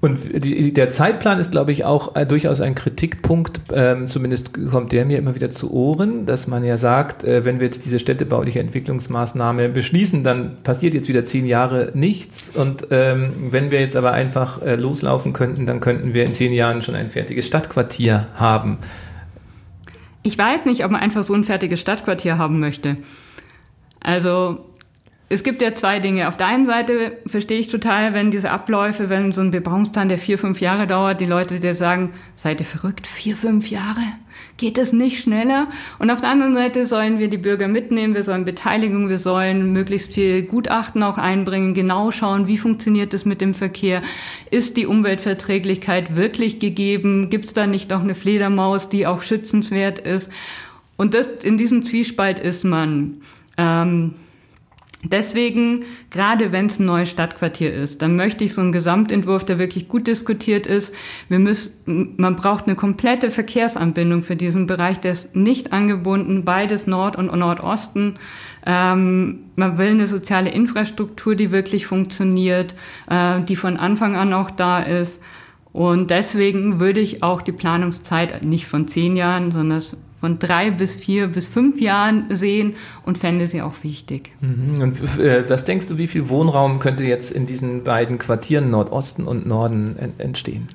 Und 0.00 0.44
die, 0.44 0.72
der 0.72 0.88
Zeitplan 0.88 1.38
ist, 1.38 1.50
glaube 1.50 1.72
ich, 1.72 1.84
auch 1.84 2.16
äh, 2.16 2.24
durchaus 2.24 2.62
ein 2.62 2.74
Kritikpunkt. 2.74 3.60
Ähm, 3.70 4.08
zumindest 4.08 4.52
kommt 4.70 4.92
der 4.92 5.04
mir 5.04 5.18
immer 5.18 5.34
wieder 5.34 5.50
zu 5.50 5.70
Ohren, 5.72 6.24
dass 6.24 6.46
man 6.46 6.64
ja 6.64 6.78
sagt, 6.78 7.22
äh, 7.22 7.44
wenn 7.44 7.60
wir 7.60 7.66
jetzt 7.66 7.84
diese 7.84 7.98
städtebauliche 7.98 8.60
Entwicklungsmaßnahme 8.60 9.68
beschließen, 9.68 10.24
dann 10.24 10.62
passiert 10.62 10.94
jetzt 10.94 11.08
wieder 11.08 11.26
zehn 11.26 11.44
Jahre 11.44 11.90
nichts. 11.92 12.50
Und 12.56 12.86
ähm, 12.90 13.48
wenn 13.50 13.70
wir 13.70 13.80
jetzt 13.80 13.94
aber 13.94 14.12
einfach 14.12 14.62
äh, 14.62 14.76
loslaufen 14.76 15.34
könnten, 15.34 15.66
dann 15.66 15.80
könnten 15.80 16.14
wir 16.14 16.24
in 16.24 16.32
zehn 16.32 16.54
Jahren 16.54 16.80
schon 16.80 16.94
ein 16.94 17.10
fertiges 17.10 17.46
Stadtquartier 17.46 18.28
haben. 18.34 18.78
Ich 20.22 20.38
weiß 20.38 20.64
nicht, 20.64 20.82
ob 20.82 20.92
man 20.92 21.02
einfach 21.02 21.24
so 21.24 21.34
ein 21.34 21.44
fertiges 21.44 21.78
Stadtquartier 21.78 22.38
haben 22.38 22.58
möchte. 22.58 22.96
Also 24.00 24.69
es 25.32 25.44
gibt 25.44 25.62
ja 25.62 25.76
zwei 25.76 26.00
Dinge. 26.00 26.26
Auf 26.26 26.36
der 26.36 26.48
einen 26.48 26.66
Seite 26.66 27.18
verstehe 27.24 27.60
ich 27.60 27.68
total, 27.68 28.14
wenn 28.14 28.32
diese 28.32 28.50
Abläufe, 28.50 29.08
wenn 29.10 29.30
so 29.30 29.40
ein 29.40 29.52
Bebauungsplan, 29.52 30.08
der 30.08 30.18
vier, 30.18 30.38
fünf 30.38 30.60
Jahre 30.60 30.88
dauert, 30.88 31.20
die 31.20 31.26
Leute 31.26 31.60
dir 31.60 31.76
sagen, 31.76 32.12
seid 32.34 32.60
ihr 32.60 32.66
verrückt, 32.66 33.06
vier, 33.06 33.36
fünf 33.36 33.70
Jahre? 33.70 34.00
Geht 34.56 34.76
das 34.76 34.92
nicht 34.92 35.22
schneller? 35.22 35.68
Und 36.00 36.10
auf 36.10 36.20
der 36.20 36.30
anderen 36.30 36.54
Seite 36.54 36.84
sollen 36.84 37.20
wir 37.20 37.28
die 37.28 37.38
Bürger 37.38 37.68
mitnehmen, 37.68 38.16
wir 38.16 38.24
sollen 38.24 38.44
Beteiligung, 38.44 39.08
wir 39.08 39.18
sollen 39.18 39.72
möglichst 39.72 40.12
viel 40.14 40.42
Gutachten 40.42 41.04
auch 41.04 41.16
einbringen, 41.16 41.74
genau 41.74 42.10
schauen, 42.10 42.48
wie 42.48 42.58
funktioniert 42.58 43.12
das 43.12 43.24
mit 43.24 43.40
dem 43.40 43.54
Verkehr? 43.54 44.02
Ist 44.50 44.76
die 44.76 44.86
Umweltverträglichkeit 44.86 46.16
wirklich 46.16 46.58
gegeben? 46.58 47.30
Gibt 47.30 47.44
es 47.44 47.52
da 47.52 47.68
nicht 47.68 47.90
noch 47.90 48.02
eine 48.02 48.16
Fledermaus, 48.16 48.88
die 48.88 49.06
auch 49.06 49.22
schützenswert 49.22 50.00
ist? 50.00 50.32
Und 50.96 51.14
das, 51.14 51.28
in 51.44 51.56
diesem 51.56 51.84
Zwiespalt 51.84 52.40
ist 52.40 52.64
man. 52.64 53.22
Ähm, 53.56 54.14
Deswegen, 55.02 55.86
gerade 56.10 56.52
wenn 56.52 56.66
es 56.66 56.78
ein 56.78 56.84
neues 56.84 57.08
Stadtquartier 57.08 57.72
ist, 57.72 58.02
dann 58.02 58.16
möchte 58.16 58.44
ich 58.44 58.52
so 58.52 58.60
einen 58.60 58.70
Gesamtentwurf, 58.70 59.46
der 59.46 59.58
wirklich 59.58 59.88
gut 59.88 60.06
diskutiert 60.06 60.66
ist. 60.66 60.94
Wir 61.30 61.38
müssen, 61.38 62.14
man 62.18 62.36
braucht 62.36 62.66
eine 62.66 62.76
komplette 62.76 63.30
Verkehrsanbindung 63.30 64.22
für 64.22 64.36
diesen 64.36 64.66
Bereich, 64.66 65.00
der 65.00 65.12
ist 65.12 65.34
nicht 65.34 65.72
angebunden, 65.72 66.44
beides 66.44 66.86
Nord- 66.86 67.16
und 67.16 67.34
Nordosten. 67.34 68.16
Ähm, 68.66 69.44
man 69.56 69.78
will 69.78 69.88
eine 69.88 70.06
soziale 70.06 70.50
Infrastruktur, 70.50 71.34
die 71.34 71.50
wirklich 71.50 71.86
funktioniert, 71.86 72.74
äh, 73.08 73.40
die 73.40 73.56
von 73.56 73.78
Anfang 73.78 74.16
an 74.16 74.34
auch 74.34 74.50
da 74.50 74.80
ist. 74.80 75.22
Und 75.72 76.10
deswegen 76.10 76.78
würde 76.78 77.00
ich 77.00 77.22
auch 77.22 77.40
die 77.40 77.52
Planungszeit 77.52 78.44
nicht 78.44 78.66
von 78.66 78.86
zehn 78.86 79.16
Jahren, 79.16 79.50
sondern 79.50 79.80
von 80.20 80.38
drei 80.38 80.70
bis 80.70 80.94
vier 80.94 81.28
bis 81.28 81.46
fünf 81.48 81.80
Jahren 81.80 82.26
sehen 82.30 82.74
und 83.04 83.18
fände 83.18 83.46
sie 83.48 83.62
auch 83.62 83.74
wichtig. 83.82 84.30
Mhm. 84.40 84.82
Und 84.82 85.18
äh, 85.18 85.48
was 85.48 85.64
denkst 85.64 85.86
du, 85.86 85.98
wie 85.98 86.06
viel 86.06 86.28
Wohnraum 86.28 86.78
könnte 86.78 87.04
jetzt 87.04 87.32
in 87.32 87.46
diesen 87.46 87.84
beiden 87.84 88.18
Quartieren 88.18 88.70
Nordosten 88.70 89.24
und 89.24 89.46
Norden 89.46 89.96
entstehen? 90.18 90.68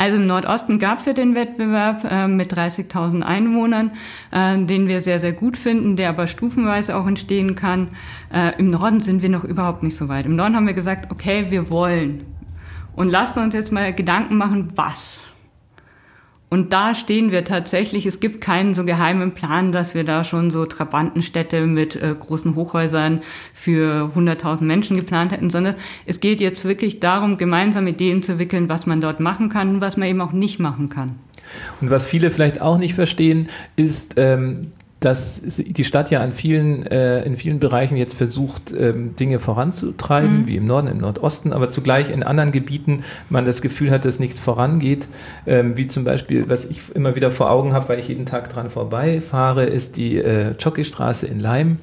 Also 0.00 0.16
im 0.16 0.26
Nordosten 0.26 0.78
gab 0.78 1.00
es 1.00 1.04
ja 1.04 1.12
den 1.12 1.34
Wettbewerb 1.34 2.10
äh, 2.10 2.26
mit 2.26 2.54
30.000 2.54 3.20
Einwohnern, 3.20 3.90
äh, 4.30 4.56
den 4.56 4.88
wir 4.88 5.02
sehr, 5.02 5.20
sehr 5.20 5.34
gut 5.34 5.58
finden, 5.58 5.94
der 5.94 6.08
aber 6.08 6.26
stufenweise 6.26 6.96
auch 6.96 7.06
entstehen 7.06 7.54
kann. 7.54 7.88
Äh, 8.32 8.58
Im 8.58 8.70
Norden 8.70 9.00
sind 9.00 9.20
wir 9.20 9.28
noch 9.28 9.44
überhaupt 9.44 9.82
nicht 9.82 9.98
so 9.98 10.08
weit. 10.08 10.24
Im 10.24 10.36
Norden 10.36 10.56
haben 10.56 10.66
wir 10.66 10.72
gesagt, 10.72 11.12
okay, 11.12 11.48
wir 11.50 11.68
wollen. 11.68 12.24
Und 12.96 13.10
lasst 13.10 13.36
uns 13.36 13.52
jetzt 13.52 13.72
mal 13.72 13.92
Gedanken 13.92 14.38
machen, 14.38 14.70
was. 14.74 15.29
Und 16.50 16.72
da 16.72 16.96
stehen 16.96 17.30
wir 17.30 17.44
tatsächlich. 17.44 18.06
Es 18.06 18.18
gibt 18.18 18.40
keinen 18.40 18.74
so 18.74 18.84
geheimen 18.84 19.32
Plan, 19.34 19.70
dass 19.70 19.94
wir 19.94 20.02
da 20.02 20.24
schon 20.24 20.50
so 20.50 20.66
Trabantenstädte 20.66 21.64
mit 21.64 21.94
äh, 21.94 22.14
großen 22.18 22.56
Hochhäusern 22.56 23.22
für 23.54 24.10
100.000 24.16 24.64
Menschen 24.64 24.96
geplant 24.96 25.30
hätten, 25.30 25.48
sondern 25.48 25.76
es 26.06 26.18
geht 26.18 26.40
jetzt 26.40 26.64
wirklich 26.64 26.98
darum, 26.98 27.38
gemeinsam 27.38 27.86
Ideen 27.86 28.24
zu 28.24 28.32
entwickeln, 28.32 28.68
was 28.68 28.84
man 28.84 29.00
dort 29.00 29.20
machen 29.20 29.48
kann 29.48 29.76
und 29.76 29.80
was 29.80 29.96
man 29.96 30.08
eben 30.08 30.20
auch 30.20 30.32
nicht 30.32 30.58
machen 30.58 30.88
kann. 30.88 31.12
Und 31.80 31.90
was 31.90 32.04
viele 32.04 32.32
vielleicht 32.32 32.60
auch 32.60 32.78
nicht 32.78 32.94
verstehen, 32.94 33.48
ist, 33.76 34.14
ähm, 34.16 34.72
dass 35.00 35.40
die 35.42 35.84
Stadt 35.84 36.10
ja 36.10 36.20
an 36.20 36.32
vielen, 36.32 36.86
äh, 36.86 37.22
in 37.22 37.36
vielen 37.36 37.58
Bereichen 37.58 37.96
jetzt 37.96 38.14
versucht, 38.14 38.72
ähm, 38.78 39.16
Dinge 39.16 39.38
voranzutreiben, 39.38 40.42
mhm. 40.42 40.46
wie 40.46 40.56
im 40.56 40.66
Norden, 40.66 40.88
im 40.88 40.98
Nordosten, 40.98 41.54
aber 41.54 41.70
zugleich 41.70 42.10
in 42.10 42.22
anderen 42.22 42.52
Gebieten 42.52 43.02
man 43.30 43.46
das 43.46 43.62
Gefühl 43.62 43.90
hat, 43.90 44.04
dass 44.04 44.20
nichts 44.20 44.40
vorangeht, 44.40 45.08
ähm, 45.46 45.78
wie 45.78 45.86
zum 45.86 46.04
Beispiel, 46.04 46.50
was 46.50 46.66
ich 46.66 46.80
immer 46.94 47.16
wieder 47.16 47.30
vor 47.30 47.50
Augen 47.50 47.72
habe, 47.72 47.88
weil 47.88 47.98
ich 47.98 48.08
jeden 48.08 48.26
Tag 48.26 48.50
dran 48.50 48.68
vorbeifahre, 48.68 49.64
ist 49.64 49.96
die 49.96 50.18
äh, 50.18 50.52
Jockeystraße 50.58 51.26
in 51.26 51.40
Leim, 51.40 51.78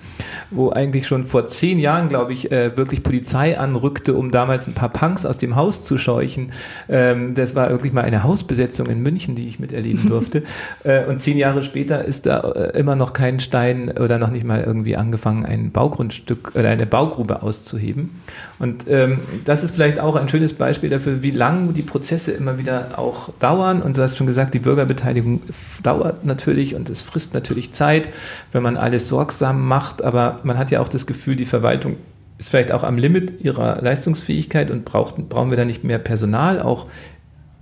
wo 0.52 0.70
eigentlich 0.70 1.08
schon 1.08 1.26
vor 1.26 1.48
zehn 1.48 1.80
Jahren, 1.80 2.10
glaube 2.10 2.34
ich, 2.34 2.52
äh, 2.52 2.78
wirklich 2.78 3.02
Polizei 3.02 3.58
anrückte, 3.58 4.14
um 4.14 4.30
damals 4.30 4.68
ein 4.68 4.74
paar 4.74 4.90
Punks 4.90 5.26
aus 5.26 5.40
dem 5.40 5.56
Haus 5.56 5.84
zu 5.84 5.98
scheuchen. 5.98 6.52
Ähm, 6.88 7.34
das 7.34 7.56
war 7.56 7.72
wirklich 7.72 7.94
mal 7.94 8.04
eine 8.04 8.22
Hausbesetzung 8.22 8.88
in 8.88 9.02
München, 9.02 9.36
die 9.36 9.48
ich 9.48 9.60
miterleben 9.60 10.08
durfte. 10.10 10.44
äh, 10.84 11.04
und 11.06 11.20
zehn 11.20 11.38
Jahre 11.38 11.64
später 11.64 12.06
ist 12.06 12.28
da 12.28 12.52
äh, 12.52 12.78
immer 12.78 12.96
noch 12.96 13.07
noch 13.08 13.14
keinen 13.14 13.40
Stein 13.40 13.98
oder 13.98 14.20
noch 14.20 14.32
nicht 14.32 14.46
mal 14.46 14.62
irgendwie 14.62 14.98
angefangen, 14.98 15.46
ein 15.46 15.72
Baugrundstück 15.72 16.52
oder 16.56 16.70
eine 16.70 16.86
Baugrube 16.86 17.42
auszuheben. 17.42 18.22
Und 18.60 18.86
ähm, 18.90 19.20
das 19.46 19.64
ist 19.64 19.76
vielleicht 19.76 20.00
auch 20.00 20.18
ein 20.18 20.28
schönes 20.28 20.54
Beispiel 20.54 20.90
dafür, 20.90 21.24
wie 21.24 21.32
lang 21.32 21.74
die 21.74 21.84
Prozesse 21.84 22.34
immer 22.34 22.58
wieder 22.58 23.00
auch 23.00 23.30
dauern. 23.40 23.82
Und 23.82 23.98
du 23.98 24.02
hast 24.02 24.18
schon 24.18 24.28
gesagt, 24.28 24.54
die 24.54 24.60
Bürgerbeteiligung 24.60 25.42
dauert 25.84 26.26
natürlich 26.26 26.76
und 26.76 26.90
es 26.90 27.02
frisst 27.02 27.34
natürlich 27.34 27.72
Zeit, 27.72 28.10
wenn 28.52 28.62
man 28.62 28.76
alles 28.76 29.08
sorgsam 29.08 29.66
macht. 29.66 30.02
Aber 30.02 30.42
man 30.44 30.58
hat 30.58 30.70
ja 30.70 30.82
auch 30.82 30.90
das 30.90 31.08
Gefühl, 31.08 31.38
die 31.38 31.46
Verwaltung 31.46 31.96
ist 32.38 32.50
vielleicht 32.50 32.74
auch 32.74 32.84
am 32.84 32.98
Limit 32.98 33.40
ihrer 33.40 33.82
Leistungsfähigkeit 33.82 34.70
und 34.70 34.84
braucht, 34.84 35.30
brauchen 35.30 35.50
wir 35.50 35.58
da 35.58 35.64
nicht 35.64 35.86
mehr 35.86 35.98
Personal, 35.98 36.62
auch 36.62 36.88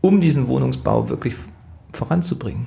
um 0.02 0.22
diesen 0.22 0.48
Wohnungsbau 0.48 1.08
wirklich 1.10 1.36
voranzubringen? 1.94 2.66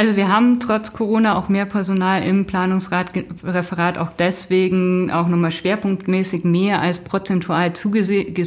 Also 0.00 0.16
wir 0.16 0.32
haben 0.32 0.60
trotz 0.60 0.94
Corona 0.94 1.36
auch 1.36 1.50
mehr 1.50 1.66
Personal 1.66 2.22
im 2.22 2.46
Planungsreferat, 2.46 3.98
auch 3.98 4.08
deswegen 4.18 5.10
auch 5.10 5.28
nochmal 5.28 5.50
schwerpunktmäßig 5.50 6.42
mehr 6.42 6.80
als 6.80 7.00
prozentual 7.00 7.70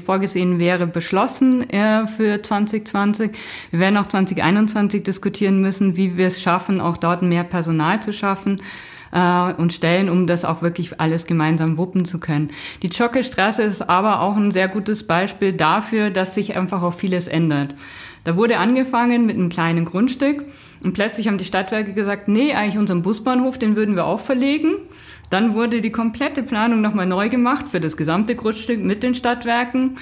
vorgesehen 0.04 0.60
wäre, 0.60 0.88
beschlossen 0.88 1.70
äh, 1.70 2.08
für 2.08 2.42
2020. 2.42 3.34
Wir 3.70 3.80
werden 3.80 3.98
auch 3.98 4.08
2021 4.08 5.04
diskutieren 5.04 5.62
müssen, 5.62 5.96
wie 5.96 6.18
wir 6.18 6.26
es 6.26 6.42
schaffen, 6.42 6.82
auch 6.82 6.98
dort 6.98 7.22
mehr 7.22 7.44
Personal 7.44 8.02
zu 8.02 8.14
schaffen 8.14 8.60
äh, 9.12 9.54
und 9.54 9.74
Stellen, 9.74 10.10
um 10.10 10.26
das 10.26 10.46
auch 10.46 10.64
wirklich 10.64 11.00
alles 11.00 11.28
gemeinsam 11.28 11.78
wuppen 11.78 12.06
zu 12.06 12.20
können. 12.20 12.48
Die 12.82 12.90
Zschocke-Straße 12.90 13.62
ist 13.62 13.88
aber 13.88 14.22
auch 14.22 14.38
ein 14.38 14.50
sehr 14.50 14.70
gutes 14.70 15.06
Beispiel 15.06 15.54
dafür, 15.54 16.10
dass 16.10 16.34
sich 16.34 16.58
einfach 16.58 16.82
auch 16.82 16.96
vieles 16.96 17.28
ändert. 17.28 17.76
Da 18.24 18.38
wurde 18.38 18.58
angefangen 18.58 19.28
mit 19.28 19.36
einem 19.36 19.50
kleinen 19.50 19.86
Grundstück 19.86 20.46
und 20.84 20.94
plötzlich 20.94 21.28
haben 21.28 21.38
die 21.38 21.46
Stadtwerke 21.46 21.94
gesagt, 21.94 22.28
nee, 22.28 22.54
eigentlich 22.54 22.78
unseren 22.78 23.02
Busbahnhof, 23.02 23.58
den 23.58 23.76
würden 23.76 23.96
wir 23.96 24.06
auch 24.06 24.20
verlegen. 24.20 24.76
Dann 25.30 25.56
wurde 25.56 25.82
die 25.82 25.92
komplette 25.92 26.44
Planung 26.44 26.82
nochmal 26.82 27.08
neu 27.08 27.30
gemacht 27.30 27.70
für 27.70 27.80
das 27.80 27.98
gesamte 27.98 28.36
Grundstück 28.36 28.84
mit 28.84 29.02
den 29.02 29.16
Stadtwerken. 29.16 29.98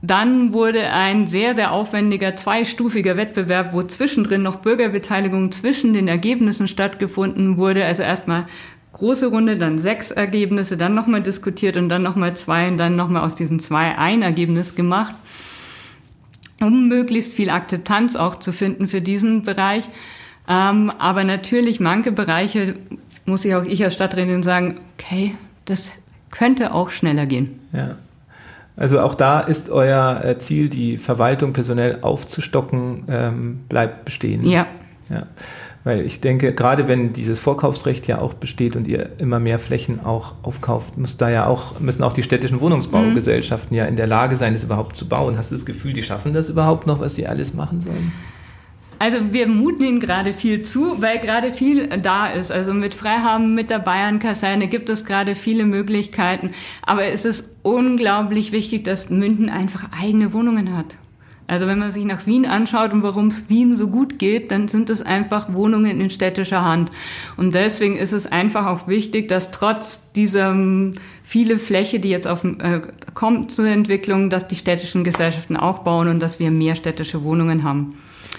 Dann 0.00 0.52
wurde 0.52 0.90
ein 0.92 1.26
sehr, 1.26 1.54
sehr 1.54 1.72
aufwendiger 1.72 2.36
zweistufiger 2.36 3.16
Wettbewerb, 3.16 3.72
wo 3.72 3.82
zwischendrin 3.82 4.42
noch 4.42 4.56
Bürgerbeteiligung 4.56 5.50
zwischen 5.50 5.92
den 5.92 6.06
Ergebnissen 6.06 6.68
stattgefunden 6.68 7.56
wurde. 7.56 7.84
Also 7.84 8.02
erstmal 8.04 8.46
große 8.92 9.26
Runde, 9.26 9.56
dann 9.56 9.78
sechs 9.78 10.12
Ergebnisse, 10.12 10.76
dann 10.76 10.94
nochmal 10.94 11.22
diskutiert 11.22 11.76
und 11.76 11.88
dann 11.88 12.02
nochmal 12.02 12.36
zwei 12.36 12.68
und 12.68 12.78
dann 12.78 12.96
nochmal 12.96 13.22
aus 13.22 13.34
diesen 13.34 13.58
zwei 13.58 13.98
ein 13.98 14.22
Ergebnis 14.22 14.74
gemacht, 14.74 15.14
um 16.60 16.88
möglichst 16.88 17.34
viel 17.34 17.50
Akzeptanz 17.50 18.16
auch 18.16 18.36
zu 18.36 18.52
finden 18.52 18.88
für 18.88 19.00
diesen 19.00 19.42
Bereich. 19.42 19.84
Ähm, 20.48 20.92
aber 20.98 21.24
natürlich 21.24 21.80
manche 21.80 22.12
Bereiche 22.12 22.74
muss 23.26 23.44
ich 23.44 23.54
auch 23.54 23.64
ich 23.64 23.84
als 23.84 23.94
Stadträtin 23.94 24.42
sagen, 24.42 24.80
okay, 24.94 25.34
das 25.66 25.90
könnte 26.30 26.72
auch 26.74 26.90
schneller 26.90 27.26
gehen. 27.26 27.60
Ja. 27.72 27.96
Also 28.76 29.00
auch 29.00 29.14
da 29.14 29.40
ist 29.40 29.70
euer 29.70 30.24
äh, 30.24 30.38
Ziel, 30.38 30.68
die 30.68 30.98
Verwaltung 30.98 31.52
personell 31.52 31.98
aufzustocken, 32.02 33.04
ähm, 33.08 33.60
bleibt 33.68 34.04
bestehen. 34.04 34.44
Ja. 34.44 34.66
ja. 35.10 35.24
Weil 35.88 36.04
ich 36.04 36.20
denke, 36.20 36.52
gerade 36.52 36.86
wenn 36.86 37.14
dieses 37.14 37.40
Vorkaufsrecht 37.40 38.08
ja 38.08 38.20
auch 38.20 38.34
besteht 38.34 38.76
und 38.76 38.86
ihr 38.86 39.08
immer 39.16 39.40
mehr 39.40 39.58
Flächen 39.58 40.04
auch 40.04 40.34
aufkauft, 40.42 40.98
muss 40.98 41.16
da 41.16 41.30
ja 41.30 41.46
auch, 41.46 41.80
müssen 41.80 42.02
auch 42.02 42.12
die 42.12 42.22
städtischen 42.22 42.60
Wohnungsbaugesellschaften 42.60 43.70
mhm. 43.70 43.78
ja 43.78 43.84
in 43.86 43.96
der 43.96 44.06
Lage 44.06 44.36
sein, 44.36 44.52
es 44.52 44.62
überhaupt 44.62 44.98
zu 44.98 45.08
bauen. 45.08 45.38
Hast 45.38 45.50
du 45.50 45.54
das 45.54 45.64
Gefühl, 45.64 45.94
die 45.94 46.02
schaffen 46.02 46.34
das 46.34 46.50
überhaupt 46.50 46.86
noch, 46.86 47.00
was 47.00 47.14
sie 47.14 47.26
alles 47.26 47.54
machen 47.54 47.80
sollen? 47.80 48.12
Also 48.98 49.32
wir 49.32 49.48
muten 49.48 49.82
ihnen 49.82 49.98
gerade 49.98 50.34
viel 50.34 50.60
zu, 50.60 51.00
weil 51.00 51.20
gerade 51.20 51.54
viel 51.54 51.88
da 51.88 52.26
ist. 52.26 52.52
Also 52.52 52.74
mit 52.74 52.92
Freihaben, 52.92 53.54
mit 53.54 53.70
der 53.70 53.78
Bayern-Kaserne 53.78 54.68
gibt 54.68 54.90
es 54.90 55.06
gerade 55.06 55.34
viele 55.34 55.64
Möglichkeiten. 55.64 56.50
Aber 56.82 57.06
es 57.06 57.24
ist 57.24 57.48
unglaublich 57.62 58.52
wichtig, 58.52 58.84
dass 58.84 59.08
München 59.08 59.48
einfach 59.48 59.88
eigene 59.98 60.34
Wohnungen 60.34 60.76
hat. 60.76 60.98
Also 61.48 61.66
wenn 61.66 61.78
man 61.78 61.90
sich 61.90 62.04
nach 62.04 62.26
Wien 62.26 62.44
anschaut 62.44 62.92
und 62.92 63.02
warum 63.02 63.28
es 63.28 63.48
Wien 63.48 63.74
so 63.74 63.88
gut 63.88 64.18
geht, 64.18 64.50
dann 64.50 64.68
sind 64.68 64.90
es 64.90 65.00
einfach 65.00 65.52
Wohnungen 65.54 65.98
in 65.98 66.10
städtischer 66.10 66.62
Hand. 66.62 66.90
Und 67.38 67.54
deswegen 67.54 67.96
ist 67.96 68.12
es 68.12 68.26
einfach 68.26 68.66
auch 68.66 68.86
wichtig, 68.86 69.28
dass 69.28 69.50
trotz 69.50 70.02
dieser 70.12 70.54
viele 71.24 71.58
Fläche, 71.58 72.00
die 72.00 72.10
jetzt 72.10 72.28
auf, 72.28 72.44
äh, 72.44 72.82
kommt 73.14 73.50
zur 73.50 73.66
Entwicklung, 73.66 74.28
dass 74.28 74.46
die 74.46 74.56
städtischen 74.56 75.04
Gesellschaften 75.04 75.56
auch 75.56 75.78
bauen 75.78 76.08
und 76.08 76.20
dass 76.20 76.38
wir 76.38 76.50
mehr 76.50 76.76
städtische 76.76 77.24
Wohnungen 77.24 77.64
haben. 77.64 77.90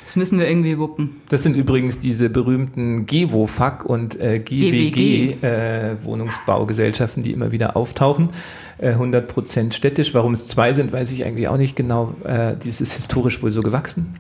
Das 0.10 0.16
müssen 0.16 0.39
wir 0.39 0.49
irgendwie 0.49 0.80
wuppen. 0.80 1.22
Das 1.30 1.43
sind 1.43 1.55
übrigens 1.55 1.99
diese 1.99 2.32
berühmten 2.32 3.05
GEWOFAG 3.05 3.86
und 3.86 4.20
äh, 4.20 4.39
GWG-Wohnungsbaugesellschaften, 4.39 7.22
äh, 7.22 7.26
die 7.26 7.32
immer 7.32 7.51
wieder 7.51 7.78
auftauchen. 7.78 8.30
Äh, 8.80 8.93
100% 8.93 9.72
städtisch. 9.72 10.16
Warum 10.16 10.34
es 10.34 10.47
zwei 10.47 10.74
sind, 10.74 10.91
weiß 10.91 11.12
ich 11.12 11.28
eigentlich 11.28 11.47
auch 11.47 11.57
nicht 11.57 11.76
genau. 11.76 12.16
Äh, 12.24 12.55
dies 12.55 12.82
ist 12.82 12.93
historisch 12.93 13.43
wohl 13.43 13.51
so 13.51 13.62
gewachsen. 13.62 14.16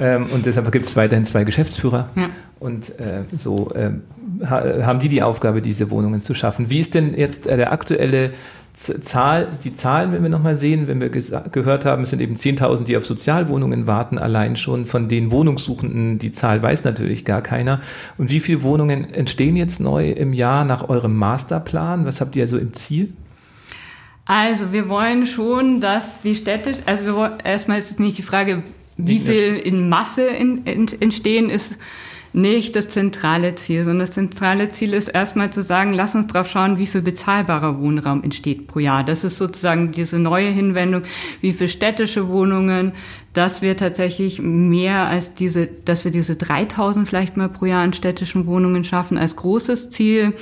Ähm, 0.00 0.26
und 0.34 0.46
deshalb 0.46 0.72
gibt 0.72 0.88
es 0.88 0.96
weiterhin 0.96 1.26
zwei 1.26 1.44
Geschäftsführer. 1.44 2.08
Ja. 2.16 2.30
Und 2.58 2.98
äh, 2.98 3.22
so 3.38 3.70
ähm, 3.76 4.02
ha 4.44 4.84
haben 4.84 4.98
die 4.98 5.08
die 5.08 5.22
Aufgabe, 5.22 5.62
diese 5.62 5.92
Wohnungen 5.92 6.22
zu 6.22 6.34
schaffen. 6.34 6.70
Wie 6.70 6.80
ist 6.80 6.96
denn 6.96 7.16
jetzt 7.16 7.46
äh, 7.46 7.56
der 7.56 7.70
aktuelle 7.70 8.32
Zahl, 8.74 9.48
die 9.62 9.72
Zahlen, 9.72 10.12
wenn 10.12 10.22
wir 10.24 10.30
nochmal 10.30 10.56
sehen, 10.56 10.88
wenn 10.88 11.00
wir 11.00 11.08
gehört 11.08 11.84
haben, 11.84 12.02
es 12.02 12.10
sind 12.10 12.20
eben 12.20 12.34
10.000, 12.34 12.84
die 12.84 12.96
auf 12.96 13.06
Sozialwohnungen 13.06 13.86
warten, 13.86 14.18
allein 14.18 14.56
schon 14.56 14.86
von 14.86 15.08
den 15.08 15.30
Wohnungssuchenden, 15.30 16.18
die 16.18 16.32
Zahl 16.32 16.60
weiß 16.60 16.82
natürlich 16.82 17.24
gar 17.24 17.40
keiner. 17.40 17.80
Und 18.18 18.30
wie 18.30 18.40
viele 18.40 18.64
Wohnungen 18.64 19.14
entstehen 19.14 19.54
jetzt 19.54 19.78
neu 19.78 20.10
im 20.10 20.32
Jahr 20.32 20.64
nach 20.64 20.88
eurem 20.88 21.16
Masterplan? 21.16 22.04
Was 22.04 22.20
habt 22.20 22.34
ihr 22.34 22.48
so 22.48 22.58
im 22.58 22.74
Ziel? 22.74 23.12
Also 24.24 24.72
wir 24.72 24.88
wollen 24.88 25.26
schon, 25.26 25.80
dass 25.80 26.20
die 26.22 26.34
Städte, 26.34 26.72
also 26.86 27.04
wir 27.04 27.14
wollen, 27.14 27.34
erstmal 27.44 27.78
ist 27.78 27.92
es 27.92 27.98
nicht 28.00 28.18
die 28.18 28.22
Frage, 28.22 28.64
wie 28.96 29.20
viel 29.20 29.56
in 29.56 29.88
Masse 29.88 30.26
in, 30.26 30.64
in, 30.64 30.88
entstehen, 31.00 31.48
ist 31.48 31.78
nicht 32.34 32.74
das 32.74 32.88
zentrale 32.88 33.54
Ziel, 33.54 33.84
sondern 33.84 34.00
das 34.00 34.10
zentrale 34.10 34.68
Ziel 34.68 34.92
ist 34.92 35.06
erstmal 35.06 35.52
zu 35.52 35.62
sagen, 35.62 35.92
lass 35.92 36.16
uns 36.16 36.26
drauf 36.26 36.50
schauen, 36.50 36.78
wie 36.78 36.88
viel 36.88 37.00
bezahlbarer 37.00 37.80
Wohnraum 37.80 38.24
entsteht 38.24 38.66
pro 38.66 38.80
Jahr. 38.80 39.04
Das 39.04 39.22
ist 39.22 39.38
sozusagen 39.38 39.92
diese 39.92 40.18
neue 40.18 40.48
Hinwendung, 40.48 41.02
wie 41.40 41.52
viel 41.52 41.68
städtische 41.68 42.26
Wohnungen, 42.26 42.90
dass 43.34 43.62
wir 43.62 43.76
tatsächlich 43.76 44.42
mehr 44.42 45.06
als 45.06 45.34
diese, 45.34 45.68
dass 45.68 46.04
wir 46.04 46.10
diese 46.10 46.34
3000 46.34 47.08
vielleicht 47.08 47.36
mal 47.36 47.48
pro 47.48 47.66
Jahr 47.66 47.82
an 47.82 47.92
städtischen 47.92 48.46
Wohnungen 48.46 48.82
schaffen 48.82 49.16
als 49.16 49.36
großes 49.36 49.90
Ziel. 49.90 50.34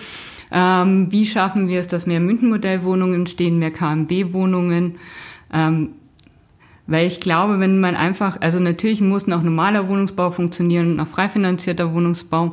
Ähm, 0.51 1.13
wie 1.13 1.27
schaffen 1.27 1.69
wir 1.69 1.79
es, 1.79 1.89
dass 1.89 2.07
mehr 2.07 2.21
Münchenmodellwohnungen 2.21 3.17
entstehen, 3.17 3.59
mehr 3.59 3.71
KMB-Wohnungen? 3.71 4.95
Ähm, 5.53 5.91
weil 6.87 7.07
ich 7.07 7.21
glaube, 7.21 7.61
wenn 7.61 7.81
man 7.81 7.97
einfach, 7.97 8.41
also 8.41 8.59
natürlich 8.59 9.01
muss 9.01 9.27
noch 9.27 9.43
normaler 9.43 9.89
Wohnungsbau 9.89 10.31
funktionieren, 10.31 10.97
noch 10.97 11.09
frei 11.09 11.29
finanzierter 11.29 11.93
Wohnungsbau. 11.93 12.53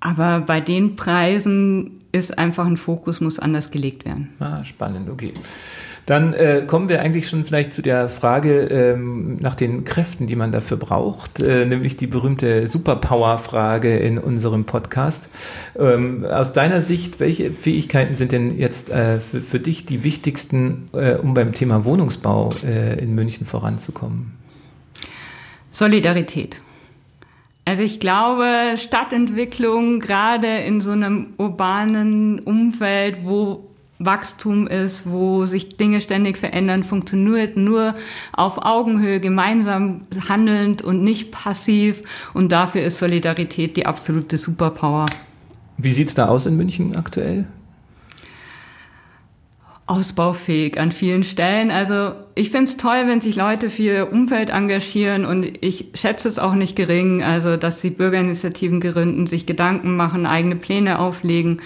Aber 0.00 0.40
bei 0.40 0.60
den 0.60 0.96
Preisen 0.96 2.02
ist 2.12 2.38
einfach 2.38 2.66
ein 2.66 2.76
Fokus, 2.76 3.20
muss 3.20 3.38
anders 3.38 3.70
gelegt 3.70 4.04
werden. 4.04 4.28
Ah, 4.38 4.64
spannend, 4.64 5.08
okay. 5.08 5.32
Dann 6.06 6.34
äh, 6.34 6.64
kommen 6.66 6.90
wir 6.90 7.00
eigentlich 7.00 7.28
schon 7.28 7.46
vielleicht 7.46 7.72
zu 7.72 7.80
der 7.80 8.10
Frage 8.10 8.64
ähm, 8.64 9.36
nach 9.40 9.54
den 9.54 9.84
Kräften, 9.84 10.26
die 10.26 10.36
man 10.36 10.52
dafür 10.52 10.76
braucht, 10.76 11.42
äh, 11.42 11.64
nämlich 11.64 11.96
die 11.96 12.06
berühmte 12.06 12.68
Superpower-Frage 12.68 13.96
in 13.96 14.18
unserem 14.18 14.64
Podcast. 14.64 15.28
Ähm, 15.78 16.26
aus 16.26 16.52
deiner 16.52 16.82
Sicht, 16.82 17.20
welche 17.20 17.50
Fähigkeiten 17.50 18.16
sind 18.16 18.32
denn 18.32 18.58
jetzt 18.58 18.90
äh, 18.90 19.18
für, 19.18 19.40
für, 19.40 19.60
dich 19.60 19.86
die 19.86 20.04
wichtigsten, 20.04 20.88
äh, 20.92 21.14
um 21.14 21.32
beim 21.32 21.54
Thema 21.54 21.86
Wohnungsbau 21.86 22.50
äh, 22.66 22.98
in 23.02 23.14
München 23.14 23.46
voranzukommen? 23.46 24.32
Solidarität. 25.70 26.58
Also 27.64 27.82
ich 27.82 27.98
glaube, 27.98 28.44
Stadtentwicklung 28.76 30.00
gerade 30.00 30.58
in 30.58 30.82
so 30.82 30.90
einem 30.90 31.28
urbanen 31.38 32.40
Umfeld, 32.40 33.20
wo 33.22 33.70
Wachstum 33.98 34.66
ist, 34.66 35.08
wo 35.08 35.46
sich 35.46 35.76
Dinge 35.76 36.00
ständig 36.00 36.36
verändern, 36.36 36.82
funktioniert 36.82 37.56
nur 37.56 37.94
auf 38.32 38.58
Augenhöhe, 38.58 39.20
gemeinsam 39.20 40.02
handelnd 40.28 40.82
und 40.82 41.02
nicht 41.02 41.30
passiv. 41.30 42.02
Und 42.32 42.50
dafür 42.52 42.82
ist 42.82 42.98
Solidarität 42.98 43.76
die 43.76 43.86
absolute 43.86 44.38
Superpower. 44.38 45.06
Wie 45.76 45.90
sieht's 45.90 46.14
da 46.14 46.26
aus 46.26 46.46
in 46.46 46.56
München 46.56 46.96
aktuell? 46.96 47.46
ausbaufähig 49.86 50.80
an 50.80 50.92
vielen 50.92 51.24
Stellen. 51.24 51.70
Also 51.70 52.12
ich 52.34 52.50
find's 52.50 52.78
toll, 52.78 53.04
wenn 53.06 53.20
sich 53.20 53.36
Leute 53.36 53.68
für 53.68 53.82
ihr 53.82 54.12
Umfeld 54.12 54.48
engagieren 54.48 55.26
und 55.26 55.62
ich 55.62 55.88
schätze 55.94 56.26
es 56.26 56.38
auch 56.38 56.54
nicht 56.54 56.74
gering, 56.74 57.22
also 57.22 57.56
dass 57.56 57.82
sie 57.82 57.90
Bürgerinitiativen 57.90 58.80
gründen, 58.80 59.26
sich 59.26 59.44
Gedanken 59.44 59.94
machen, 59.94 60.24
eigene 60.24 60.56
Pläne 60.56 60.98
auflegen. 60.98 61.60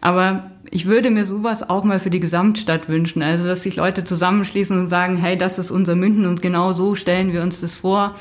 Aber 0.00 0.50
ich 0.70 0.86
würde 0.86 1.10
mir 1.10 1.24
sowas 1.24 1.68
auch 1.68 1.84
mal 1.84 2.00
für 2.00 2.10
die 2.10 2.20
Gesamtstadt 2.20 2.88
wünschen. 2.88 3.22
Also, 3.22 3.44
dass 3.44 3.62
sich 3.62 3.76
Leute 3.76 4.04
zusammenschließen 4.04 4.78
und 4.78 4.86
sagen, 4.86 5.16
hey, 5.16 5.36
das 5.36 5.58
ist 5.58 5.70
unser 5.70 5.94
München 5.94 6.26
und 6.26 6.42
genau 6.42 6.72
so 6.72 6.94
stellen 6.94 7.32
wir 7.32 7.42
uns 7.42 7.60
das 7.60 7.76
vor. 7.76 8.14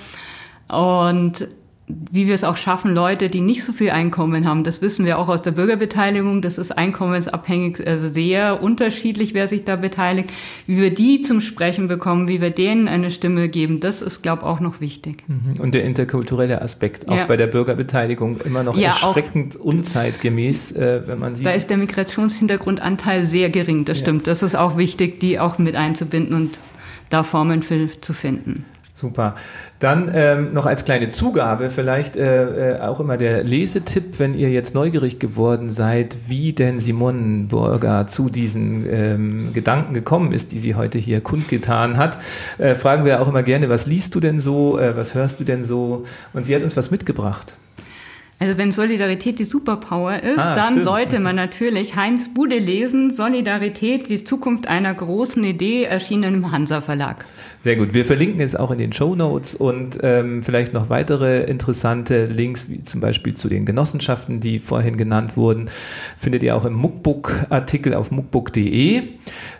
Und 0.69 1.47
wie 1.87 2.27
wir 2.27 2.35
es 2.35 2.43
auch 2.43 2.57
schaffen, 2.57 2.93
Leute, 2.93 3.29
die 3.29 3.39
nicht 3.39 3.63
so 3.63 3.71
viel 3.71 3.91
Einkommen 3.91 4.45
haben, 4.45 4.65
das 4.65 4.81
wissen 4.81 5.05
wir 5.05 5.17
auch 5.17 5.29
aus 5.29 5.41
der 5.41 5.51
Bürgerbeteiligung, 5.51 6.41
das 6.41 6.57
ist 6.57 6.71
einkommensabhängig, 6.71 7.87
also 7.87 8.11
sehr 8.11 8.61
unterschiedlich, 8.61 9.33
wer 9.33 9.47
sich 9.47 9.63
da 9.63 9.77
beteiligt, 9.77 10.31
wie 10.65 10.81
wir 10.81 10.93
die 10.93 11.21
zum 11.21 11.39
Sprechen 11.39 11.87
bekommen, 11.87 12.27
wie 12.27 12.41
wir 12.41 12.49
denen 12.49 12.89
eine 12.89 13.09
Stimme 13.09 13.47
geben, 13.47 13.79
das 13.79 14.01
ist, 14.01 14.21
glaube 14.21 14.41
ich, 14.41 14.47
auch 14.47 14.59
noch 14.59 14.81
wichtig. 14.81 15.23
Mhm. 15.27 15.61
Und 15.61 15.75
der 15.75 15.85
interkulturelle 15.85 16.61
Aspekt, 16.61 17.07
auch 17.07 17.15
ja. 17.15 17.25
bei 17.25 17.37
der 17.37 17.47
Bürgerbeteiligung, 17.47 18.41
immer 18.41 18.63
noch 18.63 18.75
ja, 18.77 18.89
erschreckend 18.89 19.55
unzeitgemäß, 19.55 20.73
äh, 20.73 21.03
wenn 21.05 21.19
man 21.19 21.37
sieht. 21.37 21.47
Da 21.47 21.51
ist 21.51 21.69
der 21.69 21.77
Migrationshintergrundanteil 21.77 23.23
sehr 23.23 23.49
gering, 23.49 23.85
das 23.85 23.99
ja. 23.99 24.03
stimmt. 24.03 24.27
Das 24.27 24.43
ist 24.43 24.55
auch 24.55 24.77
wichtig, 24.77 25.21
die 25.21 25.39
auch 25.39 25.57
mit 25.57 25.75
einzubinden 25.75 26.35
und 26.35 26.59
da 27.09 27.23
Formen 27.23 27.63
für 27.63 27.89
zu 28.01 28.13
finden. 28.13 28.65
Super. 28.99 29.35
Dann 29.77 30.09
ähm, 30.11 30.53
noch 30.55 30.65
als 30.65 30.83
kleine 30.83 31.09
Zugabe 31.09 31.69
vielleicht 31.69 32.15
äh, 32.15 32.77
äh, 32.77 32.79
auch 32.81 32.99
immer 32.99 33.15
der 33.15 33.43
Lesetipp, 33.43 34.17
wenn 34.17 34.33
ihr 34.33 34.49
jetzt 34.49 34.73
neugierig 34.73 35.19
geworden 35.19 35.69
seid, 35.69 36.17
wie 36.25 36.51
denn 36.51 36.79
Simone 36.79 37.43
Burger 37.43 38.07
zu 38.07 38.31
diesen 38.31 38.91
ähm, 38.91 39.53
Gedanken 39.53 39.93
gekommen 39.93 40.31
ist, 40.31 40.51
die 40.51 40.57
sie 40.57 40.73
heute 40.73 40.97
hier 40.97 41.21
kundgetan 41.21 41.97
hat, 41.97 42.17
äh, 42.57 42.73
fragen 42.73 43.05
wir 43.05 43.21
auch 43.21 43.27
immer 43.27 43.43
gerne, 43.43 43.69
was 43.69 43.85
liest 43.85 44.15
du 44.15 44.19
denn 44.19 44.39
so, 44.39 44.79
äh, 44.79 44.97
was 44.97 45.13
hörst 45.13 45.39
du 45.39 45.43
denn 45.43 45.63
so? 45.63 46.03
Und 46.33 46.47
sie 46.47 46.55
hat 46.55 46.63
uns 46.63 46.75
was 46.75 46.89
mitgebracht. 46.89 47.53
Also 48.39 48.55
wenn 48.59 48.71
Solidarität 48.71 49.39
die 49.39 49.45
Superpower 49.45 50.21
ist, 50.21 50.45
ah, 50.45 50.53
dann 50.53 50.73
stimmt. 50.73 50.83
sollte 50.83 51.19
man 51.19 51.35
natürlich 51.35 51.95
Heinz 51.95 52.31
Bude 52.31 52.59
lesen, 52.59 53.09
Solidarität, 53.09 54.09
die 54.09 54.23
Zukunft 54.23 54.67
einer 54.67 54.93
großen 54.93 55.43
Idee, 55.43 55.85
erschienen 55.85 56.35
im 56.35 56.51
Hansa 56.51 56.81
Verlag. 56.81 57.25
Sehr 57.63 57.75
gut. 57.77 57.95
Wir 57.95 58.05
verlinken 58.05 58.39
es 58.39 58.55
auch 58.55 58.69
in 58.69 58.77
den 58.77 58.93
Show 58.93 59.15
Notes 59.15 59.55
und 59.55 59.97
ähm, 60.03 60.43
vielleicht 60.43 60.71
noch 60.71 60.89
weitere 60.89 61.45
interessante 61.45 62.25
Links, 62.25 62.69
wie 62.69 62.83
zum 62.83 63.01
Beispiel 63.01 63.33
zu 63.33 63.49
den 63.49 63.65
Genossenschaften, 63.65 64.39
die 64.39 64.59
vorhin 64.59 64.97
genannt 64.97 65.35
wurden, 65.35 65.71
findet 66.19 66.43
ihr 66.43 66.55
auch 66.55 66.65
im 66.65 66.73
Muckbook-Artikel 66.73 67.95
auf 67.95 68.11
muckbook.de. 68.11 69.01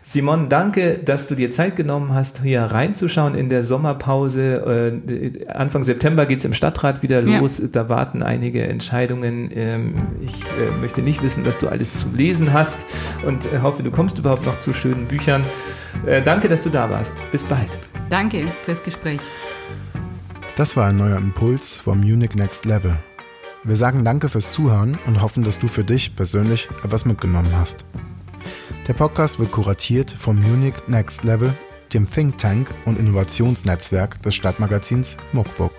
Simon, 0.10 0.48
danke, 0.48 1.00
dass 1.00 1.28
du 1.28 1.36
dir 1.36 1.52
Zeit 1.52 1.76
genommen 1.76 2.14
hast, 2.14 2.42
hier 2.42 2.62
reinzuschauen 2.62 3.36
in 3.36 3.50
der 3.50 3.66
Sommerpause. 3.66 5.02
Äh, 5.06 5.52
Anfang 5.52 5.84
September 5.84 6.26
geht 6.26 6.40
es 6.40 6.46
im 6.46 6.54
Stadtrat 6.54 7.04
wieder 7.04 7.22
los. 7.22 7.60
Ja. 7.60 7.66
Da 7.70 7.90
warten 7.90 8.24
einige 8.24 8.66
Entscheidungen. 8.66 9.50
Ähm, 9.54 9.96
ich 10.22 10.44
äh, 10.44 10.80
möchte 10.80 11.02
nicht 11.02 11.22
wissen, 11.22 11.46
was 11.46 11.58
du 11.58 11.68
alles 11.68 11.94
zu 11.94 12.08
lesen 12.16 12.54
hast 12.54 12.86
und 13.26 13.52
äh, 13.52 13.60
hoffe, 13.62 13.84
du 13.84 13.92
kommst 13.92 14.18
überhaupt 14.18 14.46
noch 14.46 14.58
zu 14.58 14.72
schönen 14.74 15.08
Büchern. 15.08 15.44
Danke, 16.24 16.48
dass 16.48 16.64
du 16.64 16.70
da 16.70 16.90
warst. 16.92 17.24
Bis 17.32 17.44
bald. 17.44 17.78
Danke 18.10 18.46
fürs 18.66 18.84
Gespräch. 18.84 19.20
Das 20.56 20.78
war 20.78 20.90
ein 20.90 20.98
neuer 20.98 21.18
Impuls 21.18 21.80
vom 21.80 22.02
Munich 22.02 22.36
Next 22.36 22.66
Level. 22.66 22.96
Wir 23.64 23.76
sagen 23.76 24.06
Danke 24.06 24.30
fürs 24.30 24.52
Zuhören 24.52 24.98
und 25.08 25.22
hoffen, 25.22 25.44
dass 25.44 25.58
du 25.58 25.68
für 25.68 25.84
dich 25.84 26.16
persönlich 26.16 26.70
etwas 26.84 27.06
mitgenommen 27.06 27.52
hast. 27.60 27.84
Der 28.88 28.94
Podcast 28.94 29.38
wird 29.38 29.52
kuratiert 29.52 30.12
vom 30.12 30.42
Munich 30.42 30.74
Next 30.88 31.26
Level, 31.26 31.54
dem 31.94 32.10
Think 32.10 32.38
Tank 32.38 32.74
und 32.86 32.98
Innovationsnetzwerk 32.98 34.22
des 34.22 34.34
Stadtmagazins 34.34 35.18
Muckbook. 35.34 35.74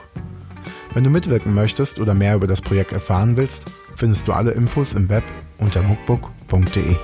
Wenn 0.92 1.04
du 1.04 1.10
mitwirken 1.10 1.54
möchtest 1.54 1.98
oder 2.00 2.12
mehr 2.12 2.34
über 2.34 2.46
das 2.46 2.60
Projekt 2.60 2.92
erfahren 2.92 3.38
willst, 3.38 3.64
findest 3.96 4.28
du 4.28 4.32
alle 4.32 4.50
Infos 4.50 4.92
im 4.92 5.08
Web 5.08 5.24
unter 5.56 5.82
muckbook.de. 5.82 6.96